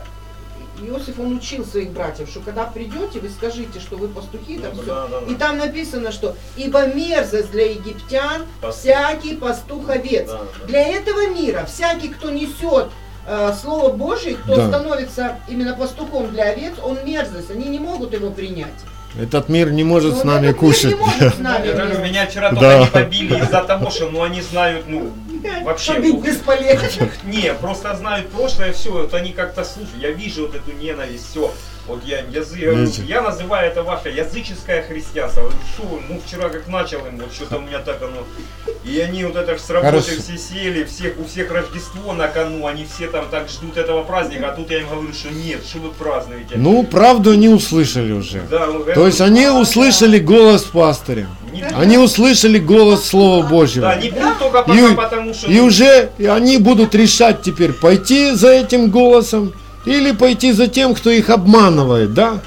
Иосиф, 0.80 1.18
он 1.18 1.36
учил 1.36 1.64
своих 1.66 1.90
братьев, 1.90 2.28
что 2.30 2.40
когда 2.40 2.64
придете, 2.64 3.20
вы 3.20 3.28
скажите, 3.28 3.80
что 3.80 3.96
вы 3.96 4.08
пастухи, 4.08 4.58
там 4.58 4.74
Да, 4.76 4.82
все. 4.82 4.86
да, 4.86 5.08
да. 5.20 5.32
И 5.32 5.34
там 5.36 5.58
написано, 5.58 6.10
что 6.10 6.36
ибо 6.56 6.86
мерзость 6.86 7.50
для 7.50 7.70
египтян 7.72 8.46
Пастух. 8.60 8.80
всякий 8.80 9.36
пастух 9.36 9.90
овец. 9.90 10.28
Да, 10.28 10.40
да. 10.60 10.66
Для 10.66 10.82
этого 10.88 11.28
мира 11.28 11.64
всякий, 11.66 12.08
кто 12.08 12.30
несет 12.30 12.88
э, 13.26 13.52
Слово 13.60 13.92
Божие, 13.92 14.36
кто 14.36 14.56
Да. 14.56 14.68
становится 14.68 15.38
именно 15.48 15.76
пастухом 15.76 16.30
для 16.30 16.44
овец, 16.44 16.74
он 16.82 16.98
мерзость, 17.04 17.50
они 17.50 17.66
не 17.68 17.78
могут 17.78 18.12
его 18.14 18.30
принять. 18.30 18.72
Этот 19.18 19.48
мир 19.48 19.72
не 19.72 19.82
может 19.82 20.14
Он 20.14 20.20
с 20.20 20.24
нами 20.24 20.52
кушать. 20.52 20.96
не 20.96 21.04
может 21.04 21.34
с 21.34 21.38
нами 21.38 21.68
меня 22.18 22.26
вчера 22.26 22.50
Да. 22.50 22.60
только 22.60 22.78
не 22.78 22.86
побили 22.86 23.38
из-за 23.40 23.62
того, 23.62 23.90
что 23.90 24.10
ну, 24.10 24.22
они 24.22 24.40
знают, 24.40 24.86
ну, 24.86 25.12
вообще... 25.64 25.94
Побить 25.94 26.14
ну, 26.14 26.20
бесполезно. 26.20 27.08
Не, 27.24 27.52
просто 27.54 27.96
знают 27.96 28.30
прошлое, 28.30 28.72
все, 28.72 28.90
вот 28.90 29.14
они 29.14 29.32
как-то 29.32 29.64
слушают, 29.64 30.00
я 30.00 30.10
вижу 30.10 30.42
вот 30.42 30.54
эту 30.54 30.72
ненависть, 30.72 31.30
все. 31.30 31.52
Вот 31.88 32.04
я, 32.04 32.20
язы- 32.20 33.04
я, 33.06 33.22
называю 33.22 33.70
это 33.70 33.82
ваше 33.82 34.10
языческое 34.10 34.82
христианство. 34.82 35.42
Вот 35.42 35.54
Что, 35.74 36.00
ну 36.08 36.20
вчера 36.24 36.50
как 36.50 36.68
начал 36.68 36.98
им, 37.06 37.16
вот 37.18 37.32
что-то 37.32 37.56
у 37.56 37.60
меня 37.62 37.78
так 37.78 38.02
оно. 38.02 38.24
И 38.84 39.00
они 39.00 39.24
вот 39.24 39.36
это 39.36 39.56
ж 39.56 39.60
с 39.60 39.70
работы 39.70 40.02
Хорошо. 40.02 40.22
все 40.22 40.36
сели, 40.38 40.84
всех, 40.84 41.18
у 41.18 41.24
всех 41.24 41.50
Рождество 41.50 42.12
на 42.12 42.28
кону, 42.28 42.66
они 42.66 42.84
все 42.84 43.08
там 43.08 43.26
так 43.30 43.48
ждут 43.48 43.76
этого 43.78 44.02
праздника, 44.04 44.50
а 44.50 44.54
тут 44.56 44.70
я 44.70 44.80
им 44.80 44.88
говорю, 44.88 45.12
что 45.12 45.30
нет, 45.30 45.60
что 45.66 45.78
вы 45.78 45.90
празднуете. 45.90 46.54
Ну, 46.56 46.82
правду 46.84 47.30
они 47.30 47.48
услышали 47.48 48.12
уже. 48.12 48.42
Да, 48.50 48.66
ну, 48.66 48.84
То 48.84 49.06
есть 49.06 49.20
они 49.20 49.46
услышали 49.48 50.18
голос 50.18 50.64
пастыря. 50.64 51.26
не, 51.52 51.62
Они 51.62 51.96
услышали 51.98 52.58
голос 52.58 53.04
Слова 53.06 53.46
Божьего. 53.46 53.86
да, 53.88 53.96
не 53.96 54.10
пьют 54.10 54.38
только 54.38 54.58
И, 54.72 54.94
потому, 54.94 55.32
что... 55.34 55.50
и 55.50 55.58
уже 55.60 56.10
и 56.18 56.26
они 56.26 56.58
будут 56.58 56.94
решать 56.94 57.42
теперь, 57.42 57.72
пойти 57.72 58.32
за 58.32 58.50
этим 58.50 58.90
голосом 58.90 59.52
или 59.88 60.12
пойти 60.12 60.52
за 60.52 60.66
тем, 60.66 60.94
кто 60.94 61.10
их 61.10 61.30
обманывает, 61.30 62.12
да? 62.12 62.40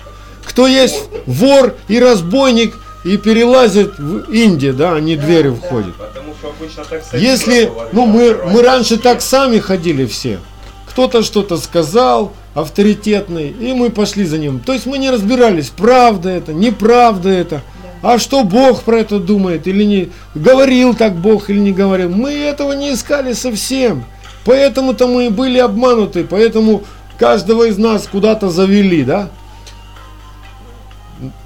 Кто 0.46 0.68
есть 0.68 1.10
вор 1.26 1.76
и 1.88 2.00
разбойник 2.00 2.76
и 3.04 3.18
перелазит 3.18 3.98
в 3.98 4.32
Индию, 4.32 4.74
да, 4.74 4.94
а 4.94 5.00
не 5.00 5.16
дверью 5.16 5.58
да. 5.60 5.68
входит. 5.68 5.96
Потому 5.96 6.34
что 6.40 6.50
обычно 6.50 6.84
так 6.84 7.02
Если, 7.14 7.72
ну 7.92 8.06
мы, 8.06 8.38
мы 8.46 8.62
раньше 8.62 8.98
так 8.98 9.22
сами 9.22 9.60
ходили 9.60 10.06
все. 10.06 10.40
Кто-то 10.88 11.24
что-то 11.24 11.58
сказал, 11.58 12.34
авторитетный, 12.54 13.50
и 13.50 13.74
мы 13.74 13.90
пошли 13.90 14.26
за 14.26 14.38
ним. 14.38 14.60
То 14.60 14.74
есть 14.74 14.86
мы 14.86 14.98
не 14.98 15.10
разбирались, 15.10 15.70
правда 15.70 16.30
это, 16.30 16.54
неправда 16.54 17.30
это. 17.30 17.62
А 18.04 18.20
что 18.20 18.44
Бог 18.44 18.84
про 18.84 19.00
это 19.00 19.20
думает 19.20 19.68
или 19.68 19.84
не 19.84 20.10
говорил 20.36 20.96
так 20.96 21.16
Бог 21.16 21.50
или 21.50 21.60
не 21.60 21.72
говорил? 21.72 22.10
Мы 22.10 22.34
этого 22.34 22.74
не 22.74 22.94
искали 22.94 23.34
совсем. 23.34 24.06
Поэтому-то 24.44 25.08
мы 25.08 25.28
и 25.28 25.30
были 25.30 25.60
обмануты, 25.60 26.24
поэтому 26.24 26.84
каждого 27.22 27.68
из 27.68 27.78
нас 27.78 28.08
куда-то 28.12 28.50
завели, 28.50 29.04
да? 29.04 29.30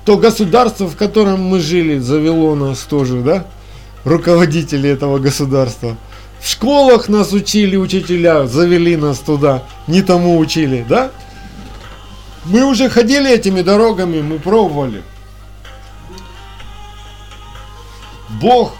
То 0.06 0.18
государство, 0.18 0.88
в 0.88 0.96
котором 0.96 1.42
мы 1.42 1.60
жили, 1.60 1.98
завело 1.98 2.56
нас 2.56 2.80
тоже, 2.80 3.20
да? 3.20 3.46
Руководители 4.06 4.90
этого 4.90 5.20
государства. 5.20 5.98
В 6.40 6.48
школах 6.48 7.10
нас 7.10 7.34
учили 7.34 7.76
учителя, 7.76 8.48
завели 8.48 8.96
нас 8.96 9.20
туда, 9.20 9.64
не 9.86 10.02
тому 10.02 10.38
учили, 10.38 10.86
да? 10.88 11.12
Мы 12.46 12.64
уже 12.64 12.88
ходили 12.88 13.30
этими 13.30 13.62
дорогами, 13.62 14.22
мы 14.22 14.40
пробовали. 14.40 15.04
Бог 18.30 18.72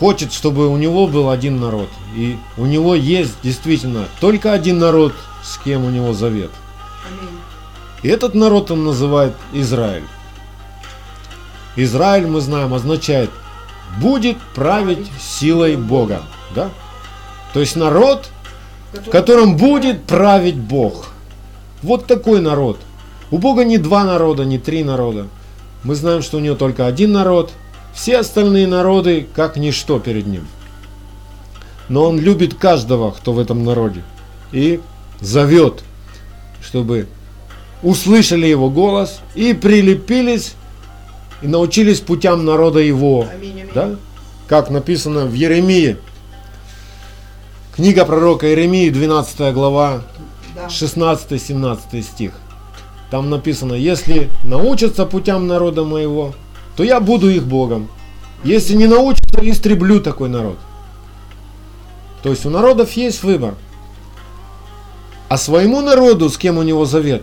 хочет, 0.00 0.32
чтобы 0.32 0.66
у 0.66 0.76
него 0.76 1.06
был 1.06 1.30
один 1.30 1.60
народ. 1.60 1.90
И 2.16 2.36
у 2.56 2.66
него 2.66 2.96
есть 2.96 3.34
действительно 3.44 4.06
только 4.18 4.52
один 4.52 4.80
народ, 4.80 5.14
с 5.42 5.58
кем 5.58 5.84
у 5.84 5.90
него 5.90 6.12
завет. 6.12 6.50
И 8.02 8.08
этот 8.08 8.34
народ 8.34 8.70
он 8.70 8.84
называет 8.84 9.34
Израиль. 9.52 10.04
Израиль, 11.76 12.26
мы 12.26 12.40
знаем, 12.40 12.74
означает 12.74 13.30
будет 13.98 14.38
править 14.54 15.10
силой 15.20 15.76
Бога. 15.76 16.22
Да? 16.54 16.70
То 17.52 17.60
есть 17.60 17.76
народ, 17.76 18.28
в 18.92 19.10
котором 19.10 19.56
будет 19.56 20.04
править 20.04 20.56
Бог. 20.56 21.08
Вот 21.82 22.06
такой 22.06 22.40
народ. 22.40 22.78
У 23.30 23.38
Бога 23.38 23.64
не 23.64 23.78
два 23.78 24.04
народа, 24.04 24.44
не 24.44 24.58
три 24.58 24.84
народа. 24.84 25.28
Мы 25.82 25.94
знаем, 25.94 26.22
что 26.22 26.36
у 26.36 26.40
него 26.40 26.56
только 26.56 26.86
один 26.86 27.12
народ. 27.12 27.52
Все 27.94 28.18
остальные 28.18 28.66
народы 28.66 29.26
как 29.34 29.56
ничто 29.56 29.98
перед 29.98 30.26
ним. 30.26 30.46
Но 31.88 32.04
он 32.04 32.20
любит 32.20 32.54
каждого, 32.54 33.10
кто 33.10 33.32
в 33.32 33.38
этом 33.38 33.64
народе. 33.64 34.02
И 34.52 34.80
зовет, 35.20 35.82
чтобы 36.62 37.06
услышали 37.82 38.46
его 38.46 38.70
голос 38.70 39.20
и 39.34 39.54
прилепились 39.54 40.54
и 41.42 41.46
научились 41.46 42.00
путям 42.00 42.44
народа 42.44 42.80
его. 42.80 43.26
Аминь, 43.32 43.52
аминь. 43.52 43.70
Да? 43.74 43.96
Как 44.48 44.70
написано 44.70 45.26
в 45.26 45.32
Еремии. 45.32 45.96
Книга 47.74 48.04
пророка 48.04 48.46
Иеремии, 48.48 48.90
12 48.90 49.54
глава, 49.54 50.02
Да. 50.54 50.66
16-17 50.66 52.02
стих. 52.02 52.32
Там 53.10 53.30
написано, 53.30 53.74
если 53.74 54.28
научатся 54.44 55.06
путям 55.06 55.46
народа 55.46 55.84
моего, 55.84 56.34
то 56.76 56.84
я 56.84 57.00
буду 57.00 57.30
их 57.30 57.44
Богом. 57.44 57.88
Если 58.44 58.74
не 58.74 58.86
научатся, 58.86 59.40
истреблю 59.42 60.00
такой 60.00 60.28
народ. 60.28 60.58
То 62.22 62.30
есть 62.30 62.44
у 62.44 62.50
народов 62.50 62.92
есть 62.92 63.22
выбор. 63.22 63.54
А 65.30 65.38
своему 65.38 65.80
народу, 65.80 66.28
с 66.28 66.36
кем 66.36 66.58
у 66.58 66.62
него 66.62 66.86
завет, 66.86 67.22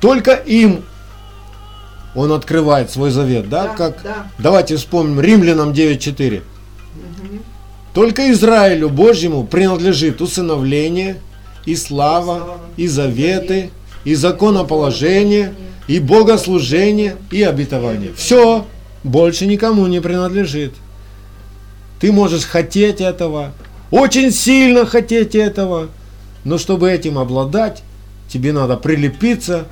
только 0.00 0.32
им 0.32 0.82
он 2.14 2.32
открывает 2.32 2.90
свой 2.90 3.10
завет, 3.10 3.50
да? 3.50 3.64
Да, 3.64 3.74
как, 3.74 4.02
да. 4.02 4.26
Давайте 4.38 4.76
вспомним 4.76 5.20
Римлянам 5.20 5.72
9.4. 5.72 6.42
Мгм. 6.94 7.42
Только 7.92 8.32
Израилю 8.32 8.88
Божьему 8.88 9.44
принадлежит 9.44 10.22
усыновление, 10.22 11.18
и 11.66 11.76
слава, 11.76 12.56
и 12.78 12.86
заветы, 12.88 13.70
и 14.04 14.14
законоположение, 14.14 15.52
и 15.86 16.00
богослужение, 16.00 17.16
и 17.30 17.42
обетование. 17.42 18.12
Все, 18.16 18.66
больше 19.04 19.44
никому 19.44 19.86
не 19.86 20.00
принадлежит. 20.00 20.72
Ты 22.00 22.10
можешь 22.10 22.44
хотеть 22.44 23.02
этого, 23.02 23.52
очень 23.90 24.30
сильно 24.30 24.86
хотеть 24.86 25.34
этого, 25.34 25.88
но 26.44 26.58
чтобы 26.58 26.90
этим 26.90 27.18
обладать, 27.18 27.82
тебе 28.28 28.52
надо 28.52 28.76
прилепиться 28.76 29.66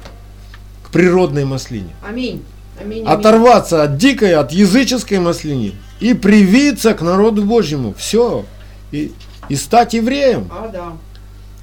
к 0.82 0.90
природной 0.90 1.44
маслине 1.44 1.94
Аминь. 2.06 2.42
Аминь. 2.80 3.02
аминь. 3.02 3.06
оторваться 3.06 3.82
от 3.82 3.96
дикой, 3.96 4.34
от 4.34 4.52
языческой 4.52 5.18
маслини 5.18 5.74
и 6.00 6.14
привиться 6.14 6.94
к 6.94 7.02
народу 7.02 7.44
Божьему. 7.44 7.94
Все. 7.96 8.44
И, 8.92 9.12
и 9.48 9.56
стать 9.56 9.94
евреем. 9.94 10.48
А, 10.50 10.68
да. 10.68 10.92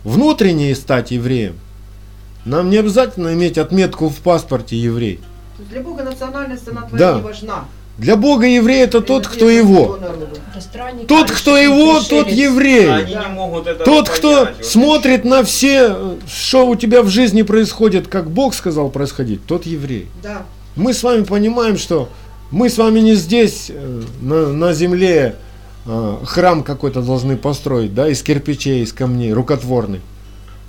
Внутренне 0.03 0.73
стать 0.75 1.11
евреем. 1.11 1.55
Нам 2.45 2.69
не 2.69 2.77
обязательно 2.77 3.33
иметь 3.33 3.57
отметку 3.57 4.09
в 4.09 4.17
паспорте 4.17 4.77
еврей. 4.77 5.19
Для 5.71 5.81
Бога 5.81 6.03
национальность, 6.03 6.67
она 6.67 6.81
твоя 6.83 7.11
Да. 7.13 7.17
не 7.17 7.23
важна. 7.23 7.65
Для 7.97 8.15
Бога 8.17 8.45
еврей 8.45 8.83
это 8.83 9.01
тот, 9.01 9.27
кто 9.27 9.49
его. 9.49 9.97
Тот, 11.07 11.31
кто 11.31 11.57
его, 11.57 12.01
тот 12.01 12.29
еврей. 12.29 13.15
Тот, 13.85 14.09
кто 14.09 14.49
смотрит 14.61 15.23
на 15.23 15.43
все, 15.43 16.17
что 16.27 16.67
у 16.67 16.75
тебя 16.75 17.01
в 17.01 17.09
жизни 17.09 17.41
происходит, 17.43 18.07
как 18.07 18.29
Бог 18.29 18.53
сказал 18.53 18.89
происходить, 18.89 19.45
тот 19.45 19.65
еврей. 19.65 20.07
Мы 20.75 20.93
с 20.93 21.03
вами 21.03 21.23
понимаем, 21.23 21.77
что 21.77 22.09
мы 22.51 22.69
с 22.69 22.77
вами 22.77 22.99
не 22.99 23.15
здесь, 23.15 23.71
э, 23.73 24.01
на, 24.21 24.47
на 24.51 24.73
земле, 24.73 25.35
э, 25.85 26.17
храм 26.25 26.63
какой-то 26.63 27.01
должны 27.01 27.37
построить, 27.37 27.95
да, 27.95 28.09
из 28.09 28.21
кирпичей, 28.21 28.83
из 28.83 28.93
камней, 28.93 29.33
рукотворный. 29.33 30.01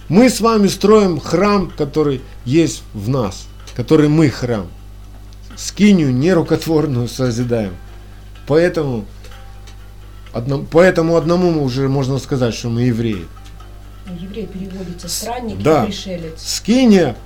Мы 0.09 0.31
с 0.31 0.41
вами 0.41 0.68
строим 0.68 1.20
храм, 1.20 1.70
который 1.77 2.22
есть 2.45 2.83
в 2.95 3.09
нас, 3.09 3.47
который 3.74 4.09
мы 4.09 4.31
храм. 4.31 4.68
Скинию 5.57 6.12
не 6.14 6.32
рукотворную 6.32 7.09
созидаем. 7.09 7.74
Поэтому, 8.46 9.07
одно- 10.32 10.64
поэтому 10.70 11.16
одному 11.16 11.50
мы 11.50 11.62
уже 11.62 11.88
можно 11.88 12.18
сказать, 12.18 12.54
что 12.54 12.68
мы 12.68 12.82
евреи. 12.82 13.24
Еврей 14.20 14.46
переводится 14.46 15.09
странник 15.09 15.59
Да. 15.62 15.84
и 15.84 15.86
пришелец. 15.86 16.34
Скиния 16.36 17.16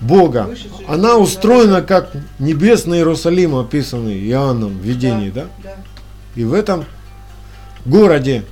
Бога, 0.00 0.44
Вышедший 0.48 0.86
она 0.88 1.16
устроена 1.16 1.82
как 1.82 2.12
небесный 2.38 2.98
Иерусалим, 2.98 3.54
описанный 3.56 4.18
Иоанном 4.28 4.78
в 4.78 4.82
видении, 4.82 5.30
да? 5.30 5.46
Да. 5.62 5.74
И 6.34 6.44
в 6.44 6.54
этом 6.54 6.84
городе 7.84 8.44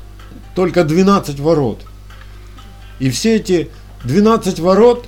только 0.54 0.84
12 0.84 1.40
ворот. 1.40 1.80
И 2.98 3.08
все 3.10 3.36
эти 3.36 3.70
12 4.04 4.60
ворот 4.60 5.06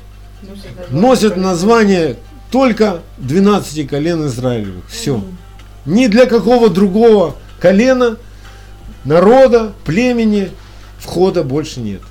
носят 0.91 1.37
название 1.37 2.17
только 2.53 3.01
12 3.17 3.89
колен 3.89 4.27
Израилевых. 4.27 4.85
Все. 4.87 5.25
Ни 5.87 6.07
для 6.07 6.27
какого 6.27 6.69
другого 6.69 7.35
колена, 7.59 8.19
народа, 9.05 9.73
племени 9.85 10.51
входа 10.99 11.43
больше 11.43 11.81
нет. 11.81 12.03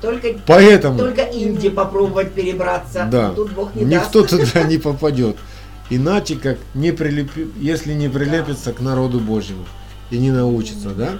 Только, 0.00 0.28
Поэтому 0.46 0.98
только 0.98 1.22
Инди 1.22 1.68
попробовать 1.68 2.32
перебраться. 2.32 3.06
Да. 3.12 3.30
Тут 3.30 3.52
Бог 3.52 3.74
не 3.76 3.84
никто 3.84 4.22
даст. 4.22 4.30
туда 4.30 4.64
не 4.64 4.78
попадет. 4.78 5.36
Иначе 5.90 6.36
как 6.36 6.58
не 6.74 6.90
прилепи, 6.90 7.50
если 7.60 7.92
не 7.92 8.08
прилепится 8.08 8.72
к 8.72 8.80
народу 8.80 9.20
Божьему 9.20 9.64
и 10.10 10.16
не 10.16 10.30
научится, 10.32 10.88
да? 10.88 11.18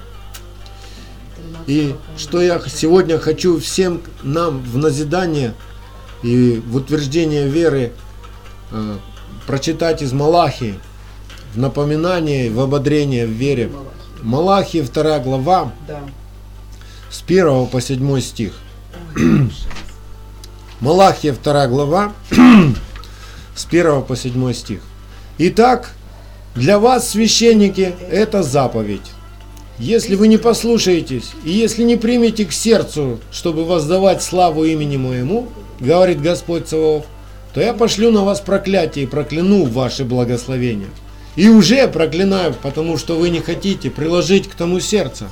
И 1.66 1.94
что 2.16 2.40
я 2.40 2.60
сегодня 2.66 3.18
хочу 3.18 3.60
всем 3.60 4.00
нам 4.22 4.62
в 4.62 4.78
назидание 4.78 5.54
и 6.22 6.60
в 6.66 6.76
утверждение 6.76 7.46
веры 7.46 7.92
прочитать 9.46 10.02
из 10.02 10.12
Малахии, 10.12 10.78
в 11.54 11.58
напоминание, 11.58 12.50
в 12.50 12.60
ободрение 12.60 13.26
в 13.26 13.30
вере. 13.30 13.70
Малахии 14.22 14.80
2 14.80 15.18
глава 15.18 15.72
Да. 15.88 16.00
с 17.10 17.22
1 17.22 17.66
по 17.66 17.80
7 17.80 18.20
стих. 18.20 18.54
Малахия 20.80 21.34
2 21.34 21.66
глава 21.68 22.12
с 23.54 23.66
1 23.66 24.02
по 24.02 24.16
7 24.16 24.52
стих. 24.52 24.80
Итак, 25.38 25.90
для 26.54 26.78
вас, 26.78 27.10
священники, 27.10 27.94
это 28.10 28.42
заповедь. 28.42 29.10
Если 29.78 30.14
вы 30.14 30.28
не 30.28 30.36
послушаетесь, 30.36 31.32
и 31.44 31.50
если 31.50 31.82
не 31.82 31.96
примете 31.96 32.44
к 32.44 32.52
сердцу, 32.52 33.18
чтобы 33.32 33.64
воздавать 33.64 34.22
славу 34.22 34.64
имени 34.64 34.96
моему, 34.96 35.48
говорит 35.80 36.20
Господь 36.20 36.68
Саваоф, 36.68 37.04
то 37.54 37.60
я 37.60 37.74
пошлю 37.74 38.10
на 38.10 38.22
вас 38.22 38.40
проклятие 38.40 39.04
и 39.04 39.08
прокляну 39.08 39.64
ваши 39.64 40.04
благословения. 40.04 40.88
И 41.36 41.48
уже 41.48 41.88
проклинаю, 41.88 42.54
потому 42.54 42.98
что 42.98 43.16
вы 43.16 43.30
не 43.30 43.40
хотите 43.40 43.90
приложить 43.90 44.48
к 44.48 44.54
тому 44.54 44.80
сердце. 44.80 45.28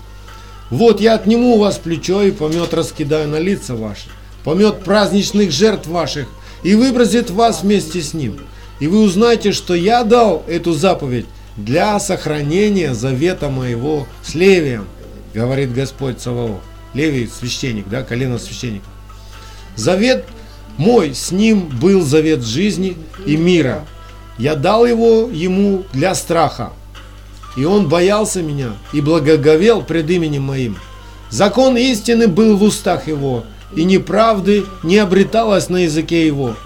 Вот 0.70 1.00
я 1.00 1.14
отниму 1.14 1.56
у 1.56 1.58
вас 1.58 1.78
плечо 1.78 2.22
и 2.22 2.30
помет 2.30 2.72
раскидаю 2.72 3.28
на 3.28 3.38
лица 3.38 3.74
ваши, 3.74 4.08
помет 4.44 4.84
праздничных 4.84 5.50
жертв 5.50 5.88
ваших 5.88 6.28
и 6.62 6.74
выбросит 6.74 7.30
вас 7.30 7.62
вместе 7.62 8.00
с 8.00 8.14
ним. 8.14 8.38
И 8.78 8.86
вы 8.86 9.00
узнаете, 9.00 9.52
что 9.52 9.74
я 9.74 10.04
дал 10.04 10.42
эту 10.46 10.72
заповедь 10.72 11.26
для 11.56 11.98
сохранения 11.98 12.94
завета 12.94 13.50
моего 13.50 14.06
с 14.22 14.34
Левием, 14.34 14.86
говорит 15.34 15.74
Господь 15.74 16.20
Саваоф. 16.20 16.60
Левий 16.94 17.28
священник, 17.28 17.88
да, 17.88 18.02
колено 18.02 18.38
священника. 18.38 18.86
Завет 19.76 20.24
мой 20.80 21.14
с 21.14 21.30
ним 21.30 21.68
был 21.78 22.00
завет 22.00 22.42
жизни 22.42 22.96
и 23.26 23.36
мира. 23.36 23.84
Я 24.38 24.54
дал 24.54 24.86
его 24.86 25.28
ему 25.30 25.84
для 25.92 26.14
страха. 26.14 26.72
И 27.54 27.66
он 27.66 27.86
боялся 27.86 28.40
меня 28.40 28.70
и 28.94 29.02
благоговел 29.02 29.82
пред 29.82 30.08
именем 30.08 30.44
моим. 30.44 30.78
Закон 31.28 31.76
истины 31.76 32.28
был 32.28 32.56
в 32.56 32.62
устах 32.62 33.08
его, 33.08 33.44
и 33.76 33.84
неправды 33.84 34.64
не 34.82 34.96
обреталось 34.96 35.68
на 35.68 35.84
языке 35.84 36.26
его. 36.26 36.56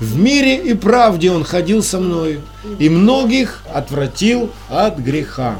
В 0.00 0.18
мире 0.18 0.56
и 0.56 0.74
правде 0.74 1.30
он 1.30 1.42
ходил 1.42 1.82
со 1.82 1.98
мною, 1.98 2.42
и 2.78 2.90
многих 2.90 3.62
отвратил 3.72 4.50
от 4.68 4.98
греха. 4.98 5.58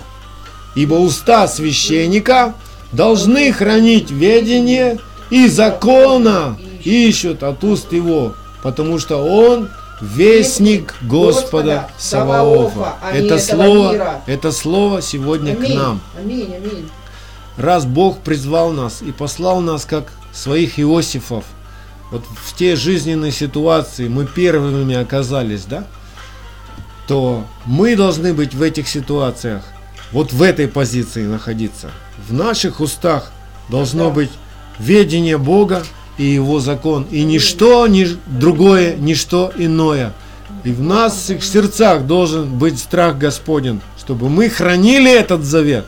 Ибо 0.75 0.97
уста 0.97 1.49
священника 1.49 2.55
должны 2.93 3.53
хранить 3.53 4.11
ведение 4.11 4.99
и 5.31 5.49
закона 5.49 6.59
ищут 6.85 7.43
от 7.43 7.63
уст 7.65 7.93
его, 7.93 8.35
потому 8.63 8.99
что 8.99 9.19
он 9.19 9.69
вестник 10.01 10.95
Господа 11.03 11.89
Саваофа. 11.99 12.97
Это 13.13 13.39
слово, 13.39 14.23
это 14.27 14.53
слово 14.53 15.03
сегодня 15.03 15.57
к 15.57 15.69
нам. 15.69 16.01
Раз 17.57 17.85
Бог 17.85 18.19
призвал 18.19 18.71
нас 18.73 19.03
и 19.03 19.13
послал 19.13 19.61
нас 19.61 19.85
как 19.85 20.13
своих 20.33 20.81
Иосифов, 20.81 21.45
вот 22.11 22.25
в 22.25 22.55
те 22.57 22.77
жизненные 22.77 23.33
ситуации 23.33 24.07
мы 24.07 24.27
первыми 24.27 24.95
оказались, 24.95 25.65
да, 25.65 25.87
то 27.07 27.47
мы 27.65 27.97
должны 27.97 28.35
быть 28.35 28.55
в 28.55 28.61
этих 28.61 28.87
ситуациях, 28.87 29.63
вот 30.13 30.33
в 30.33 30.43
этой 30.43 30.69
позиции 30.69 31.25
находиться. 31.25 31.91
В 32.29 32.35
наших 32.35 32.81
устах 32.81 33.33
должно 33.71 34.11
быть 34.11 34.31
ведение 34.79 35.39
Бога 35.39 35.83
и 36.19 36.25
Его 36.25 36.61
закон, 36.61 37.07
и 37.11 37.25
ничто 37.25 37.87
ни 37.87 38.07
другое, 38.27 38.97
ничто 38.97 39.53
иное. 39.57 40.13
И 40.65 40.71
в 40.71 40.81
наших 40.81 41.43
сердцах 41.43 42.03
должен 42.07 42.59
быть 42.59 42.79
страх 42.79 43.19
Господен, 43.19 43.81
чтобы 43.99 44.29
мы 44.29 44.49
хранили 44.49 45.11
этот 45.11 45.43
завет. 45.43 45.87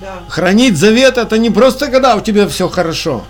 Да. 0.00 0.20
Хранить 0.28 0.78
завет 0.78 1.18
это 1.18 1.38
не 1.38 1.50
просто 1.50 1.88
когда 1.88 2.16
у 2.16 2.20
тебя 2.20 2.48
все 2.48 2.68
хорошо. 2.68 3.24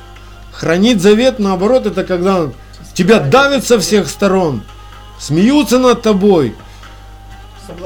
Хранить 0.53 1.03
завет, 1.03 1.39
наоборот, 1.39 1.87
это 1.87 2.05
когда 2.05 2.49
тебя 2.95 3.19
давят 3.19 3.67
со 3.67 3.79
всех 3.79 4.09
сторон, 4.09 4.63
смеются 5.19 5.79
над 5.79 6.03
тобой, 6.03 6.55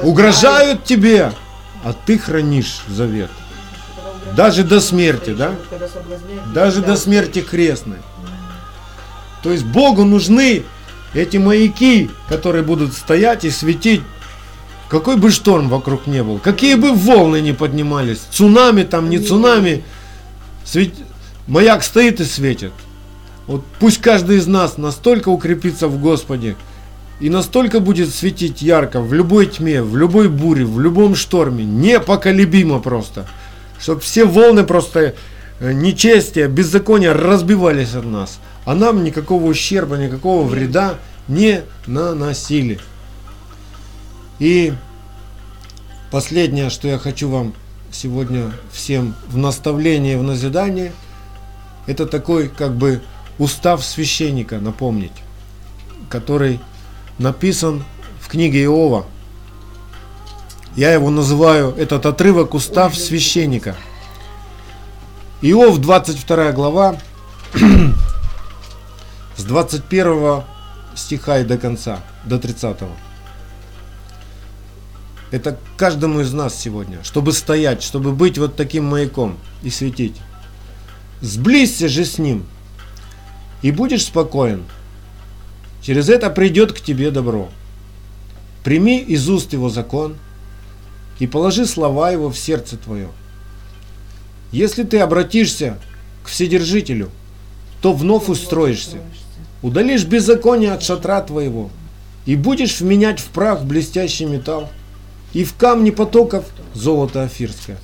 угрожают 0.03 0.83
тебе, 0.83 1.31
а 1.83 1.93
ты 1.93 2.17
хранишь 2.17 2.81
завет. 2.87 3.31
Даже 4.35 4.63
до 4.63 4.79
смерти, 4.79 5.33
да? 5.33 5.53
Даже 6.53 6.81
да. 6.81 6.87
до 6.87 6.95
смерти 6.97 7.41
крестной. 7.41 7.97
То 9.45 9.51
есть 9.51 9.63
Богу 9.63 10.05
нужны 10.05 10.63
эти 11.13 11.37
маяки, 11.37 12.09
которые 12.27 12.63
будут 12.63 12.93
стоять 12.93 13.45
и 13.45 13.51
светить, 13.51 14.01
какой 14.89 15.17
бы 15.17 15.29
шторм 15.29 15.69
вокруг 15.69 16.07
не 16.07 16.23
был, 16.23 16.39
какие 16.39 16.73
бы 16.73 16.93
волны 16.93 17.41
не 17.41 17.53
поднимались, 17.53 18.21
цунами 18.31 18.81
там, 18.81 19.07
не 19.07 19.19
цунами, 19.19 19.83
свет- 20.63 20.95
маяк 21.45 21.83
стоит 21.83 22.21
и 22.21 22.23
светит. 22.23 22.71
Вот 23.45 23.63
пусть 23.79 24.01
каждый 24.01 24.37
из 24.37 24.47
нас 24.47 24.79
настолько 24.79 25.29
укрепится 25.29 25.87
в 25.87 26.01
Господе 26.01 26.55
и 27.19 27.29
настолько 27.29 27.79
будет 27.79 28.11
светить 28.11 28.63
ярко 28.63 28.99
в 28.99 29.13
любой 29.13 29.45
тьме, 29.45 29.83
в 29.83 29.95
любой 29.95 30.27
буре, 30.27 30.65
в 30.65 30.79
любом 30.79 31.13
шторме, 31.13 31.65
непоколебимо 31.65 32.79
просто, 32.79 33.27
чтобы 33.79 34.01
все 34.01 34.25
волны 34.25 34.63
просто 34.63 35.13
э, 35.59 35.71
нечестия, 35.71 36.47
беззакония 36.47 37.13
разбивались 37.13 37.93
от 37.93 38.05
нас, 38.05 38.39
а 38.65 38.75
нам 38.75 39.03
никакого 39.03 39.45
ущерба, 39.45 39.95
никакого 39.97 40.45
вреда 40.45 40.95
не 41.27 41.61
наносили. 41.85 42.79
И 44.39 44.73
последнее, 46.11 46.69
что 46.69 46.87
я 46.87 46.97
хочу 46.97 47.29
вам 47.29 47.53
сегодня 47.91 48.51
всем 48.71 49.15
в 49.27 49.37
наставлении, 49.37 50.15
в 50.15 50.23
назидание, 50.23 50.91
это 51.87 52.05
такой 52.05 52.49
как 52.49 52.75
бы 52.75 53.01
устав 53.37 53.83
священника 53.85 54.59
напомнить, 54.59 55.13
который 56.09 56.59
написан 57.19 57.83
в 58.19 58.27
книге 58.27 58.63
Иова. 58.63 59.05
Я 60.75 60.91
его 60.91 61.09
называю, 61.09 61.73
этот 61.77 62.05
отрывок 62.05 62.53
устав 62.53 62.97
священника. 62.97 63.75
Иов, 65.41 65.77
22 65.77 66.51
глава, 66.51 66.97
с 69.45 69.47
21 69.47 70.41
стиха 70.95 71.39
и 71.39 71.43
до 71.43 71.59
конца, 71.59 71.99
до 72.25 72.39
30. 72.39 72.77
Это 75.29 75.59
каждому 75.77 76.21
из 76.21 76.33
нас 76.33 76.59
сегодня, 76.59 77.03
чтобы 77.03 77.31
стоять, 77.31 77.83
чтобы 77.83 78.11
быть 78.11 78.39
вот 78.39 78.55
таким 78.55 78.85
маяком 78.85 79.37
и 79.61 79.69
светить. 79.69 80.15
Сблизься 81.21 81.87
же 81.89 82.05
с 82.05 82.17
ним, 82.17 82.47
и 83.61 83.69
будешь 83.69 84.05
спокоен. 84.05 84.63
Через 85.83 86.09
это 86.09 86.31
придет 86.31 86.73
к 86.73 86.81
тебе 86.81 87.11
добро. 87.11 87.49
Прими 88.63 88.99
из 88.99 89.29
уст 89.29 89.53
его 89.53 89.69
закон 89.69 90.15
и 91.19 91.27
положи 91.27 91.67
слова 91.67 92.09
его 92.09 92.31
в 92.31 92.37
сердце 92.37 92.77
твое. 92.77 93.09
Если 94.51 94.81
ты 94.81 94.97
обратишься 94.97 95.77
к 96.23 96.29
Вседержителю, 96.29 97.11
то 97.83 97.93
вновь 97.93 98.27
устроишься. 98.27 98.97
Удалишь 99.65 100.03
беззаконие 100.05 100.73
от 100.73 100.83
шатра 100.83 101.19
твоего, 101.21 101.71
и 102.27 102.35
будешь 102.35 102.81
вменять 102.81 103.19
в 103.19 103.25
прах 103.29 103.63
блестящий 103.63 104.25
металл, 104.25 104.69
и 105.33 105.43
в 105.43 105.55
камни 105.55 105.89
потоков 105.89 106.45
золото 106.75 107.23
афирское. 107.23 107.79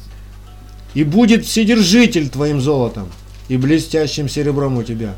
И 0.93 1.03
будет 1.03 1.43
Вседержитель 1.43 2.29
твоим 2.29 2.61
золотом, 2.61 3.09
и 3.47 3.57
блестящим 3.57 4.29
серебром 4.29 4.77
у 4.77 4.83
тебя. 4.83 5.15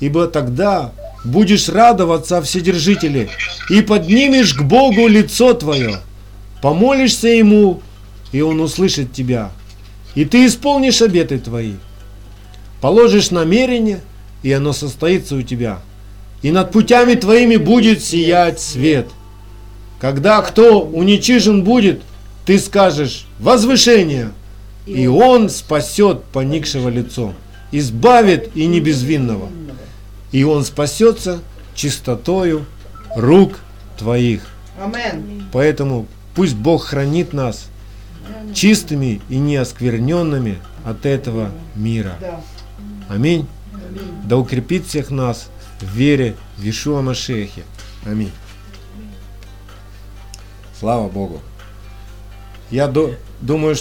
Ибо 0.00 0.26
тогда 0.26 0.90
будешь 1.24 1.68
радоваться 1.68 2.38
о 2.38 2.42
Вседержителе, 2.42 3.30
и 3.70 3.80
поднимешь 3.80 4.54
к 4.54 4.62
Богу 4.62 5.06
лицо 5.06 5.54
твое, 5.54 6.00
помолишься 6.60 7.28
Ему, 7.28 7.82
и 8.32 8.40
Он 8.40 8.60
услышит 8.60 9.12
тебя, 9.12 9.52
и 10.16 10.24
ты 10.24 10.46
исполнишь 10.46 11.02
обеты 11.02 11.38
твои. 11.38 11.74
Положишь 12.80 13.30
намерение, 13.30 14.00
и 14.42 14.52
оно 14.52 14.72
состоится 14.72 15.34
у 15.36 15.42
тебя. 15.42 15.80
И 16.42 16.50
над 16.50 16.70
путями 16.70 17.14
твоими 17.14 17.56
будет 17.56 18.02
сиять 18.02 18.60
свет. 18.60 19.08
Когда 20.00 20.40
кто 20.42 20.80
уничижен 20.82 21.64
будет, 21.64 22.02
ты 22.46 22.58
скажешь 22.58 23.26
«возвышение», 23.40 24.30
и 24.86 25.06
он 25.06 25.50
спасет 25.50 26.24
поникшего 26.24 26.88
лицо, 26.88 27.34
избавит 27.72 28.56
и 28.56 28.66
не 28.66 28.80
безвинного, 28.80 29.48
и 30.32 30.44
он 30.44 30.64
спасется 30.64 31.40
чистотою 31.74 32.64
рук 33.14 33.58
твоих. 33.98 34.42
Поэтому 35.52 36.06
пусть 36.34 36.54
Бог 36.54 36.84
хранит 36.84 37.32
нас 37.32 37.66
чистыми 38.54 39.20
и 39.28 39.36
неоскверненными 39.38 40.58
от 40.84 41.04
этого 41.04 41.50
мира. 41.74 42.14
Аминь. 43.08 43.46
Да 44.24 44.36
укрепит 44.36 44.86
всех 44.86 45.10
нас 45.10 45.48
в 45.80 45.86
вере 45.94 46.36
в 46.56 46.68
Ишуа 46.68 47.02
Машехе. 47.02 47.62
Аминь. 48.04 48.32
Слава 50.78 51.08
Богу. 51.08 51.40
Я 52.70 52.86
до- 52.86 53.14
думаю, 53.40 53.74